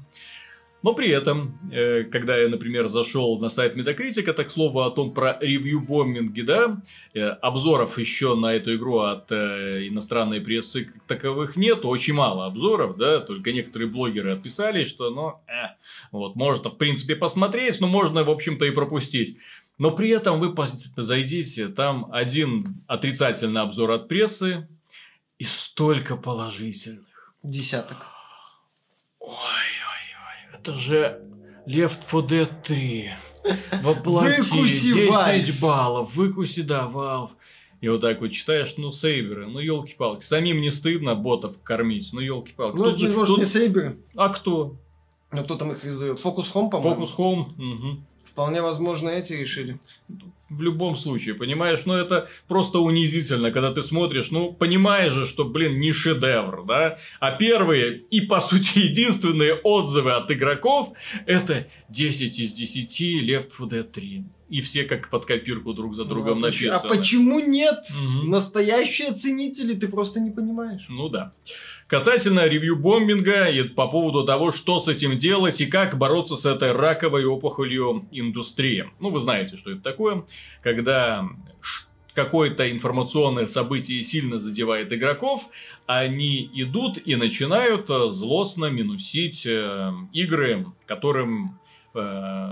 Но 0.84 0.94
при 0.94 1.10
этом, 1.10 1.58
э, 1.72 2.04
когда 2.04 2.38
я, 2.38 2.50
например, 2.50 2.88
зашел 2.88 3.40
на 3.40 3.50
сайт 3.50 3.76
Метакритика, 3.76 4.34
так 4.34 4.50
к 4.50 4.52
слову 4.52 4.82
о 4.82 4.92
том 4.92 5.14
про 5.14 5.38
ревью-бомбинги, 5.42 6.42
да, 6.42 6.82
э, 7.14 7.22
обзоров 7.22 7.98
еще 7.98 8.36
на 8.36 8.54
эту 8.54 8.76
игру 8.76 9.00
от 9.00 9.32
э, 9.32 9.88
иностранной 9.88 10.42
прессы 10.42 10.92
таковых 11.08 11.56
нет, 11.56 11.86
очень 11.86 12.14
мало 12.14 12.46
обзоров, 12.46 12.98
да, 12.98 13.22
только 13.22 13.54
некоторые 13.54 13.90
блогеры 13.90 14.34
отписались, 14.34 14.90
что, 14.90 15.10
ну, 15.10 15.42
э, 15.48 15.76
вот, 16.12 16.36
можно, 16.36 16.70
в 16.70 16.78
принципе, 16.78 17.16
посмотреть, 17.16 17.80
но 17.80 17.88
можно, 17.88 18.24
в 18.24 18.30
общем-то, 18.30 18.66
и 18.66 18.72
пропустить. 18.72 19.38
Но 19.78 19.92
при 19.92 20.10
этом 20.10 20.40
вы 20.40 20.54
зайдите, 20.98 21.70
там 21.70 22.10
один 22.12 22.84
отрицательный 22.88 23.62
обзор 23.62 23.92
от 23.92 24.08
прессы 24.08 24.68
и 25.40 25.46
столько 25.46 26.16
положительных. 26.16 27.34
Десяток. 27.42 28.06
Ой-ой-ой, 29.20 29.83
это 30.64 30.78
же 30.80 31.20
Left 31.68 32.00
4 32.10 32.44
Dead 32.44 32.50
3. 32.64 33.12
Воплоти 33.82 34.42
Выкуси, 34.42 34.94
10 34.94 35.10
Valve. 35.10 35.60
баллов, 35.60 36.16
выкуси, 36.16 36.62
да, 36.62 36.90
Valve. 36.92 37.32
И 37.82 37.90
вот 37.90 38.00
так 38.00 38.22
вот 38.22 38.30
читаешь, 38.30 38.76
ну, 38.78 38.94
сейберы, 38.94 39.46
ну, 39.48 39.60
елки-палки. 39.60 40.24
Самим 40.24 40.62
не 40.62 40.72
стыдно 40.72 41.16
ботов 41.16 41.62
кормить, 41.62 42.12
ну, 42.14 42.22
елки-палки. 42.22 42.78
Ну, 42.78 42.86
это, 42.86 43.10
может, 43.10 43.38
не 43.38 43.46
сейберы. 43.46 43.98
А 44.16 44.30
кто? 44.30 44.78
Но 45.34 45.44
кто 45.44 45.58
там 45.58 45.74
их 45.74 45.84
издает? 45.84 46.20
Фокус 46.22 46.50
Home, 46.54 46.70
по-моему? 46.70 47.04
Focus 47.04 47.18
Home? 47.18 47.46
Мгм. 47.58 48.06
Вполне 48.24 48.62
возможно, 48.62 49.10
эти 49.10 49.34
решили. 49.34 49.80
В 50.58 50.62
любом 50.62 50.96
случае, 50.96 51.36
понимаешь, 51.36 51.82
ну 51.86 51.94
это 51.94 52.28
просто 52.48 52.80
унизительно, 52.80 53.52
когда 53.52 53.74
ты 53.74 53.82
смотришь, 53.84 54.32
ну 54.32 54.54
понимаешь 54.54 55.14
же, 55.14 55.26
что, 55.26 55.46
блин, 55.46 55.80
не 55.80 55.92
шедевр, 55.92 56.64
да? 56.66 56.98
А 57.20 57.32
первые 57.32 57.98
и, 58.12 58.22
по 58.22 58.40
сути, 58.40 58.80
единственные 58.90 59.56
отзывы 59.56 60.12
от 60.12 60.30
игроков 60.32 60.94
это 61.26 61.68
10 61.90 62.40
из 62.40 62.54
10 62.54 63.02
Left 63.30 63.50
4 63.58 63.70
Dead 63.70 63.84
3. 63.84 64.24
И 64.50 64.62
все 64.62 64.84
как 64.84 65.10
под 65.10 65.26
копирку 65.26 65.74
друг 65.74 65.96
за 65.96 66.06
другом 66.06 66.40
Ну, 66.42 66.48
а 66.48 66.52
поч- 66.52 66.62
написаны. 66.62 66.92
А 66.92 66.96
почему 66.96 67.40
нет? 67.40 67.80
Мгм. 67.90 68.30
Настоящие 68.30 69.12
ценители 69.14 69.74
ты 69.74 69.88
просто 69.88 70.20
не 70.20 70.30
понимаешь. 70.30 70.86
Ну 70.90 71.10
да. 71.10 71.32
Касательно 71.94 72.48
ревью 72.48 72.76
бомбинга 72.76 73.46
и 73.50 73.62
по 73.62 73.88
поводу 73.88 74.26
того, 74.26 74.52
что 74.52 74.80
с 74.80 74.88
этим 74.88 75.16
делать 75.16 75.62
и 75.62 75.68
как 75.68 75.96
бороться 75.96 76.36
с 76.36 76.44
этой 76.44 76.72
раковой 76.72 77.24
опухолью 77.24 78.08
индустрии. 78.10 78.90
Ну, 79.00 79.12
вы 79.12 79.20
знаете, 79.20 79.58
что 79.58 79.70
это 79.70 79.82
такое. 79.82 80.26
Когда 80.64 81.30
какое-то 82.16 82.72
информационное 82.72 83.46
событие 83.46 84.04
сильно 84.04 84.40
задевает 84.40 84.92
игроков, 84.92 85.48
они 85.86 86.50
идут 86.56 86.98
и 86.98 87.16
начинают 87.16 87.88
э, 87.92 88.10
злостно 88.10 88.72
минусить 88.72 89.46
э, 89.46 89.92
игры, 90.14 90.66
которым 90.88 91.60
э, 91.94 92.50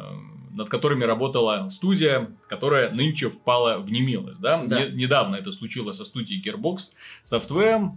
над 0.52 0.70
которыми 0.70 1.04
работала 1.04 1.70
студия, 1.70 2.30
которая 2.48 2.92
нынче 2.92 3.32
впала 3.32 3.80
в 3.80 3.92
немилость. 3.92 4.40
Да? 4.40 4.62
Да. 4.64 4.86
Не- 4.86 4.92
недавно 4.96 5.36
это 5.38 5.52
случилось 5.52 5.98
со 5.98 6.06
студией 6.06 6.44
Gearbox 6.44 6.92
Software. 7.24 7.92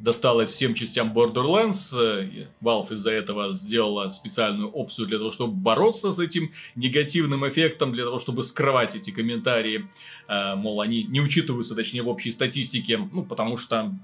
Досталось 0.00 0.50
всем 0.50 0.74
частям 0.74 1.12
Borderlands. 1.12 1.94
Э, 1.94 2.46
Valve 2.62 2.94
из-за 2.94 3.10
этого 3.10 3.52
сделала 3.52 4.08
специальную 4.08 4.70
опцию 4.70 5.06
для 5.06 5.18
того, 5.18 5.30
чтобы 5.30 5.52
бороться 5.52 6.10
с 6.10 6.18
этим 6.18 6.52
негативным 6.74 7.46
эффектом, 7.46 7.92
для 7.92 8.04
того, 8.04 8.18
чтобы 8.18 8.42
скрывать 8.42 8.94
эти 8.94 9.10
комментарии. 9.10 9.90
Э, 10.26 10.54
Мол, 10.54 10.80
они 10.80 11.04
не 11.04 11.20
учитываются, 11.20 11.74
точнее, 11.74 12.02
в 12.02 12.08
общей 12.08 12.30
статистике. 12.30 12.96
Ну, 13.12 13.24
потому 13.24 13.58
что... 13.58 13.94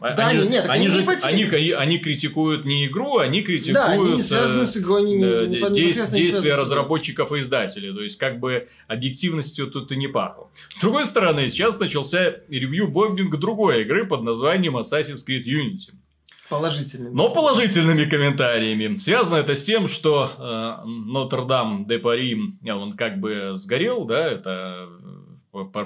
а- 0.00 0.14
Да, 0.14 0.28
они, 0.28 0.46
нет, 0.48 0.62
так 0.62 0.72
они 0.72 0.86
они 0.86 0.94
же 0.94 1.02
не 1.02 1.08
они, 1.24 1.44
они, 1.44 1.70
они 1.72 1.98
критикуют 1.98 2.64
не 2.64 2.86
игру, 2.86 3.18
они 3.18 3.42
критикуют... 3.42 3.74
да, 3.74 3.86
они 3.92 4.12
не 4.14 4.20
э, 4.20 4.22
связаны 4.22 4.64
с 4.66 4.76
игрой, 4.76 5.02
они 5.02 5.16
не, 5.16 5.22
да, 5.22 5.46
не- 5.46 5.58
действ- 5.58 6.12
не 6.12 6.22
действия 6.22 6.50
игрой. 6.50 6.60
разработчиков 6.60 7.32
и 7.32 7.40
издателей. 7.40 7.94
То 7.94 8.02
есть, 8.02 8.18
как 8.18 8.38
бы 8.40 8.68
объективностью 8.88 9.68
тут 9.68 9.90
и 9.92 9.96
не 9.96 10.08
пахло. 10.08 10.50
С 10.70 10.80
другой 10.80 11.04
стороны, 11.06 11.48
сейчас 11.48 11.78
начался 11.78 12.36
ревью-бомбинг 12.48 13.36
другой 13.38 13.82
игры 13.82 14.06
под 14.06 14.22
названием 14.22 14.76
Assassin's 14.76 15.24
Creed 15.26 15.44
Unity. 15.44 15.92
Положительный. 16.48 17.10
Но 17.12 17.30
положительными 17.30 18.04
комментариями. 18.04 18.98
Связано 18.98 19.36
это 19.38 19.56
с 19.56 19.64
тем, 19.64 19.88
что 19.88 20.30
э, 20.38 20.86
Нотр-Дам 20.86 21.86
де 21.86 21.98
Пари, 21.98 22.38
э, 22.64 22.70
он 22.72 22.92
как 22.92 23.18
бы 23.18 23.52
сгорел, 23.56 24.04
да, 24.04 24.28
это 24.28 24.88
э, 25.58 25.64
по- 25.72 25.84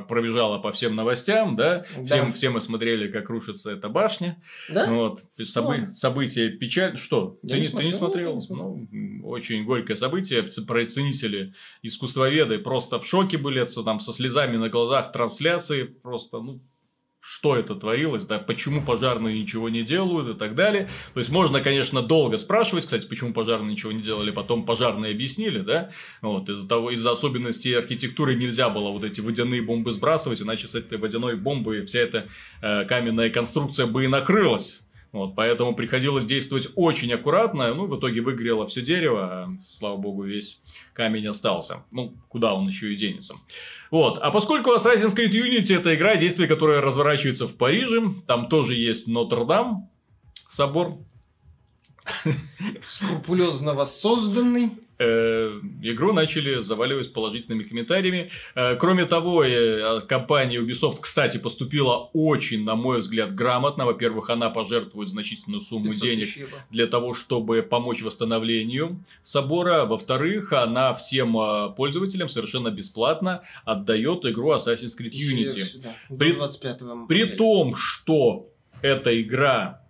всем 0.73 0.95
новостям, 0.97 1.57
да, 1.57 1.85
Да. 1.97 2.05
Всем, 2.05 2.33
все 2.33 2.51
мы 2.51 2.61
смотрели, 2.63 3.09
как 3.11 3.29
рушится 3.31 3.71
эта 3.73 3.89
башня. 3.89 4.41
Да? 4.73 4.87
Вот. 4.91 5.23
Собы- 5.39 5.87
Ну. 5.87 5.93
событие 5.93 6.51
печаль. 6.51 6.97
Что? 6.97 7.39
Я 7.43 7.55
ты, 7.57 7.61
не 7.61 7.67
не, 7.69 7.73
ты 7.73 7.85
не 7.85 7.93
смотрел, 7.93 8.41
смотрел? 8.41 8.77
не 8.77 8.87
смотрел. 8.87 9.21
Ну, 9.23 9.29
очень 9.29 9.65
горькое 9.65 9.97
событие. 9.97 10.43
Ц- 10.43 10.63
Про 10.63 10.85
ценители, 10.87 11.55
искусствоведы 11.83 12.59
просто 12.59 12.99
в 13.01 13.07
шоке 13.07 13.39
были. 13.39 13.61
Там 13.85 14.01
со 14.01 14.13
слезами 14.13 14.57
на 14.57 14.69
глазах 14.69 15.13
трансляции. 15.13 15.85
Просто, 15.85 16.41
ну, 16.41 16.61
что 17.21 17.57
это 17.57 17.75
творилось, 17.75 18.25
да, 18.25 18.39
почему 18.39 18.83
пожарные 18.83 19.41
ничего 19.41 19.69
не 19.69 19.83
делают 19.83 20.37
и 20.37 20.39
так 20.39 20.55
далее. 20.55 20.89
То 21.15 21.21
есть, 21.21 21.31
можно, 21.31 21.61
конечно, 21.61 22.03
долго 22.03 22.39
спрашивать, 22.39 22.85
кстати, 22.85 23.07
почему 23.07 23.33
пожарные 23.33 23.73
ничего 23.73 23.93
не 23.93 24.03
делали, 24.03 24.31
потом 24.31 24.65
пожарные 24.65 25.13
объяснили, 25.13 25.61
да, 25.61 25.91
вот, 26.23 26.49
из-за 26.49 26.67
того, 26.67 26.91
из-за 26.91 27.13
особенностей 27.13 27.75
архитектуры 27.75 28.35
нельзя 28.35 28.69
было 28.69 28.91
вот 28.91 29.05
эти 29.05 29.21
водяные 29.21 29.63
бомбы 29.63 29.93
сбрасывать, 29.93 30.43
иначе 30.43 30.69
с 30.69 30.75
этой 30.75 30.99
водяной 30.99 31.37
бомбой 31.37 31.85
вся 31.85 32.01
эта 32.01 32.29
э, 32.63 32.85
каменная 32.85 33.31
конструкция 33.31 33.87
бы 33.87 34.05
и 34.05 34.09
накрылась. 34.09 34.81
Вот, 35.13 35.35
поэтому 35.35 35.75
приходилось 35.75 36.25
действовать 36.25 36.69
очень 36.77 37.13
аккуратно. 37.13 37.75
Ну, 37.75 37.87
в 37.87 37.99
итоге 37.99 38.21
выгорело 38.21 38.67
все 38.67 38.81
дерево, 38.81 39.25
а, 39.25 39.49
слава 39.69 39.97
богу, 39.97 40.23
весь 40.23 40.61
камень 40.93 41.27
остался. 41.27 41.85
Ну, 41.91 42.15
куда 42.29 42.55
он 42.55 42.69
еще 42.69 42.93
и 42.93 42.97
денется. 42.97 43.35
Вот. 43.91 44.19
А 44.19 44.31
поскольку 44.31 44.71
Assassin's 44.71 45.17
Creed 45.17 45.33
Unity 45.33 45.77
это 45.77 45.95
игра, 45.97 46.15
действие, 46.15 46.49
которое 46.49 46.81
разворачивается 46.81 47.49
в 47.49 47.57
Париже, 47.57 48.01
там 48.29 48.49
тоже 48.49 48.75
есть 48.75 49.09
Нотр-Дам, 49.09 49.91
собор. 50.49 50.99
Скрупулезно 52.83 53.75
воссозданный. 53.75 54.79
Э, 55.01 55.61
игру 55.83 56.13
начали 56.13 56.61
заваливать 56.61 57.13
положительными 57.13 57.65
комментариями. 57.65 58.31
Э, 58.55 58.77
кроме 58.77 59.07
того, 59.07 59.43
э, 59.45 60.01
компания 60.03 60.59
Ubisoft, 60.61 60.99
кстати, 61.01 61.39
поступила 61.39 62.11
очень, 62.13 62.65
на 62.65 62.75
мой 62.77 63.01
взгляд, 63.01 63.35
грамотно. 63.35 63.87
Во-первых, 63.87 64.31
она 64.31 64.51
пожертвует 64.51 65.09
значительную 65.09 65.61
сумму 65.61 65.95
денег 65.95 66.29
для 66.71 66.87
того, 66.87 67.15
чтобы 67.15 67.63
помочь 67.63 68.03
восстановлению 68.03 69.03
собора. 69.25 69.87
Во-вторых, 69.87 70.53
она 70.53 70.95
всем 70.95 71.37
пользователям 71.77 72.29
совершенно 72.29 72.71
бесплатно 72.71 73.43
отдает 73.65 74.25
игру 74.27 74.53
Assassin's 74.53 74.93
Creed 74.99 75.13
Unity. 75.13 75.83
При- 76.19 76.33
До 76.33 76.39
25 76.39 77.07
При 77.09 77.25
том, 77.25 77.75
что 77.75 78.49
эта 78.83 79.21
игра 79.21 79.83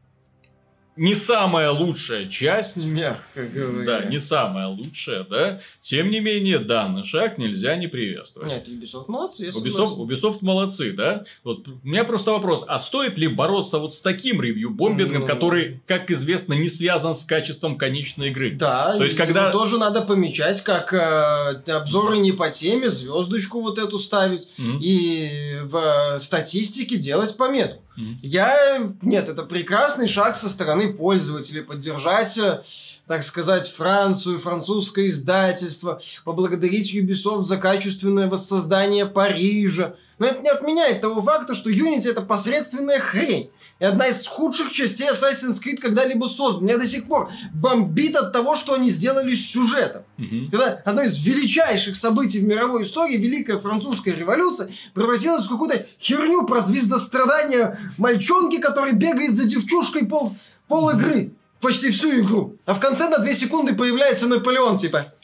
не 0.97 1.15
самая 1.15 1.71
лучшая 1.71 2.27
часть, 2.29 2.77
Мягко 2.77 3.45
говоря. 3.47 4.01
да, 4.01 4.05
не 4.05 4.19
самая 4.19 4.67
лучшая, 4.67 5.25
да, 5.25 5.61
тем 5.81 6.11
не 6.11 6.21
менее, 6.21 6.59
данный 6.59 7.05
шаг 7.05 7.39
нельзя 7.39 7.77
не 7.77 7.87
приветствовать. 7.87 8.49
Нет, 8.51 8.69
Ubisoft 8.69 9.05
молодцы, 9.09 9.49
Ubisoft. 9.51 9.97
Ubisoft 9.97 10.39
молодцы, 10.43 10.93
да? 10.93 11.25
Вот 11.45 11.67
у 11.69 11.79
меня 11.83 12.05
просто 12.05 12.33
вопрос, 12.33 12.65
а 12.69 12.79
стоит 12.79 13.19
ли 13.19 13.29
бороться 13.29 13.79
вот 13.79 13.95
с 13.95 14.01
таким 14.01 14.43
ревью-бомбингом, 14.43 15.23
Ну. 15.23 15.27
который, 15.27 15.81
как 15.87 16.11
известно, 16.11 16.55
не 16.55 16.69
связан 16.69 17.15
с 17.15 17.25
качеством 17.25 17.79
конечной 17.79 18.29
игры? 18.31 18.51
Да, 18.53 18.97
То 18.99 19.05
есть, 19.05 19.17
когда- 19.17 19.51
тоже 19.53 19.79
надо 19.79 20.03
помечать, 20.03 20.63
как 20.63 20.93
э, 20.93 21.63
обзоры 21.73 22.19
не 22.19 22.33
по 22.33 22.51
теме, 22.51 22.89
звездочку 22.89 23.61
вот 23.61 23.79
эту 23.79 23.99
ставить 23.99 24.49
Мгм. 24.59 24.79
и 24.83 25.61
в 25.63 25.77
э, 25.77 26.19
статистике 26.19 26.97
делать 26.97 27.37
пометку. 27.37 27.83
Я... 28.23 28.93
Нет, 29.03 29.29
это 29.29 29.43
прекрасный 29.43 30.07
шаг 30.07 30.37
со 30.37 30.49
стороны 30.49 30.93
пользователей. 30.93 31.63
Поддержать, 31.63 32.37
э, 32.39 32.63
так 33.07 33.23
сказать, 33.23 33.69
Францию, 33.69 34.39
французское 34.39 35.07
издательство. 35.09 36.01
Поблагодарить 36.25 36.95
Ubisoft 36.95 37.45
за 37.45 37.57
качественное 37.57 38.29
воссоздание 38.29 39.07
Парижа. 39.07 39.97
Но 40.21 40.27
это 40.27 40.43
не 40.43 40.51
отменяет 40.51 41.01
того 41.01 41.23
факта, 41.23 41.55
что 41.55 41.71
Unity 41.71 42.09
это 42.09 42.21
посредственная 42.21 43.01
хрень. 43.01 43.51
И 43.79 43.85
одна 43.85 44.07
из 44.07 44.27
худших 44.27 44.71
частей 44.71 45.09
Assassin's 45.09 45.59
Creed 45.65 45.79
когда-либо 45.79 46.27
создана. 46.27 46.67
Меня 46.67 46.77
до 46.77 46.87
сих 46.87 47.07
пор 47.07 47.31
бомбит 47.55 48.15
от 48.15 48.31
того, 48.31 48.55
что 48.55 48.75
они 48.75 48.91
сделали 48.91 49.33
с 49.33 49.51
сюжетом. 49.51 50.03
Мгм. 50.19 50.49
Когда 50.51 50.83
одно 50.85 51.03
из 51.03 51.17
величайших 51.25 51.97
событий 51.97 52.41
в 52.41 52.45
мировой 52.45 52.83
истории, 52.83 53.17
Великая 53.17 53.59
Французская 53.59 54.15
революция, 54.15 54.71
превратилась 54.93 55.47
в 55.47 55.49
какую-то 55.49 55.87
херню 55.99 56.47
про 56.47 56.61
звездострадание 56.61 57.79
мальчонки, 57.97 58.59
который 58.59 58.93
бегает 58.93 59.35
за 59.35 59.45
девчушкой 59.45 60.05
пол, 60.05 60.37
пол 60.69 60.91
игры. 60.91 61.33
Почти 61.63 61.91
всю 61.91 62.21
игру. 62.21 62.57
А 62.67 62.75
в 62.75 62.81
конце 62.81 63.09
на 63.09 63.19
две 63.19 63.33
секунды 63.33 63.75
появляется 63.75 64.27
Наполеон, 64.27 64.77
типа. 64.77 65.15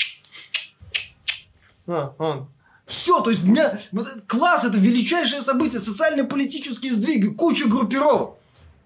А, 1.87 2.15
он. 2.19 2.49
Все, 2.87 3.21
то 3.21 3.31
есть 3.31 3.43
у 3.43 3.49
меня 3.49 3.79
этот 3.93 4.27
класс 4.27 4.65
это 4.65 4.79
величайшее 4.79 5.43
событие, 5.43 5.81
социально-политические 5.81 6.95
сдвиги, 6.95 7.27
куча 7.27 7.67
группировок. 7.67 8.37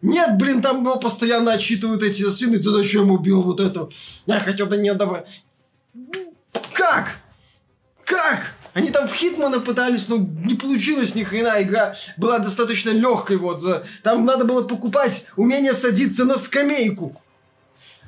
Нет, 0.01 0.39
блин, 0.39 0.63
там 0.63 0.81
его 0.81 0.97
постоянно 0.97 1.53
отчитывают 1.53 2.03
эти 2.03 2.23
ассасины, 2.23 2.57
ты 2.57 2.71
зачем 2.71 3.11
убил 3.11 3.43
вот 3.43 3.61
эту? 3.61 3.93
Я 4.27 4.41
хотел 4.41 4.67
до 4.67 4.79
нее 4.79 4.95
добра. 4.95 5.25
Как? 6.73 7.19
Как? 8.07 8.55
Они 8.73 8.91
там 8.91 9.07
в 9.07 9.13
Хитмана 9.13 9.61
пытались, 9.61 10.09
но 10.09 10.17
не 10.17 10.55
получилось 10.55 11.15
ни 11.15 11.23
хрена. 11.23 11.61
Игра 11.61 11.95
была 12.17 12.39
достаточно 12.39 12.91
легкой. 12.91 13.37
Вот. 13.37 13.63
Там 14.03 14.25
надо 14.25 14.45
было 14.45 14.63
покупать 14.63 15.27
умение 15.37 15.75
садиться 15.75 16.25
на 16.25 16.37
скамейку. 16.37 17.21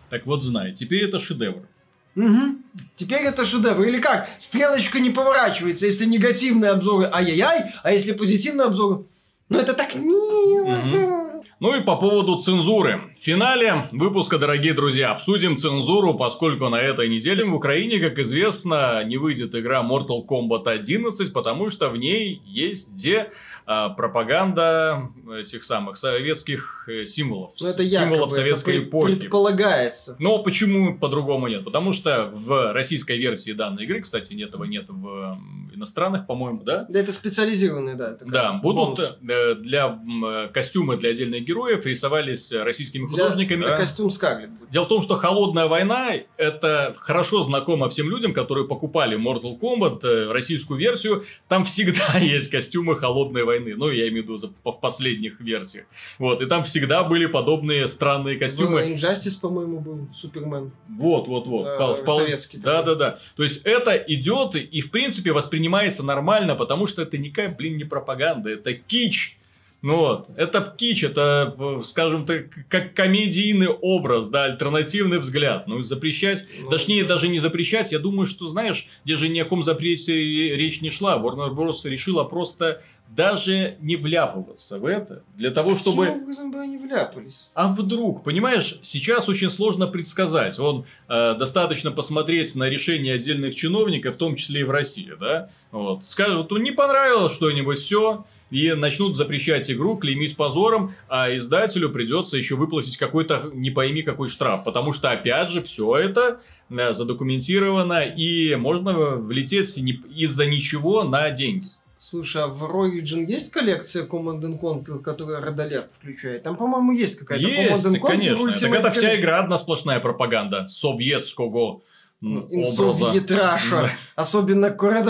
Так 0.09 0.25
вот, 0.25 0.43
знай, 0.43 0.73
теперь 0.73 1.05
это 1.05 1.19
шедевр. 1.19 1.67
Угу. 2.15 2.57
Теперь 2.97 3.23
это 3.23 3.45
шедевр. 3.45 3.83
Или 3.85 3.99
как? 3.99 4.29
Стрелочка 4.39 5.01
не 5.01 5.11
поворачивается, 5.11 5.87
если 5.87 6.05
негативные 6.05 6.73
обзоры 6.73 7.09
ай-яй-яй, 7.13 7.73
а 7.83 7.93
если 7.93 8.13
позитивные 8.13 8.67
обзоры... 8.67 9.05
Ну 9.49 9.59
это 9.59 9.75
так 9.75 9.95
мило. 9.95 11.32
Ну 11.63 11.77
и 11.77 11.81
по 11.81 11.95
поводу 11.95 12.41
цензуры. 12.41 13.01
В 13.15 13.25
финале 13.25 13.89
выпуска, 13.93 14.37
дорогие 14.37 14.75
друзья, 14.75 15.13
обсудим 15.13 15.57
цензуру, 15.57 16.13
поскольку 16.15 16.69
на 16.69 16.75
этой 16.81 17.09
неделе 17.09 17.45
в 17.45 17.55
Украине, 17.55 18.01
как 18.01 18.19
известно, 18.19 19.05
не 19.05 19.17
выйдет 19.17 19.55
игра 19.55 19.81
Mortal 19.81 20.27
Kombat 20.29 20.67
11, 20.67 21.33
потому 21.33 21.71
что 21.71 21.89
в 21.89 21.97
ней 21.97 22.43
есть 22.45 22.91
где 22.91 23.31
а, 23.65 23.91
пропаганда 23.91 25.11
этих 25.39 25.63
самых 25.63 25.99
советских 25.99 26.89
э, 26.89 27.07
символов. 27.07 27.53
Ну 27.61 27.69
это 27.69 27.89
символов 27.89 28.31
якобы, 28.31 28.35
советской 28.35 28.77
это 28.79 28.89
эпохи. 28.89 29.15
предполагается. 29.15 30.17
Но 30.19 30.43
почему 30.43 30.99
по-другому 30.99 31.47
нет? 31.47 31.63
Потому 31.63 31.93
что 31.93 32.29
в 32.35 32.73
российской 32.73 33.19
версии 33.19 33.53
данной 33.53 33.85
игры, 33.85 34.01
кстати, 34.01 34.35
этого 34.43 34.65
нет 34.65 34.87
в 34.89 35.39
иностранных, 35.73 36.27
по-моему, 36.27 36.65
да? 36.65 36.87
Да, 36.89 36.99
это 36.99 37.13
специализированные, 37.13 37.95
да. 37.95 38.17
Да, 38.21 38.53
будут 38.55 38.99
бонус. 38.99 39.17
э, 39.29 39.55
для 39.55 39.97
э, 40.27 40.49
костюмы 40.53 40.97
для 40.97 41.11
отдельных 41.11 41.45
героев 41.45 41.52
рисовались 41.53 42.51
э, 42.53 42.63
российскими 42.63 43.07
художниками. 43.07 43.63
Это 43.63 43.71
Да. 43.71 43.77
костюм 43.79 44.11
Скарлетт. 44.11 44.51
Дело 44.71 44.85
в 44.85 44.89
том, 44.89 45.03
что 45.03 45.15
холодная 45.17 45.67
война 45.67 46.13
это 46.37 46.95
хорошо 46.99 47.43
знакомо 47.43 47.89
всем 47.89 48.09
людям, 48.11 48.33
которые 48.33 48.67
покупали 48.67 49.19
Mortal 49.19 49.59
Kombat, 49.61 50.01
э, 50.05 50.33
российскую 50.33 50.79
версию. 50.79 51.25
Там 51.49 51.65
всегда 51.65 52.19
есть 52.19 52.51
костюмы 52.51 52.97
холодной 52.97 53.45
войны. 53.45 53.75
Ну, 53.77 53.91
я 53.91 54.09
имею 54.09 54.25
в 54.25 54.29
виду 54.31 54.53
в 54.65 54.73
последних 54.81 55.41
версиях. 55.41 55.87
Вот, 56.19 56.41
и 56.43 56.47
там 56.47 56.65
всегда 56.65 57.05
были 57.05 57.27
подобные 57.27 57.87
странные 57.87 58.37
костюмы. 58.39 58.81
Injustice, 58.83 59.39
по-моему, 59.41 59.81
был 59.81 60.09
Супермен. 60.15 60.73
Вот, 60.89 61.29
вот, 61.29 61.47
вот. 61.47 61.67
Э, 61.69 61.95
Впол- 62.03 62.19
советский 62.19 62.59
Да, 62.59 62.83
да, 62.83 62.95
да. 62.95 63.19
То 63.37 63.43
есть 63.43 63.61
это 63.65 63.97
идет 63.97 64.57
и 64.57 64.81
в 64.81 64.91
принципе 64.91 65.33
воспринимается 65.33 66.03
нормально, 66.03 66.55
потому 66.55 66.87
что 66.87 67.03
это 67.03 67.19
никакая, 67.19 67.49
блин, 67.55 67.77
не 67.77 67.85
пропаганда, 67.85 68.51
это 68.51 68.73
кич. 68.75 69.39
Ну 69.83 69.97
вот, 69.97 70.29
это 70.37 70.75
кич, 70.79 71.03
это, 71.03 71.55
э, 71.59 71.81
скажем 71.85 72.25
так, 72.25 72.45
как 72.69 72.95
комедийный 72.95 73.67
образ, 73.69 74.29
да, 74.29 74.45
альтернативный 74.45 75.19
взгляд. 75.19 75.67
Ну, 75.67 75.83
запрещать, 75.83 76.45
Ну, 76.63 76.71
точнее, 76.71 77.03
да. 77.03 77.09
даже 77.15 77.27
не 77.29 77.41
запрещать, 77.41 77.91
я 77.91 77.99
думаю, 77.99 78.27
что, 78.27 78.47
знаешь, 78.47 78.87
где 79.05 79.17
же 79.17 79.29
ни 79.29 79.41
о 79.41 79.45
ком 79.45 79.63
запрете 79.65 80.13
ре- 80.15 80.57
речь 80.57 80.81
не 80.83 80.91
шла. 80.91 81.19
Warner 81.19 81.51
Bros. 81.53 81.81
решила 81.89 82.23
просто 82.23 82.81
даже 83.09 83.77
не 83.81 83.97
вляпываться 83.97 84.79
в 84.79 84.87
это, 84.87 85.23
для 85.35 85.51
того, 85.51 85.77
чтобы... 85.77 86.07
Каким 86.07 86.23
образом 86.23 86.51
бы 86.53 86.61
они 86.61 86.79
вляпались? 86.79 87.51
А 87.53 87.69
вдруг, 87.69 88.23
понимаешь, 88.25 88.77
сейчас 88.83 89.29
очень 89.29 89.51
сложно 89.51 89.87
предсказать. 89.87 90.59
Он 90.59 90.87
э, 91.09 91.35
достаточно 91.35 91.91
посмотреть 91.91 92.55
на 92.55 92.71
решения 92.71 93.13
отдельных 93.15 93.55
чиновников, 93.57 94.15
в 94.15 94.19
том 94.19 94.37
числе 94.37 94.61
и 94.61 94.65
в 94.65 94.71
России, 94.71 95.13
да? 95.21 95.51
Вот. 95.73 96.07
Скажут, 96.07 96.51
ну 96.53 96.57
не 96.57 96.71
понравилось 96.71 97.35
что-нибудь, 97.35 97.79
все, 97.81 98.25
и 98.53 98.75
начнут 98.75 99.17
запрещать 99.17 99.71
игру, 99.71 99.97
клеймить 99.97 100.37
позором, 100.37 100.95
а 101.09 101.35
издателю 101.35 101.89
придется 101.91 102.37
еще 102.37 102.55
выплатить 102.55 102.99
какой-то 102.99 103.51
не 103.55 103.71
пойми 103.71 104.03
какой 104.03 104.29
штраф, 104.29 104.63
потому 104.63 104.93
что 104.93 105.11
опять 105.11 105.49
же 105.49 105.63
все 105.63 105.97
это 105.97 106.41
э, 106.69 106.93
задокументировано 106.93 108.03
и 108.03 108.55
можно 108.57 109.17
влететь 109.17 109.79
из-за 109.79 110.45
ничего 110.45 111.03
на 111.03 111.31
деньги. 111.31 111.69
Слушай, 111.99 112.43
а 112.43 112.47
в 112.49 112.65
Origin 112.65 113.25
есть 113.27 113.51
коллекция 113.53 114.05
Command 114.05 114.43
and 114.43 114.61
Conquer, 114.61 114.99
которая 114.99 115.41
Red 115.41 115.57
Alert 115.57 115.89
включает? 115.97 116.43
Там, 116.43 116.57
по-моему, 116.57 116.93
есть 116.93 117.17
какая-то 117.17 117.47
Есть, 117.47 117.85
Command 117.87 117.93
and 117.93 118.01
Conquer 118.01 118.09
конечно. 118.09 118.53
Так 118.53 118.75
это 118.75 118.91
вся 118.91 119.19
игра 119.19 119.39
одна 119.39 119.57
сплошная 119.57 120.01
пропаганда 120.01 120.67
советского 120.69 121.81
м, 122.23 122.45
образа. 122.51 123.07
Совет 123.07 123.31
Раша. 123.31 123.71
Да. 123.83 123.91
Особенно 124.17 124.67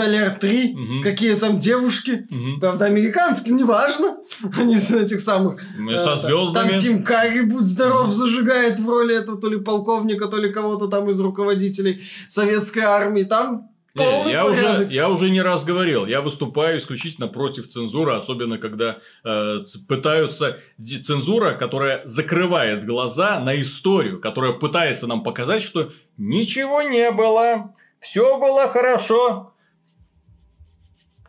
Alert 0.07 0.39
3. 0.39 0.73
Мгм. 0.73 1.01
Какие 1.03 1.35
там 1.35 1.59
девушки. 1.59 2.27
Правда, 2.59 2.85
американские, 2.85 3.55
неважно. 3.55 4.17
Они 4.57 4.77
с 4.77 4.91
этих 4.91 5.19
самых... 5.21 5.61
Мы 5.77 5.93
э, 5.93 5.97
Со 5.97 6.05
там- 6.05 6.19
звездами. 6.19 6.69
Там 6.69 6.77
Тим 6.79 7.03
Карри, 7.03 7.41
будь 7.41 7.63
здоров, 7.63 8.11
зажигает 8.11 8.79
в 8.79 8.89
роли 8.89 9.15
этого 9.15 9.39
то 9.39 9.47
ли 9.49 9.59
полковника, 9.59 10.27
то 10.27 10.37
ли 10.37 10.51
кого-то 10.51 10.87
там 10.87 11.09
из 11.09 11.19
руководителей 11.19 12.01
советской 12.27 12.79
армии. 12.83 13.23
Там 13.23 13.69
Не, 13.95 14.31
я, 14.31 14.45
уже, 14.47 14.87
я 14.89 15.07
уже 15.07 15.29
не 15.29 15.41
раз 15.41 15.63
говорил, 15.63 16.07
я 16.07 16.21
выступаю 16.21 16.79
исключительно 16.79 17.27
против 17.27 17.67
цензуры, 17.67 18.15
особенно 18.15 18.57
когда 18.57 18.97
э, 19.23 19.59
пытаются 19.87 20.59
цензура, 20.79 21.53
которая 21.53 22.01
закрывает 22.05 22.85
глаза 22.85 23.39
на 23.39 23.59
историю, 23.61 24.19
которая 24.19 24.53
пытается 24.53 25.05
нам 25.05 25.21
показать, 25.21 25.61
что 25.61 25.91
ничего 26.17 26.81
не 26.81 27.11
было, 27.11 27.75
все 27.99 28.39
было 28.39 28.67
хорошо. 28.67 29.53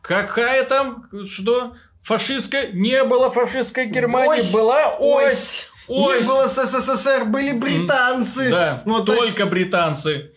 Какая 0.01 0.65
там, 0.65 1.09
что? 1.31 1.75
Фашистская? 2.03 2.73
Не 2.73 3.05
было 3.05 3.31
фашистской 3.31 3.87
Германии, 3.87 4.41
Ось, 4.41 4.53
была 4.53 4.97
ось. 4.99 5.25
Ось. 5.33 5.71
Ось. 5.87 6.21
Не 6.21 6.27
было 6.27 6.49
СССР, 6.49 7.27
были 7.27 7.53
британцы. 7.53 8.51
Да, 8.51 8.83
Вот 8.87 9.05
так- 9.05 9.17
только 9.17 9.45
британцы. 9.47 10.34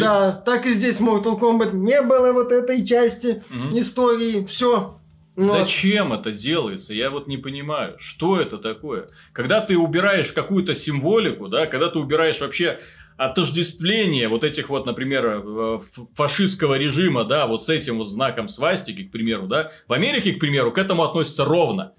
Да, 0.00 0.32
так 0.32 0.66
и 0.66 0.72
здесь 0.72 1.00
Mortal 1.00 1.38
Kombat 1.38 1.72
не 1.72 2.00
было 2.02 2.32
вот 2.32 2.52
этой 2.52 2.86
части 2.86 3.42
Мгм. 3.50 3.78
истории. 3.78 4.44
Все. 4.46 4.96
Зачем 5.36 6.12
это 6.12 6.30
делается? 6.30 6.92
Я 6.92 7.10
вот 7.10 7.26
не 7.26 7.38
понимаю, 7.38 7.94
что 7.98 8.38
это 8.40 8.58
такое. 8.58 9.06
Когда 9.32 9.60
ты 9.62 9.78
убираешь 9.78 10.30
какую-то 10.32 10.74
символику, 10.74 11.48
да, 11.48 11.66
когда 11.66 11.88
ты 11.88 11.98
убираешь 11.98 12.40
вообще 12.40 12.78
отождествление 13.16 14.28
вот 14.28 14.44
этих 14.44 14.68
вот, 14.68 14.84
например, 14.84 15.42
э, 15.44 15.78
фашистского 16.14 16.74
режима, 16.76 17.24
да, 17.24 17.46
вот 17.46 17.64
с 17.64 17.68
этим 17.68 17.98
вот 17.98 18.08
знаком 18.08 18.48
свастики, 18.48 19.04
к 19.04 19.10
примеру, 19.10 19.46
да, 19.46 19.70
в 19.88 19.92
Америке, 19.92 20.32
к 20.32 20.38
примеру, 20.40 20.72
к 20.72 20.78
этому 20.78 21.02
относятся 21.02 21.44
ровно. 21.44 21.92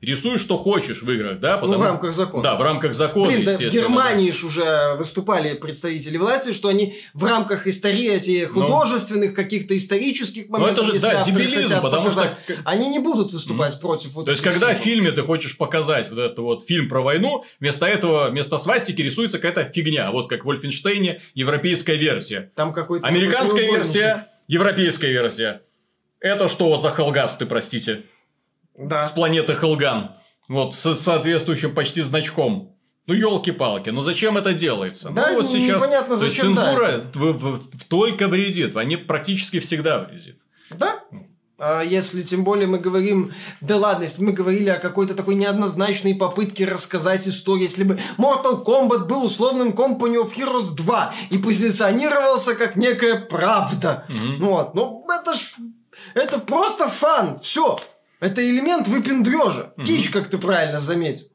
Рисуй, 0.00 0.38
что 0.38 0.56
хочешь 0.56 1.02
в 1.02 1.10
играх, 1.10 1.40
да, 1.40 1.60
Ну, 1.60 1.78
в 1.78 1.82
рамках 1.82 2.12
закона. 2.14 2.42
Да, 2.42 2.56
в 2.56 2.62
рамках 2.62 2.94
закона, 2.94 3.32
Блин, 3.32 3.44
да 3.44 3.56
в 3.56 3.60
Германии 3.60 4.30
ж 4.30 4.44
уже 4.44 4.94
выступали 4.96 5.54
представители 5.54 6.16
власти, 6.16 6.52
что 6.52 6.68
они 6.68 6.96
в 7.14 7.24
рамках 7.24 7.66
истории 7.66 8.46
Ну. 8.46 8.52
художественных, 8.52 9.34
каких-то 9.34 9.76
исторических 9.76 10.48
Ну, 10.48 10.58
моментов, 10.58 10.88
это 10.88 10.94
же, 10.94 11.00
да, 11.00 11.24
дебилизм, 11.24 11.80
потому 11.80 12.10
что- 12.10 12.22
показать, 12.22 12.58
они 12.64 12.88
не 12.88 12.98
будут 12.98 13.32
выступать 13.32 13.80
против 13.80 14.12
вот 14.12 14.26
То 14.26 14.32
есть, 14.32 14.42
когда 14.42 14.74
в 14.74 14.78
фильме 14.78 15.12
ты 15.12 15.22
хочешь 15.22 15.56
показать 15.56 16.10
вот 16.10 16.18
этот 16.18 16.38
вот 16.38 16.66
фильм 16.66 16.88
про 16.88 17.00
войну, 17.02 17.44
вместо 17.60 17.86
этого, 17.86 18.28
вместо 18.30 18.58
свастики 18.58 19.02
рисуется 19.02 19.38
какая-то 19.38 19.70
фигня. 19.72 20.10
Вот 20.10 20.28
как 20.28 20.42
в 20.42 20.46
Вольфенштейне 20.46 21.20
европейская 21.34 21.96
версия. 21.96 22.50
Там 22.54 22.72
какой-то 22.72 23.06
Американская 23.06 23.64
версия, 23.64 24.26
европейская 24.48 25.08
версия. 25.10 25.62
Это 26.20 26.48
что 26.48 26.76
за 26.78 26.90
Хелгасты, 26.90 27.46
простите? 27.46 28.02
С 28.84 28.88
Да. 28.88 29.12
планеты 29.14 29.54
Хелган. 29.54 30.12
Вот, 30.48 30.74
с 30.74 30.94
соответствующим 30.96 31.74
почти 31.74 32.02
значком. 32.02 32.76
Ну, 33.06 33.14
елки-палки, 33.14 33.90
ну 33.90 34.02
зачем 34.02 34.38
это 34.38 34.52
делается? 34.52 35.10
Да, 35.10 35.30
ну, 35.32 35.42
вот 35.42 35.50
сейчас 35.50 35.76
непонятно, 35.78 36.16
зачем, 36.16 36.54
да, 36.54 36.62
цензура 36.64 37.10
в- 37.14 37.60
только 37.88 38.28
вредит, 38.28 38.76
они 38.76 38.96
практически 38.96 39.58
всегда 39.58 39.98
вредит. 39.98 40.38
Да? 40.70 41.00
А 41.58 41.82
если 41.82 42.22
тем 42.22 42.44
более 42.44 42.66
мы 42.66 42.78
говорим, 42.78 43.32
да 43.60 43.76
ладно, 43.76 44.04
если 44.04 44.22
мы 44.22 44.32
говорили 44.32 44.68
о 44.68 44.78
какой-то 44.78 45.14
такой 45.14 45.34
неоднозначной 45.36 46.14
попытке 46.14 46.64
рассказать 46.64 47.26
историю, 47.28 47.62
если 47.64 47.84
бы 47.84 47.98
Mortal 48.18 48.64
Kombat 48.64 49.06
был 49.06 49.24
условным 49.24 49.70
Company 49.70 50.16
of 50.22 50.32
Heroes 50.36 50.74
2 50.74 51.14
и 51.30 51.38
позиционировался 51.38 52.54
как 52.54 52.76
некая 52.76 53.18
правда. 53.20 54.06
Мгм. 54.08 54.44
Вот, 54.46 54.74
ну 54.74 55.04
это 55.08 55.34
ж, 55.34 55.54
это 56.14 56.38
просто 56.38 56.88
фан, 56.88 57.38
все. 57.40 57.78
Это 58.22 58.48
элемент 58.48 58.86
выпендрежа. 58.86 59.72
Мгм. 59.76 59.84
Кич, 59.84 60.10
как 60.10 60.30
ты 60.30 60.38
правильно 60.38 60.78
заметил. 60.78 61.26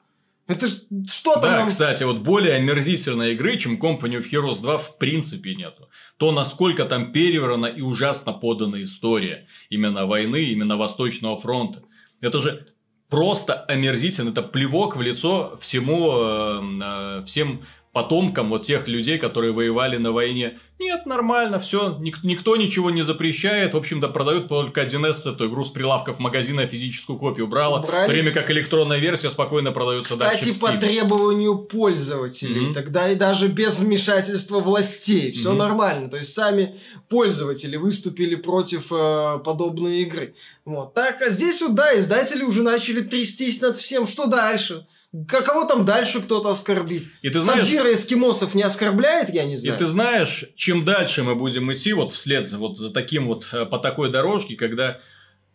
Это 0.48 0.68
что 0.68 1.34
там 1.34 1.42
Да, 1.42 1.60
нам... 1.60 1.68
кстати, 1.68 2.04
вот 2.04 2.20
более 2.20 2.56
омерзительной 2.56 3.34
игры, 3.34 3.58
чем 3.58 3.76
Company 3.78 4.18
of 4.18 4.32
Heroes 4.32 4.62
2 4.62 4.78
в 4.78 4.98
принципе 4.98 5.54
нету. 5.54 5.90
То, 6.16 6.32
насколько 6.32 6.86
там 6.86 7.12
переверна 7.12 7.66
и 7.66 7.82
ужасно 7.82 8.32
подана 8.32 8.82
история 8.82 9.48
именно 9.70 10.06
войны, 10.06 10.46
именно 10.46 10.78
Восточного 10.78 11.36
фронта. 11.36 11.84
Это 12.22 12.42
же 12.42 12.68
просто 13.10 13.54
омерзительно, 13.54 14.30
это 14.30 14.42
плевок 14.42 14.96
в 14.96 15.02
лицо 15.02 15.58
всему, 15.62 16.12
э, 16.14 16.62
э, 16.82 17.24
всем 17.26 17.66
потомкам 17.94 18.50
вот 18.50 18.64
тех 18.64 18.88
людей, 18.88 19.18
которые 19.18 19.52
воевали 19.54 19.98
на 19.98 20.12
войне. 20.12 20.60
Нет, 20.80 21.08
нормально, 21.08 21.58
все, 21.58 21.98
никто 22.00 22.56
ничего 22.56 22.92
не 22.92 23.02
запрещает. 23.02 23.74
В 23.74 23.78
общем-то, 23.78 24.10
продают 24.10 24.48
только 24.48 24.84
1С, 24.84 25.28
эту 25.34 25.48
игру 25.48 25.64
с 25.64 25.72
прилавков 25.72 26.20
магазина 26.20 26.68
физическую 26.68 27.18
копию 27.18 27.48
брала. 27.48 27.80
Убрали. 27.80 28.04
В 28.04 28.06
то 28.06 28.12
время 28.12 28.32
как 28.32 28.52
электронная 28.52 29.00
версия 29.00 29.32
спокойно 29.32 29.72
продается 29.72 30.16
дальше 30.18 30.52
Кстати, 30.52 30.60
по 30.60 30.80
требованию 30.80 31.58
пользователей. 31.58 32.68
Мгм. 32.68 32.74
Тогда 32.76 33.10
и 33.10 33.16
даже 33.16 33.48
без 33.48 33.80
вмешательства 33.80 34.60
властей. 34.60 35.32
Все 35.32 35.50
Мгм. 35.50 35.58
нормально. 35.58 36.10
То 36.10 36.18
есть 36.18 36.32
сами 36.34 36.76
пользователи 37.10 37.78
выступили 37.78 38.36
против 38.36 38.92
э, 38.92 39.40
подобной 39.44 40.02
игры. 40.02 40.36
Вот. 40.66 40.94
Так, 40.94 41.24
а 41.24 41.32
здесь 41.32 41.60
вот, 41.62 41.74
да, 41.74 42.00
издатели 42.00 42.44
уже 42.44 42.62
начали 42.62 43.02
трястись 43.02 43.60
над 43.62 43.78
всем. 43.78 44.06
Что 44.06 44.28
дальше? 44.28 44.86
К- 45.26 45.42
Кого 45.42 45.66
там 45.66 45.86
дальше 45.86 46.22
кто-то 46.22 46.50
оскорбит? 46.50 47.06
И 47.22 47.30
ты 47.30 47.40
знаешь, 47.40 47.62
Сабзира 47.62 47.94
эскимосов 47.94 48.54
не 48.56 48.64
оскорбляет, 48.64 49.30
я 49.30 49.46
не 49.46 49.54
И 49.54 49.58
знаю. 49.58 49.78
ты 49.78 49.86
знаешь, 49.86 50.46
чем 50.56 50.84
дальше 50.86 51.24
мы 51.24 51.36
будем 51.36 51.72
идти 51.72 51.94
вот 51.94 52.12
вслед 52.12 52.50
за, 52.50 52.58
вот 52.58 52.78
за 52.78 52.92
таким 52.92 53.28
вот 53.28 53.48
э, 53.52 53.66
по 53.66 53.80
такой 53.80 54.12
дорожке, 54.12 54.56
когда 54.56 55.00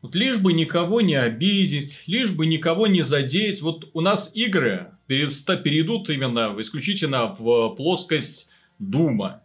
вот 0.00 0.14
лишь 0.14 0.38
бы 0.38 0.52
никого 0.52 1.00
не 1.00 1.14
обидеть, 1.14 2.00
лишь 2.06 2.30
бы 2.32 2.46
никого 2.46 2.86
не 2.86 3.02
задеть. 3.02 3.62
Вот 3.62 3.90
у 3.92 4.00
нас 4.00 4.30
игры 4.34 4.90
перейдут 5.06 6.10
именно 6.10 6.54
исключительно 6.58 7.26
в 7.38 7.70
плоскость 7.76 8.48
Дума. 8.78 9.42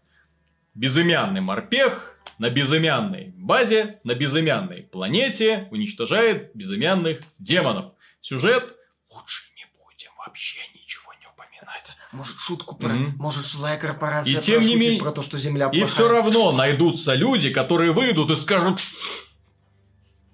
Безымянный 0.73 1.41
морпех 1.41 2.15
на 2.39 2.49
безымянной 2.49 3.33
базе, 3.35 3.99
на 4.03 4.15
безымянной 4.15 4.83
планете 4.83 5.67
уничтожает 5.71 6.51
безымянных 6.55 7.19
демонов. 7.39 7.93
Сюжет 8.21 8.63
лучше 9.11 9.43
вообще 10.37 10.59
ничего 10.75 11.11
не 11.19 11.25
упоминать. 11.27 11.91
Может, 12.11 12.37
шутку 12.37 12.75
про... 12.75 12.89
Мгм. 12.89 13.15
Может, 13.17 13.47
злая 13.47 13.77
корпорация 13.77 14.37
И 14.37 14.41
тем 14.41 14.61
не 14.61 14.75
менее- 14.75 14.99
про 15.01 15.11
то, 15.11 15.23
что 15.23 15.37
Земля 15.39 15.65
И 15.67 15.79
плохая. 15.79 15.87
все 15.87 16.07
равно 16.07 16.51
найдутся 16.51 17.15
люди, 17.15 17.49
которые 17.49 17.91
выйдут 17.91 18.29
и 18.29 18.35
скажут, 18.35 18.79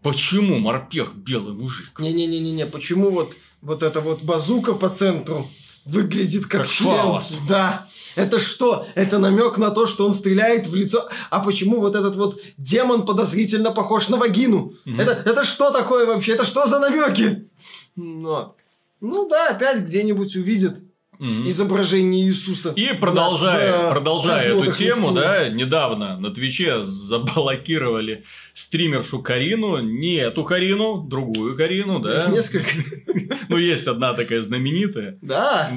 почему 0.02 0.60
морпех 0.60 1.14
белый 1.16 1.54
мужик? 1.54 1.98
Не-не-не-не, 2.00 2.66
почему 2.66 3.12
вот, 3.12 3.36
вот 3.62 3.82
эта 3.82 4.02
вот 4.02 4.22
базука 4.24 4.74
по 4.74 4.90
центру 4.90 5.50
выглядит 5.86 6.48
как, 6.48 6.64
Как 6.64 6.70
член? 6.70 6.98
фалос. 6.98 7.34
Да. 7.48 7.88
Это 8.16 8.40
что? 8.40 8.86
Это 8.96 9.18
намек 9.18 9.58
на 9.58 9.72
то, 9.72 9.86
что 9.88 10.06
он 10.06 10.12
стреляет 10.14 10.68
в 10.68 10.76
лицо. 10.76 11.10
А 11.30 11.40
почему 11.40 11.80
вот 11.80 11.96
этот 11.96 12.16
вот 12.18 12.40
демон 12.58 13.06
подозрительно 13.06 13.72
похож 13.72 14.10
на 14.10 14.18
вагину? 14.18 14.74
Мгм. 14.86 15.00
Это, 15.00 15.12
это 15.14 15.44
что 15.46 15.72
такое 15.72 16.06
вообще? 16.06 16.34
Это 16.34 16.44
что 16.46 16.66
за 16.68 16.80
намеки? 16.80 17.48
Но. 17.96 18.56
Ну 19.04 19.28
да, 19.30 19.50
опять 19.50 19.82
где-нибудь 19.82 20.36
увидят 20.38 20.78
Мгм. 21.20 21.48
изображение 21.48 22.26
Иисуса. 22.26 22.74
И 22.76 22.88
на- 22.88 22.96
продолжая, 22.96 23.90
в, 23.90 23.92
продолжая 23.92 24.50
эту 24.50 24.64
на 24.64 24.72
тему, 24.72 25.12
да, 25.12 25.48
недавно 25.50 26.18
на 26.20 26.34
Твиче 26.34 26.84
заблокировали 26.84 28.24
стримершу 28.54 29.22
Карину, 29.22 29.80
не 29.80 30.16
эту 30.16 30.44
Карину, 30.44 31.04
другую 31.04 31.56
Карину, 31.56 32.00
да. 32.00 32.28
Несколько. 32.28 32.70
Ну, 33.50 33.58
есть 33.58 33.88
одна 33.88 34.14
такая 34.14 34.42
знаменитая. 34.42 35.18
Да. 35.22 35.72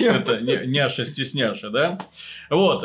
Это 0.00 0.40
не- 0.40 0.66
няша-стесняша, 0.66 1.70
да? 1.70 1.98
Вот. 2.50 2.84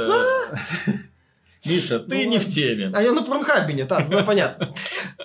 Миша, 1.66 2.00
ты 2.00 2.26
Ну 2.26 2.32
не 2.32 2.40
в 2.40 2.48
теме. 2.48 2.92
А 2.94 3.02
я 3.04 3.12
на 3.12 3.22
Порнхабе 3.22 3.74
не, 3.74 3.86
так, 3.86 4.10
ну 4.10 4.26
понятно. 4.26 4.74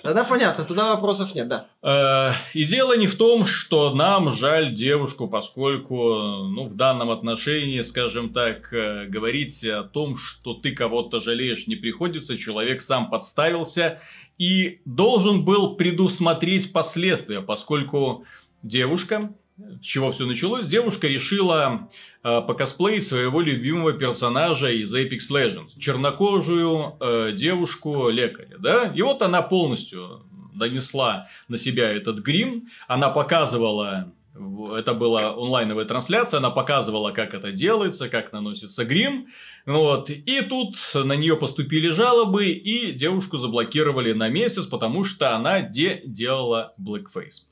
Тогда 0.03 0.23
понятно, 0.23 0.65
тогда 0.65 0.93
вопросов 0.93 1.33
нет, 1.33 1.47
да. 1.47 1.67
Э, 1.81 2.33
И 2.53 2.63
дело 2.65 2.95
не 2.95 3.07
в 3.07 3.15
том, 3.17 3.45
что 3.45 3.93
нам 3.95 4.31
жаль 4.31 4.73
девушку, 4.73 5.27
поскольку, 5.27 5.95
ну, 5.95 6.67
в 6.67 6.75
данном 6.75 7.09
отношении, 7.09 7.81
скажем 7.81 8.33
так, 8.33 8.71
э, 8.71 9.05
говорить 9.07 9.65
о 9.65 9.83
том, 9.83 10.15
что 10.15 10.53
ты 10.53 10.75
кого-то 10.75 11.19
жалеешь, 11.19 11.65
не 11.65 11.75
приходится. 11.75 12.37
Человек 12.37 12.81
сам 12.81 13.09
подставился 13.09 13.99
и 14.37 14.81
должен 14.85 15.43
был 15.43 15.75
предусмотреть 15.75 16.71
последствия, 16.71 17.41
поскольку 17.41 18.25
девушка, 18.61 19.33
с 19.57 19.83
чего 19.83 20.11
все 20.11 20.27
началось, 20.27 20.67
девушка 20.67 21.07
решила 21.07 21.89
покосплеить 22.47 23.07
своего 23.07 23.41
любимого 23.41 23.93
персонажа 23.93 24.69
из 24.69 24.93
Apex 24.93 25.31
Legends. 25.31 25.79
Чернокожую 25.79 26.97
э, 26.99 27.31
девушку-лекаря, 27.33 28.57
да? 28.59 28.91
И 28.93 29.01
вот 29.01 29.21
она 29.21 29.41
полностью 29.41 30.23
донесла 30.53 31.27
на 31.47 31.57
себя 31.57 31.91
этот 31.91 32.19
грим. 32.19 32.67
Она 32.87 33.09
показывала, 33.09 34.11
это 34.75 34.93
была 34.93 35.33
онлайновая 35.33 35.85
трансляция, 35.85 36.39
она 36.39 36.49
показывала, 36.49 37.11
как 37.11 37.33
это 37.33 37.51
делается, 37.51 38.09
как 38.09 38.33
наносится 38.33 38.83
грим. 38.83 39.27
Вот. 39.65 40.09
И 40.09 40.41
тут 40.41 40.75
на 40.93 41.13
нее 41.13 41.37
поступили 41.37 41.89
жалобы, 41.89 42.47
и 42.47 42.91
девушку 42.91 43.37
заблокировали 43.37 44.13
на 44.13 44.29
месяц, 44.29 44.65
потому 44.65 45.03
что 45.03 45.35
она 45.35 45.61
де 45.61 46.01
делала 46.05 46.73
blackface. 46.79 47.43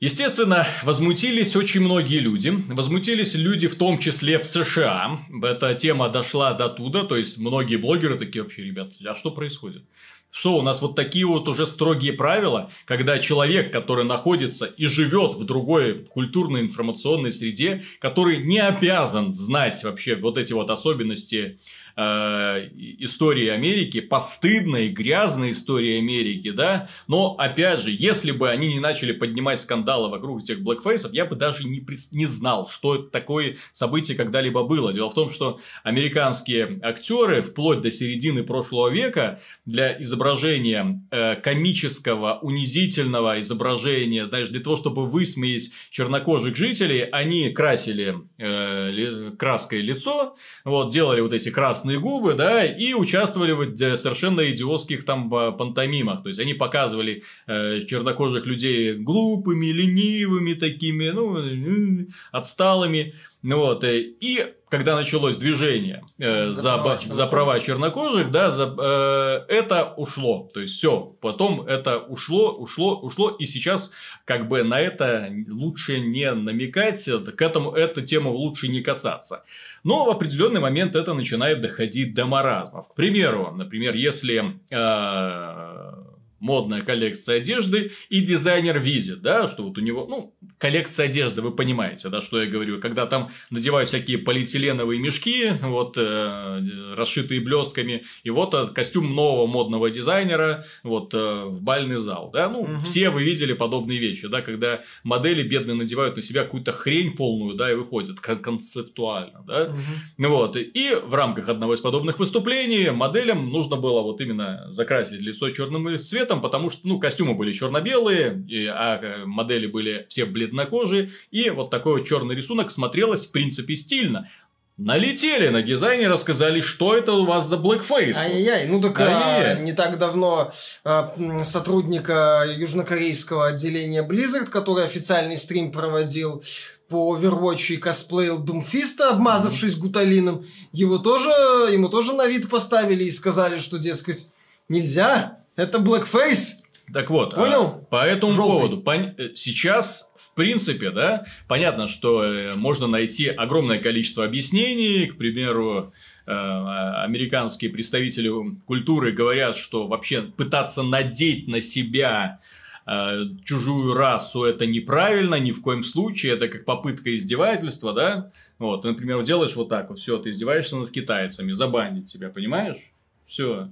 Естественно, 0.00 0.64
возмутились 0.84 1.56
очень 1.56 1.80
многие 1.80 2.20
люди. 2.20 2.54
Возмутились 2.68 3.34
люди 3.34 3.66
в 3.66 3.74
том 3.74 3.98
числе 3.98 4.38
в 4.38 4.44
США. 4.44 5.22
Эта 5.42 5.74
тема 5.74 6.08
дошла 6.08 6.54
до 6.54 6.68
туда. 6.68 7.02
То 7.02 7.16
есть, 7.16 7.36
многие 7.36 7.76
блогеры 7.76 8.16
такие 8.16 8.44
вообще, 8.44 8.62
ребят, 8.62 8.92
а 9.04 9.16
что 9.16 9.32
происходит? 9.32 9.82
Что, 10.30 10.56
у 10.56 10.62
нас 10.62 10.80
вот 10.82 10.94
такие 10.94 11.26
вот 11.26 11.48
уже 11.48 11.66
строгие 11.66 12.12
правила, 12.12 12.70
когда 12.84 13.18
человек, 13.18 13.72
который 13.72 14.04
находится 14.04 14.66
и 14.66 14.86
живет 14.86 15.34
в 15.34 15.44
другой 15.44 16.04
культурной 16.04 16.60
информационной 16.60 17.32
среде, 17.32 17.84
который 17.98 18.44
не 18.44 18.60
обязан 18.60 19.32
знать 19.32 19.82
вообще 19.82 20.14
вот 20.14 20.38
эти 20.38 20.52
вот 20.52 20.70
особенности 20.70 21.58
э, 21.98 22.68
истории 23.00 23.48
Америки, 23.48 24.00
постыдной, 24.00 24.88
грязной 24.88 25.50
истории 25.50 25.98
Америки, 25.98 26.52
да, 26.52 26.88
но, 27.08 27.34
опять 27.38 27.80
же, 27.80 27.90
если 27.90 28.30
бы 28.30 28.48
они 28.48 28.68
не 28.68 28.78
начали 28.78 29.12
поднимать 29.12 29.60
скандалы 29.60 30.08
вокруг 30.08 30.42
этих 30.42 30.62
блэкфейсов, 30.62 31.12
я 31.12 31.26
бы 31.26 31.34
даже 31.34 31.64
не, 31.64 31.84
не 32.12 32.26
знал, 32.26 32.68
что 32.68 32.98
такое 32.98 33.56
событие 33.72 34.16
когда-либо 34.16 34.62
было. 34.62 34.92
Дело 34.92 35.10
в 35.10 35.14
том, 35.14 35.30
что 35.30 35.60
американские 35.82 36.78
актеры 36.82 37.42
вплоть 37.42 37.80
до 37.80 37.90
середины 37.90 38.44
прошлого 38.44 38.88
века 38.88 39.40
для 39.66 40.00
изображения 40.00 41.02
э, 41.10 41.34
комического, 41.36 42.38
унизительного 42.42 43.40
изображения, 43.40 44.24
знаешь, 44.24 44.50
для 44.50 44.60
того, 44.60 44.76
чтобы 44.76 45.04
высмеять 45.06 45.70
чернокожих 45.90 46.54
жителей, 46.54 47.00
они 47.10 47.50
красили 47.50 48.18
э, 48.38 49.32
краской 49.36 49.80
лицо, 49.80 50.36
вот, 50.64 50.92
делали 50.92 51.20
вот 51.20 51.32
эти 51.32 51.50
красные 51.50 51.87
губы, 51.96 52.34
да, 52.34 52.64
и 52.64 52.92
участвовали 52.94 53.52
в 53.52 53.96
совершенно 53.96 54.50
идиотских 54.50 55.04
там 55.04 55.32
э, 55.34 55.52
пантомимах. 55.52 56.22
То 56.22 56.28
есть, 56.28 56.40
они 56.40 56.54
показывали 56.54 57.22
э, 57.46 57.80
чернокожих 57.86 58.46
людей 58.46 58.94
глупыми, 58.94 59.66
ленивыми 59.66 60.54
такими, 60.54 61.10
ну, 61.10 62.08
отсталыми. 62.32 63.14
Вот, 63.42 63.84
э, 63.84 64.00
и 64.00 64.46
когда 64.68 64.96
началось 64.96 65.36
движение 65.36 66.04
э, 66.18 66.48
за, 66.48 66.60
за, 66.60 66.78
права, 66.78 67.00
за 67.08 67.26
права 67.26 67.60
чернокожих, 67.60 68.30
да, 68.30 68.50
за, 68.50 68.74
э, 68.78 69.52
это 69.52 69.94
ушло. 69.96 70.50
То 70.52 70.60
есть 70.60 70.74
все, 70.74 71.16
потом 71.20 71.62
это 71.62 71.98
ушло, 71.98 72.52
ушло, 72.52 72.98
ушло, 73.00 73.30
и 73.30 73.46
сейчас 73.46 73.90
как 74.24 74.48
бы 74.48 74.62
на 74.62 74.80
это 74.80 75.30
лучше 75.48 76.00
не 76.00 76.32
намекать, 76.32 77.04
к 77.04 77.42
этому 77.42 77.72
эту 77.72 78.02
тему 78.02 78.32
лучше 78.32 78.68
не 78.68 78.82
касаться. 78.82 79.44
Но 79.84 80.04
в 80.04 80.10
определенный 80.10 80.60
момент 80.60 80.94
это 80.94 81.14
начинает 81.14 81.60
доходить 81.60 82.14
до 82.14 82.26
маразмов. 82.26 82.88
К 82.88 82.94
примеру, 82.94 83.52
например, 83.54 83.94
если 83.94 84.60
э, 84.70 86.07
модная 86.40 86.80
коллекция 86.80 87.38
одежды, 87.38 87.92
и 88.08 88.20
дизайнер 88.20 88.78
видит, 88.78 89.22
да, 89.22 89.48
что 89.48 89.64
вот 89.64 89.78
у 89.78 89.80
него, 89.80 90.06
ну, 90.08 90.34
коллекция 90.58 91.06
одежды, 91.06 91.42
вы 91.42 91.50
понимаете, 91.50 92.08
да, 92.08 92.22
что 92.22 92.40
я 92.42 92.48
говорю, 92.48 92.80
когда 92.80 93.06
там 93.06 93.30
надевают 93.50 93.88
всякие 93.88 94.18
полиэтиленовые 94.18 95.00
мешки, 95.00 95.52
вот, 95.62 95.96
э, 95.96 96.94
расшитые 96.96 97.40
блестками, 97.40 98.04
и 98.22 98.30
вот 98.30 98.54
э, 98.54 98.68
костюм 98.68 99.14
нового 99.14 99.46
модного 99.46 99.90
дизайнера, 99.90 100.66
вот, 100.82 101.12
э, 101.14 101.44
в 101.44 101.62
бальный 101.62 101.98
зал, 101.98 102.30
да, 102.32 102.48
ну, 102.48 102.60
угу. 102.60 102.80
все 102.84 103.10
вы 103.10 103.24
видели 103.24 103.52
подобные 103.52 103.98
вещи, 103.98 104.28
да, 104.28 104.40
когда 104.42 104.82
модели 105.02 105.42
бедные 105.42 105.74
надевают 105.74 106.16
на 106.16 106.22
себя 106.22 106.44
какую-то 106.44 106.72
хрень 106.72 107.16
полную, 107.16 107.54
да, 107.54 107.70
и 107.70 107.74
выходят 107.74 108.20
концептуально, 108.20 109.44
да, 109.46 109.64
угу. 109.64 110.28
вот, 110.28 110.56
и 110.56 110.94
в 110.94 111.14
рамках 111.14 111.48
одного 111.48 111.74
из 111.74 111.80
подобных 111.80 112.18
выступлений 112.18 112.90
моделям 112.90 113.50
нужно 113.50 113.76
было 113.76 114.02
вот 114.02 114.20
именно 114.20 114.68
закрасить 114.70 115.20
лицо 115.20 115.50
черным 115.50 115.98
цветом, 115.98 116.27
цветом, 116.28 116.40
потому 116.40 116.70
что, 116.70 116.86
ну, 116.86 116.98
костюмы 117.00 117.34
были 117.34 117.52
черно-белые, 117.52 118.44
а 118.70 119.00
э, 119.00 119.24
модели 119.24 119.66
были 119.66 120.06
все 120.08 120.24
бледнокожие, 120.24 121.10
и 121.30 121.50
вот 121.50 121.70
такой 121.70 121.98
вот 121.98 122.08
черный 122.08 122.34
рисунок 122.34 122.70
смотрелось, 122.70 123.26
в 123.26 123.32
принципе, 123.32 123.74
стильно. 123.76 124.28
Налетели 124.76 125.48
на 125.48 125.60
дизайнера, 125.62 126.16
сказали, 126.16 126.60
что 126.60 126.96
это 126.96 127.12
у 127.12 127.24
вас 127.24 127.48
за 127.48 127.56
блэкфейс. 127.56 128.16
Ай-яй-яй, 128.16 128.68
ну 128.68 128.80
так 128.80 129.00
а, 129.00 129.54
не 129.54 129.72
так 129.72 129.98
давно 129.98 130.52
а, 130.84 131.14
сотрудника 131.42 132.44
южнокорейского 132.46 133.48
отделения 133.48 134.06
Blizzard, 134.06 134.46
который 134.46 134.84
официальный 134.84 135.36
стрим 135.36 135.72
проводил 135.72 136.44
по 136.88 137.16
Overwatch 137.16 137.74
и 137.74 137.76
косплеил 137.76 138.38
Думфиста, 138.38 139.10
обмазавшись 139.10 139.74
гуталином, 139.74 140.44
его 140.70 140.98
тоже, 140.98 141.28
ему 141.72 141.88
тоже 141.88 142.12
на 142.12 142.28
вид 142.28 142.48
поставили 142.48 143.02
и 143.02 143.10
сказали, 143.10 143.58
что, 143.58 143.78
дескать, 143.78 144.28
нельзя, 144.68 145.38
это 145.58 145.78
blackface. 145.78 146.54
Так 146.94 147.10
вот, 147.10 147.34
Понял? 147.34 147.64
А, 147.64 147.84
по 147.90 148.06
этому 148.06 148.32
Желтый. 148.32 148.56
поводу, 148.56 148.80
пон... 148.80 149.14
Э, 149.18 149.34
сейчас, 149.34 150.10
в 150.16 150.34
принципе, 150.34 150.90
да, 150.90 151.26
понятно, 151.46 151.86
что 151.86 152.24
э, 152.24 152.54
можно 152.54 152.86
найти 152.86 153.28
огромное 153.28 153.78
количество 153.78 154.24
объяснений, 154.24 155.06
к 155.06 155.18
примеру, 155.18 155.92
э, 156.26 156.30
американские 156.30 157.70
представители 157.70 158.32
культуры 158.64 159.12
говорят, 159.12 159.58
что 159.58 159.86
вообще 159.86 160.22
пытаться 160.22 160.82
надеть 160.82 161.46
на 161.46 161.60
себя 161.60 162.40
э, 162.86 163.24
чужую 163.44 163.92
расу 163.92 164.44
это 164.44 164.64
неправильно, 164.64 165.34
ни 165.34 165.50
в 165.50 165.60
коем 165.60 165.84
случае, 165.84 166.36
это 166.36 166.48
как 166.48 166.64
попытка 166.64 167.14
издевательства, 167.14 167.92
да, 167.92 168.32
вот, 168.58 168.84
например, 168.84 169.22
делаешь 169.24 169.56
вот 169.56 169.68
так 169.68 169.90
вот, 169.90 169.98
все, 169.98 170.16
ты 170.16 170.30
издеваешься 170.30 170.76
над 170.76 170.90
китайцами, 170.90 171.52
забанить 171.52 172.10
тебя, 172.10 172.30
понимаешь? 172.30 172.78
Все, 173.26 173.68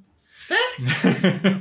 я 0.79 1.61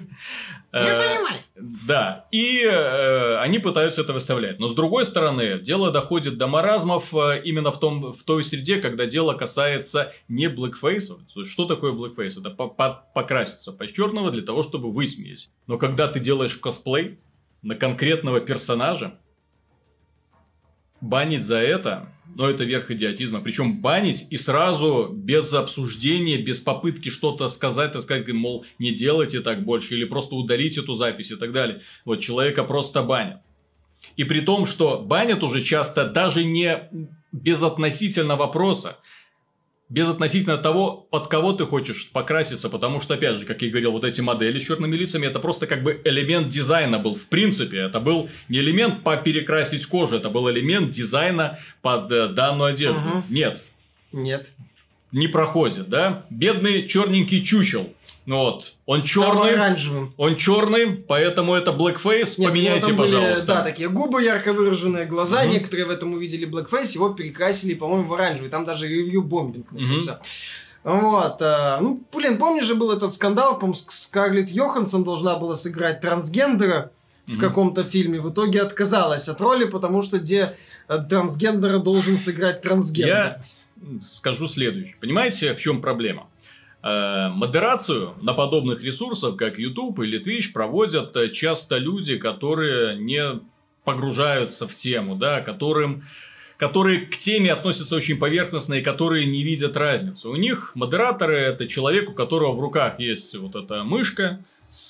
э, 0.72 1.18
понимаю. 1.18 1.42
Да, 1.56 2.28
и 2.32 2.62
э, 2.64 3.38
они 3.38 3.60
пытаются 3.60 4.02
это 4.02 4.14
выставлять. 4.14 4.60
Но 4.60 4.68
с 4.68 4.76
другой 4.76 5.06
стороны, 5.06 5.60
дело 5.60 5.92
доходит 5.92 6.38
до 6.38 6.48
маразмов 6.48 7.14
э, 7.14 7.42
именно 7.44 7.72
в, 7.72 7.80
том, 7.80 8.14
в 8.14 8.24
той 8.24 8.44
среде, 8.44 8.78
когда 8.78 9.06
дело 9.06 9.34
касается 9.34 10.14
не 10.28 10.48
блэкфейсов. 10.48 11.22
Что 11.46 11.66
такое 11.66 11.94
блэкфейс? 11.94 12.38
Это 12.38 12.50
по 12.50 12.64
-по 12.64 12.98
покраситься 13.14 13.72
по 13.72 13.88
черного 13.88 14.32
для 14.32 14.44
того, 14.44 14.64
чтобы 14.64 14.92
высмеять. 14.92 15.50
Но 15.68 15.78
когда 15.78 16.08
ты 16.08 16.20
делаешь 16.20 16.58
косплей 16.58 17.20
на 17.62 17.76
конкретного 17.76 18.42
персонажа, 18.42 19.18
банить 21.02 21.44
за 21.44 21.58
это, 21.58 22.10
но 22.36 22.50
это 22.50 22.66
верх 22.66 22.92
идиотизма. 22.92 23.40
Причем 23.40 23.82
банить 23.82 24.28
и 24.30 24.38
сразу 24.38 25.10
без 25.12 25.54
обсуждения, 25.54 26.38
без 26.38 26.60
попытки 26.60 27.10
что-то 27.10 27.48
сказать, 27.48 27.94
так 27.94 28.04
сказать, 28.04 28.28
мол, 28.28 28.66
не 28.78 28.92
делайте 28.92 29.40
так 29.40 29.64
больше, 29.64 29.96
или 29.96 30.04
просто 30.04 30.36
удалить 30.36 30.78
эту 30.78 30.96
запись 30.96 31.32
и 31.32 31.36
так 31.36 31.54
далее. 31.54 31.82
Вот 32.04 32.18
человека 32.18 32.64
просто 32.64 33.02
банят. 33.04 33.40
И 34.18 34.26
при 34.26 34.42
том, 34.42 34.66
что 34.66 35.00
банят 35.00 35.44
уже 35.44 35.62
часто 35.62 36.06
даже 36.06 36.44
не 36.44 36.90
без 37.32 37.64
относительно 37.64 38.36
вопроса 38.36 38.98
без 39.88 40.10
относительно 40.10 40.58
того, 40.58 41.08
под 41.12 41.28
кого 41.28 41.54
ты 41.54 41.66
хочешь 41.66 42.10
покраситься, 42.12 42.70
потому 42.70 43.00
что, 43.00 43.14
опять 43.14 43.38
же, 43.38 43.46
как 43.46 43.62
я 43.62 43.70
говорил, 43.70 43.92
вот 43.92 44.04
эти 44.04 44.20
модели 44.20 44.58
с 44.58 44.64
черными 44.64 44.96
лицами, 44.96 45.28
это 45.28 45.40
просто 45.40 45.68
как 45.68 45.84
бы 45.84 46.02
элемент 46.04 46.50
дизайна 46.50 46.98
был, 46.98 47.14
в 47.14 47.26
принципе, 47.28 47.78
это 47.78 48.00
был 48.00 48.30
не 48.50 48.60
элемент 48.60 49.04
по 49.04 49.16
перекрасить 49.18 49.86
кожу, 49.86 50.18
это 50.18 50.30
был 50.30 50.50
элемент 50.50 50.90
дизайна 50.90 51.60
под 51.82 52.12
э, 52.12 52.30
данную 52.30 52.74
одежду. 52.74 53.00
Угу. 53.00 53.24
Нет. 53.30 53.62
Нет. 54.12 54.48
Не 55.12 55.28
проходит, 55.28 55.88
да? 55.88 56.26
Бедный 56.32 56.88
черненький 56.88 57.44
чучел 57.46 57.94
ну 58.26 58.38
вот, 58.40 58.74
он 58.88 59.04
черный. 59.04 59.54
оранжевым. 59.54 60.14
Он 60.18 60.36
черный, 60.36 60.88
поэтому 60.96 61.54
это 61.54 61.72
blackface. 61.72 62.36
Нет, 62.38 62.50
Поменяйте, 62.50 62.94
были, 62.94 63.14
пожалуйста. 63.14 63.46
Да, 63.46 63.64
такие 63.64 63.88
губы 63.88 64.24
ярко 64.24 64.52
выраженные, 64.54 65.06
глаза. 65.06 65.44
Угу. 65.44 65.52
Некоторые 65.52 65.86
в 65.86 65.92
этом 65.92 66.14
увидели 66.14 66.48
blackface, 66.48 66.94
его 66.96 67.10
перекрасили, 67.10 67.76
по-моему, 67.76 68.08
в 68.08 68.14
оранжевый. 68.14 68.50
Там 68.50 68.66
даже 68.66 68.88
ревью 68.88 69.22
бомбинг 69.22 69.72
начался. 69.72 70.14
Угу. 70.14 70.22
Вот. 70.86 71.38
А, 71.42 71.80
ну, 71.82 72.04
блин, 72.12 72.38
помнишь 72.40 72.66
же 72.66 72.74
был 72.74 72.92
этот 72.92 73.14
скандал, 73.14 73.60
по 73.60 73.72
Скарлетт 73.74 74.50
Йоханссон 74.50 75.04
должна 75.04 75.36
была 75.36 75.56
сыграть 75.56 76.02
трансгендера 76.02 76.92
в 77.28 77.40
каком-то 77.40 77.84
фильме. 77.84 78.22
В 78.22 78.32
итоге 78.32 78.62
отказалась 78.62 79.28
от 79.28 79.42
роли, 79.42 79.66
потому 79.66 80.02
что 80.02 80.20
где 80.20 80.58
э, 80.88 80.98
трансгендера 81.10 81.80
должен 81.80 82.18
сыграть 82.18 82.62
трансгендер. 82.62 83.08
Я 83.16 83.42
скажу 84.06 84.48
следующее. 84.48 84.96
Понимаете, 85.00 85.54
в 85.54 85.60
чем 85.60 85.82
проблема? 85.82 86.28
Э, 86.88 87.30
модерацию 87.30 88.14
на 88.22 88.36
подобных 88.36 88.84
ресурсах, 88.84 89.38
как 89.38 89.58
YouTube 89.58 90.02
или 90.02 90.24
Twitch, 90.24 90.54
проводят 90.54 91.16
э, 91.16 91.30
часто 91.30 91.78
люди, 91.78 92.16
которые 92.16 92.96
не 93.00 93.40
погружаются 93.84 94.68
в 94.68 94.76
тему, 94.76 95.16
да, 95.16 95.42
которым 95.42 96.04
которые 96.58 97.08
к 97.08 97.18
теме 97.18 97.52
относятся 97.52 97.96
очень 97.96 98.18
поверхностно 98.18 98.76
и 98.76 98.84
которые 98.84 99.26
не 99.26 99.44
видят 99.44 99.76
разницу. 99.76 100.30
У 100.30 100.36
них 100.36 100.74
модераторы 100.76 101.38
это 101.38 101.68
человек, 101.68 102.12
у 102.12 102.14
которого 102.14 102.54
в 102.54 102.60
руках 102.62 103.00
есть 103.00 103.36
вот 103.36 103.56
эта 103.56 103.84
мышка, 103.84 104.46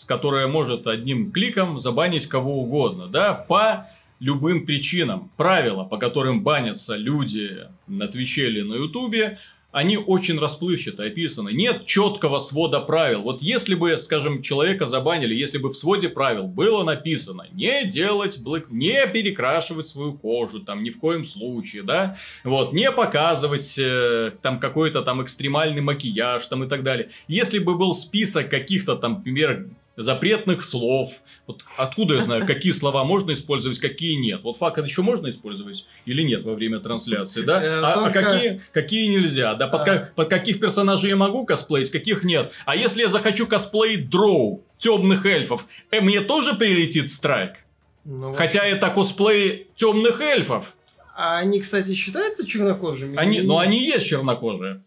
которая 0.06 0.48
может 0.48 0.88
одним 0.88 1.32
кликом 1.32 1.80
забанить 1.80 2.28
кого 2.28 2.62
угодно, 2.62 3.08
да, 3.08 3.34
по 3.34 3.88
любым 4.20 4.66
причинам. 4.66 5.32
Правила, 5.38 5.86
по 5.86 5.98
которым 5.98 6.44
банятся 6.44 6.98
люди 6.98 7.68
на 7.88 8.08
Твиче 8.10 8.48
или 8.48 8.62
на 8.62 8.76
Ютубе, 8.76 9.40
они 9.76 9.98
очень 9.98 10.40
расплывчато 10.40 11.04
описаны. 11.04 11.52
Нет 11.52 11.86
четкого 11.86 12.40
свода 12.40 12.80
правил. 12.80 13.24
Вот 13.24 13.42
если 13.42 13.76
бы, 13.76 13.98
скажем, 13.98 14.42
человека 14.42 14.86
забанили, 14.86 15.36
если 15.36 15.58
бы 15.58 15.68
в 15.68 15.76
своде 15.76 16.08
правил 16.08 16.48
было 16.48 16.86
написано 16.86 17.48
не 17.52 17.84
делать 17.84 18.40
блэк, 18.40 18.68
не 18.70 19.06
перекрашивать 19.08 19.88
свою 19.88 20.14
кожу, 20.14 20.62
там, 20.62 20.82
ни 20.82 20.92
в 20.92 21.00
коем 21.00 21.26
случае, 21.26 21.84
да, 21.84 22.16
вот, 22.46 22.72
не 22.72 22.90
показывать 22.90 23.78
э, 23.78 24.32
там 24.42 24.62
какой-то 24.62 25.02
там 25.02 25.22
экстремальный 25.22 25.82
макияж, 25.82 26.46
там 26.46 26.64
и 26.64 26.70
так 26.70 26.84
далее. 26.84 27.10
Если 27.28 27.60
бы 27.60 27.76
был 27.76 27.96
список 27.96 28.50
каких-то 28.50 28.96
там, 28.96 29.16
например, 29.16 29.68
запретных 29.98 30.64
слов. 30.64 31.12
Вот 31.48 31.64
откуда 31.78 32.16
я 32.16 32.22
знаю, 32.22 32.46
какие 32.46 32.72
слова 32.72 33.04
можно 33.04 33.32
использовать, 33.34 33.80
какие 33.80 34.16
нет? 34.16 34.42
Вот 34.44 34.58
факт 34.58 34.78
еще 34.84 35.02
можно 35.02 35.30
использовать 35.30 35.86
или 36.06 36.22
нет 36.24 36.44
во 36.44 36.56
время 36.56 36.80
трансляции, 36.80 37.42
да? 37.42 37.64
Э, 37.64 37.82
А, 37.82 37.94
а 37.94 37.94
только- 37.96 38.22
какие, 38.24 38.62
какие 38.74 39.08
нельзя? 39.08 39.54
Да, 39.56 39.68
под, 39.68 39.88
А. 39.88 40.10
под 40.16 40.30
каких 40.30 40.60
персонажей 40.60 41.10
я 41.12 41.16
могу 41.16 41.46
косплеить, 41.46 41.92
каких 41.92 42.24
нет? 42.24 42.52
А 42.66 42.76
если 42.76 43.02
я 43.02 43.10
захочу 43.10 43.48
косплеить 43.48 44.10
дроу, 44.10 44.64
темных 44.78 45.26
эльфов, 45.26 45.66
э, 45.92 46.02
мне 46.02 46.22
тоже 46.22 46.54
прилетит 46.56 47.12
страйк? 47.12 47.54
Ну, 48.04 48.30
вот. 48.30 48.38
Хотя 48.38 48.66
это 48.66 48.90
косплей 48.90 49.68
темных 49.76 50.22
эльфов. 50.22 50.74
А 51.18 51.38
они, 51.38 51.62
кстати, 51.62 51.94
считаются 51.94 52.46
чернокожими? 52.46 53.16
Они, 53.18 53.40
нет? 53.40 53.52
они 53.58 53.86
есть 53.86 54.06
чернокожие. 54.08 54.84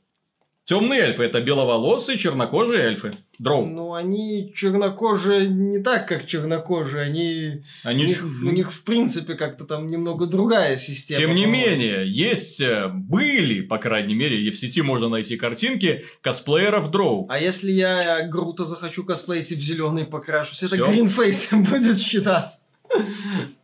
Темные 0.69 1.01
эльфы 1.01 1.23
это 1.23 1.41
беловолосые 1.41 2.19
чернокожие 2.19 2.83
эльфы. 2.83 3.15
Дроу. 3.39 3.65
Ну, 3.65 3.95
они 3.95 4.53
чернокожие 4.55 5.49
не 5.49 5.83
так, 5.83 6.07
как 6.07 6.27
чернокожие. 6.27 7.05
Они... 7.05 7.63
Они 7.85 8.05
у, 8.05 8.07
них, 8.09 8.23
у 8.23 8.51
них, 8.51 8.71
в 8.71 8.83
принципе, 8.83 9.35
как-то 9.35 9.65
там 9.65 9.89
немного 9.89 10.27
другая 10.27 10.77
система. 10.77 11.21
Тем 11.21 11.35
не 11.35 11.47
менее, 11.47 12.07
есть, 12.07 12.61
э, 12.61 12.89
были, 12.93 13.63
по 13.63 13.79
крайней 13.79 14.15
мере, 14.15 14.43
и 14.43 14.51
в 14.51 14.59
сети 14.59 14.83
можно 14.83 15.09
найти 15.09 15.39
картинки 15.39 16.05
косплееров 16.21 16.91
дроу. 16.91 17.27
А 17.31 17.39
если 17.39 17.71
я 17.71 18.29
Грута 18.29 18.67
захочу 18.67 19.05
косплеить 19.05 19.51
и 19.51 19.55
в 19.55 19.61
зеленый 19.61 20.05
покрашусь, 20.05 20.63
это 20.65 20.77
гринфейсом 20.77 21.63
будет 21.71 21.99
считаться. 21.99 22.67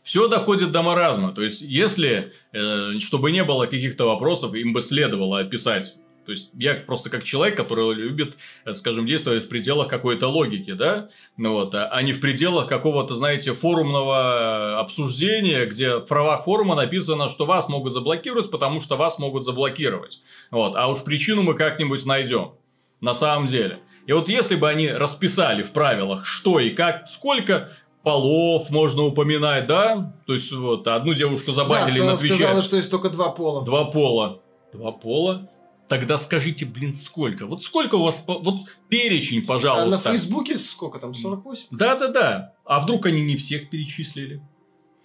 Все 0.03 0.27
доходит 0.29 0.73
до 0.73 0.81
маразма. 0.81 1.33
То 1.33 1.43
есть, 1.43 1.61
если, 1.61 2.33
э, 2.55 2.99
чтобы 2.99 3.31
не 3.31 3.45
было 3.45 3.67
каких-то 3.67 4.07
вопросов, 4.07 4.55
им 4.55 4.73
бы 4.73 4.81
следовало 4.81 5.41
описать. 5.41 5.97
То 6.25 6.33
есть, 6.33 6.51
я 6.55 6.75
просто 6.75 7.11
как 7.11 7.25
человек, 7.25 7.57
который 7.57 7.95
любит, 7.95 8.37
э, 8.65 8.75
скажем, 8.75 9.07
действовать 9.07 9.45
в 9.45 9.49
пределах 9.49 9.89
какой-то 9.89 10.29
логики, 10.29 10.73
да, 10.73 11.09
ну 11.37 11.53
вот, 11.53 11.75
а 11.75 11.89
а 11.89 12.03
не 12.03 12.13
в 12.13 12.21
пределах 12.21 12.67
какого-то, 12.67 13.15
знаете, 13.15 13.53
форумного 13.53 14.77
э, 14.77 14.81
обсуждения, 14.81 15.65
где 15.67 15.97
в 15.97 16.07
правах 16.07 16.45
форума 16.45 16.75
написано, 16.75 17.29
что 17.29 17.47
вас 17.47 17.69
могут 17.69 17.93
заблокировать, 17.93 18.51
потому 18.51 18.81
что 18.81 18.97
вас 18.97 19.19
могут 19.19 19.45
заблокировать. 19.45 20.21
Вот, 20.51 20.75
а 20.77 20.89
уж 20.89 21.03
причину 21.05 21.43
мы 21.43 21.55
как-нибудь 21.55 22.05
найдем. 22.05 22.53
На 23.01 23.15
самом 23.15 23.49
деле. 23.49 23.81
И 24.07 24.13
вот 24.13 24.29
если 24.29 24.57
бы 24.57 24.69
они 24.69 24.89
расписали 24.89 25.63
в 25.63 25.73
правилах, 25.73 26.25
что 26.25 26.59
и 26.59 26.71
как, 26.71 27.07
сколько 27.07 27.71
полов 28.03 28.71
можно 28.71 29.03
упоминать, 29.03 29.67
да? 29.67 30.15
То 30.27 30.35
есть, 30.35 30.53
вот, 30.53 30.87
одну 30.87 31.15
девушку 31.15 31.53
забанили 31.53 32.01
да, 32.01 32.07
на 32.07 32.17
Твиче. 32.17 32.37
сказала, 32.37 32.63
что 32.63 32.77
есть 32.77 32.91
только 32.91 33.11
два 33.11 33.31
пола. 33.31 33.65
Два 33.65 33.85
пола. 33.87 34.41
Два 34.73 34.93
пола? 34.93 35.49
Тогда 35.89 36.17
скажите, 36.17 36.65
блин, 36.65 36.95
сколько? 36.95 37.47
Вот 37.47 37.63
сколько 37.63 37.97
у 37.97 38.03
вас... 38.05 38.23
Вот 38.27 38.69
перечень, 38.89 39.39
А 39.39 39.41
на 39.43 39.47
пожалуйста. 39.47 40.11
Фейсбуке 40.11 40.57
сколько 40.57 40.99
там, 40.99 41.15
48? 41.15 41.67
Да-да-да. 41.71 42.55
А 42.65 42.81
вдруг 42.81 43.07
они 43.07 43.23
не 43.23 43.37
всех 43.37 43.69
перечислили? 43.71 44.43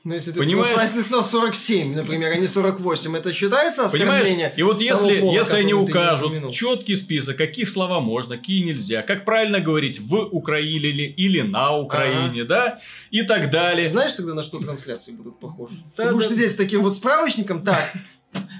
Ну, 0.06 0.14
если 0.14 0.32
ты 0.32 0.40
Понимаешь? 0.40 0.70
сказал, 0.70 0.84
если 0.86 1.02
ты 1.02 1.06
сказал 1.08 1.24
47, 1.26 1.94
например, 1.94 2.32
а 2.32 2.36
не 2.38 2.48
48, 2.48 3.18
это 3.18 3.34
считается 3.34 3.86
оскорбление? 3.86 4.24
Понимаешь? 4.24 4.54
И 4.56 4.64
вот 4.64 4.82
если, 4.82 5.20
пола, 5.20 5.34
если 5.34 5.58
они 5.58 5.74
укажут 5.74 6.54
четкий 6.54 6.96
список, 6.96 7.36
каких 7.38 7.68
слова 7.68 8.00
можно, 8.00 8.38
какие 8.38 8.64
нельзя, 8.64 9.02
как 9.02 9.26
правильно 9.26 9.60
говорить 9.60 10.00
в 10.00 10.16
Украине 10.16 10.90
или, 10.90 11.04
или 11.04 11.42
на 11.42 11.78
Украине, 11.78 12.46
да, 12.46 12.80
и 13.12 13.24
так 13.24 13.52
далее. 13.52 13.90
знаешь 13.90 14.14
тогда, 14.14 14.34
на 14.34 14.44
что 14.44 14.60
трансляции 14.60 15.12
будут 15.12 15.40
похожи? 15.40 15.84
Да, 15.98 16.08
ты 16.08 16.14
будешь 16.14 16.30
да. 16.30 16.36
сидеть 16.36 16.52
с 16.54 16.56
таким 16.56 16.82
вот 16.82 16.96
справочником, 16.96 17.62
так, 17.64 17.92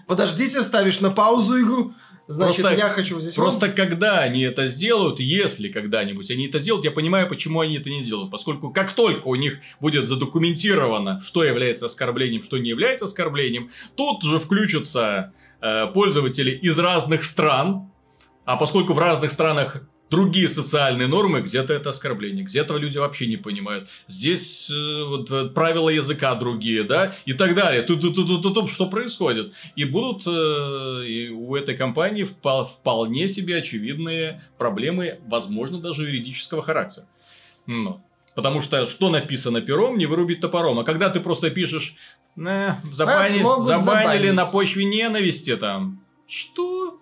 подождите, 0.08 0.62
ставишь 0.62 1.00
на 1.00 1.10
паузу 1.10 1.62
игру, 1.62 1.94
значит, 2.32 2.62
Просто- 2.62 2.78
я 2.78 2.90
хочу 2.90 3.20
здесь... 3.20 3.34
Просто 3.34 3.70
когда 3.70 4.20
они 4.20 4.44
это 4.44 4.68
сделают, 4.68 5.20
если 5.20 5.68
когда-нибудь 5.68 6.30
они 6.30 6.48
это 6.48 6.60
сделают, 6.60 6.86
я 6.86 6.92
понимаю, 6.92 7.28
почему 7.28 7.60
они 7.60 7.78
это 7.78 7.90
не 7.90 8.04
делают. 8.04 8.30
Поскольку 8.30 8.72
как 8.72 8.94
только 8.94 9.28
у 9.28 9.36
них 9.36 9.58
будет 9.80 10.06
задокументировано, 10.06 11.22
что 11.22 11.44
является 11.44 11.88
оскорблением, 11.88 12.44
что 12.44 12.60
не 12.60 12.70
является 12.70 13.06
оскорблением, 13.06 13.72
тут 13.96 14.24
же 14.24 14.40
включатся 14.40 15.34
э, 15.60 15.88
пользователи 15.88 16.52
из 16.52 16.78
разных 16.78 17.24
стран. 17.24 17.90
А 18.46 18.58
поскольку 18.58 18.94
в 18.94 19.00
разных 19.00 19.32
странах 19.32 19.82
другие 20.10 20.50
социальные 20.50 21.08
нормы, 21.08 21.42
где-то 21.42 21.74
это 21.74 21.90
оскорбление, 21.90 22.44
где-то 22.44 22.78
люди 22.78 22.98
вообще 22.98 23.28
не 23.28 23.38
понимают. 23.38 23.90
Здесь 24.08 24.70
э, 24.70 25.04
вот, 25.06 25.30
э, 25.32 25.46
правила 25.50 25.90
языка 25.90 26.36
другие, 26.36 26.84
да, 26.84 27.14
и 27.26 27.34
так 27.34 27.56
далее. 27.56 27.84
Тут, 27.84 28.02
тут, 28.02 28.16
тут, 28.16 28.42
тут, 28.42 28.54
тут, 28.54 28.72
что 28.72 28.88
происходит? 28.88 29.54
И 29.76 29.86
будут 29.86 30.24
э, 30.26 31.06
и 31.06 31.30
у 31.30 31.56
этой 31.56 31.76
компании 31.76 32.24
вполне 32.24 33.28
себе 33.28 33.58
очевидные 33.58 34.42
проблемы, 34.58 35.20
возможно, 35.28 35.80
даже 35.80 36.04
юридического 36.04 36.62
характера. 36.62 37.08
Ну, 37.66 38.02
Потому 38.36 38.62
что 38.62 38.88
что 38.88 39.10
написано 39.10 39.60
пером, 39.60 39.98
не 39.98 40.06
вырубить 40.06 40.40
топором. 40.40 40.80
А 40.80 40.84
когда 40.84 41.10
ты 41.10 41.20
просто 41.20 41.50
пишешь, 41.50 41.96
«Э, 42.38 42.76
забани- 42.94 43.44
забанили 43.64 43.82
забанить». 43.84 44.34
на 44.34 44.46
почве 44.46 44.86
ненависти 44.86 45.58
там. 45.58 46.02
Что? 46.28 47.00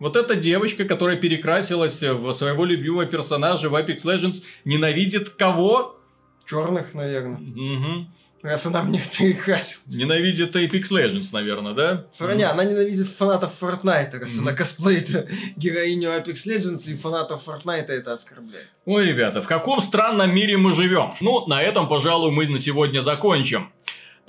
Вот 0.00 0.16
эта 0.16 0.34
девочка, 0.34 0.84
которая 0.86 1.16
перекрасилась 1.16 2.02
в 2.02 2.32
своего 2.32 2.64
любимого 2.64 3.06
персонажа 3.06 3.68
в 3.68 3.74
Apex 3.76 4.02
Legends, 4.04 4.42
ненавидит 4.64 5.28
кого? 5.30 6.00
Черных, 6.48 6.94
наверное. 6.94 7.38
Мгм. 7.38 8.12
Раз 8.42 8.64
она 8.64 8.82
мне 8.82 9.02
перекрасила. 9.18 9.82
Ненавидит 9.86 10.56
Apex 10.56 10.84
Legends, 10.90 11.26
наверное, 11.32 11.74
да? 11.74 12.06
Франя, 12.16 12.50
она 12.52 12.64
ненавидит 12.64 13.06
фанатов 13.08 13.52
Fortnite, 13.60 14.18
раз 14.18 14.36
Мгм. 14.36 14.48
она 14.48 14.56
косплеит 14.56 15.28
героиню 15.56 16.08
Apex 16.08 16.46
Legends, 16.46 16.90
и 16.90 16.96
фанатов 16.96 17.46
Fortnite 17.46 17.88
это 17.88 18.14
оскорбляет. 18.14 18.70
Ой, 18.86 19.04
ребята, 19.04 19.42
в 19.42 19.46
каком 19.46 19.82
странном 19.82 20.34
мире 20.34 20.56
мы 20.56 20.72
живем? 20.74 21.12
Ну, 21.20 21.46
на 21.46 21.62
этом, 21.62 21.86
пожалуй, 21.90 22.30
мы 22.32 22.46
на 22.48 22.58
сегодня 22.58 23.02
закончим. 23.02 23.70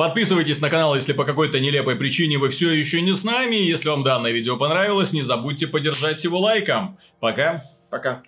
Подписывайтесь 0.01 0.59
на 0.61 0.71
канал, 0.71 0.95
если 0.95 1.13
по 1.13 1.25
какой-то 1.25 1.59
нелепой 1.59 1.95
причине 1.95 2.39
вы 2.39 2.49
все 2.49 2.71
еще 2.71 3.01
не 3.01 3.13
с 3.13 3.23
нами. 3.23 3.57
Если 3.57 3.87
вам 3.87 4.01
данное 4.01 4.31
видео 4.31 4.57
понравилось, 4.57 5.13
не 5.13 5.21
забудьте 5.21 5.67
поддержать 5.67 6.23
его 6.23 6.39
лайком. 6.39 6.97
Пока. 7.19 7.65
Пока. 7.91 8.23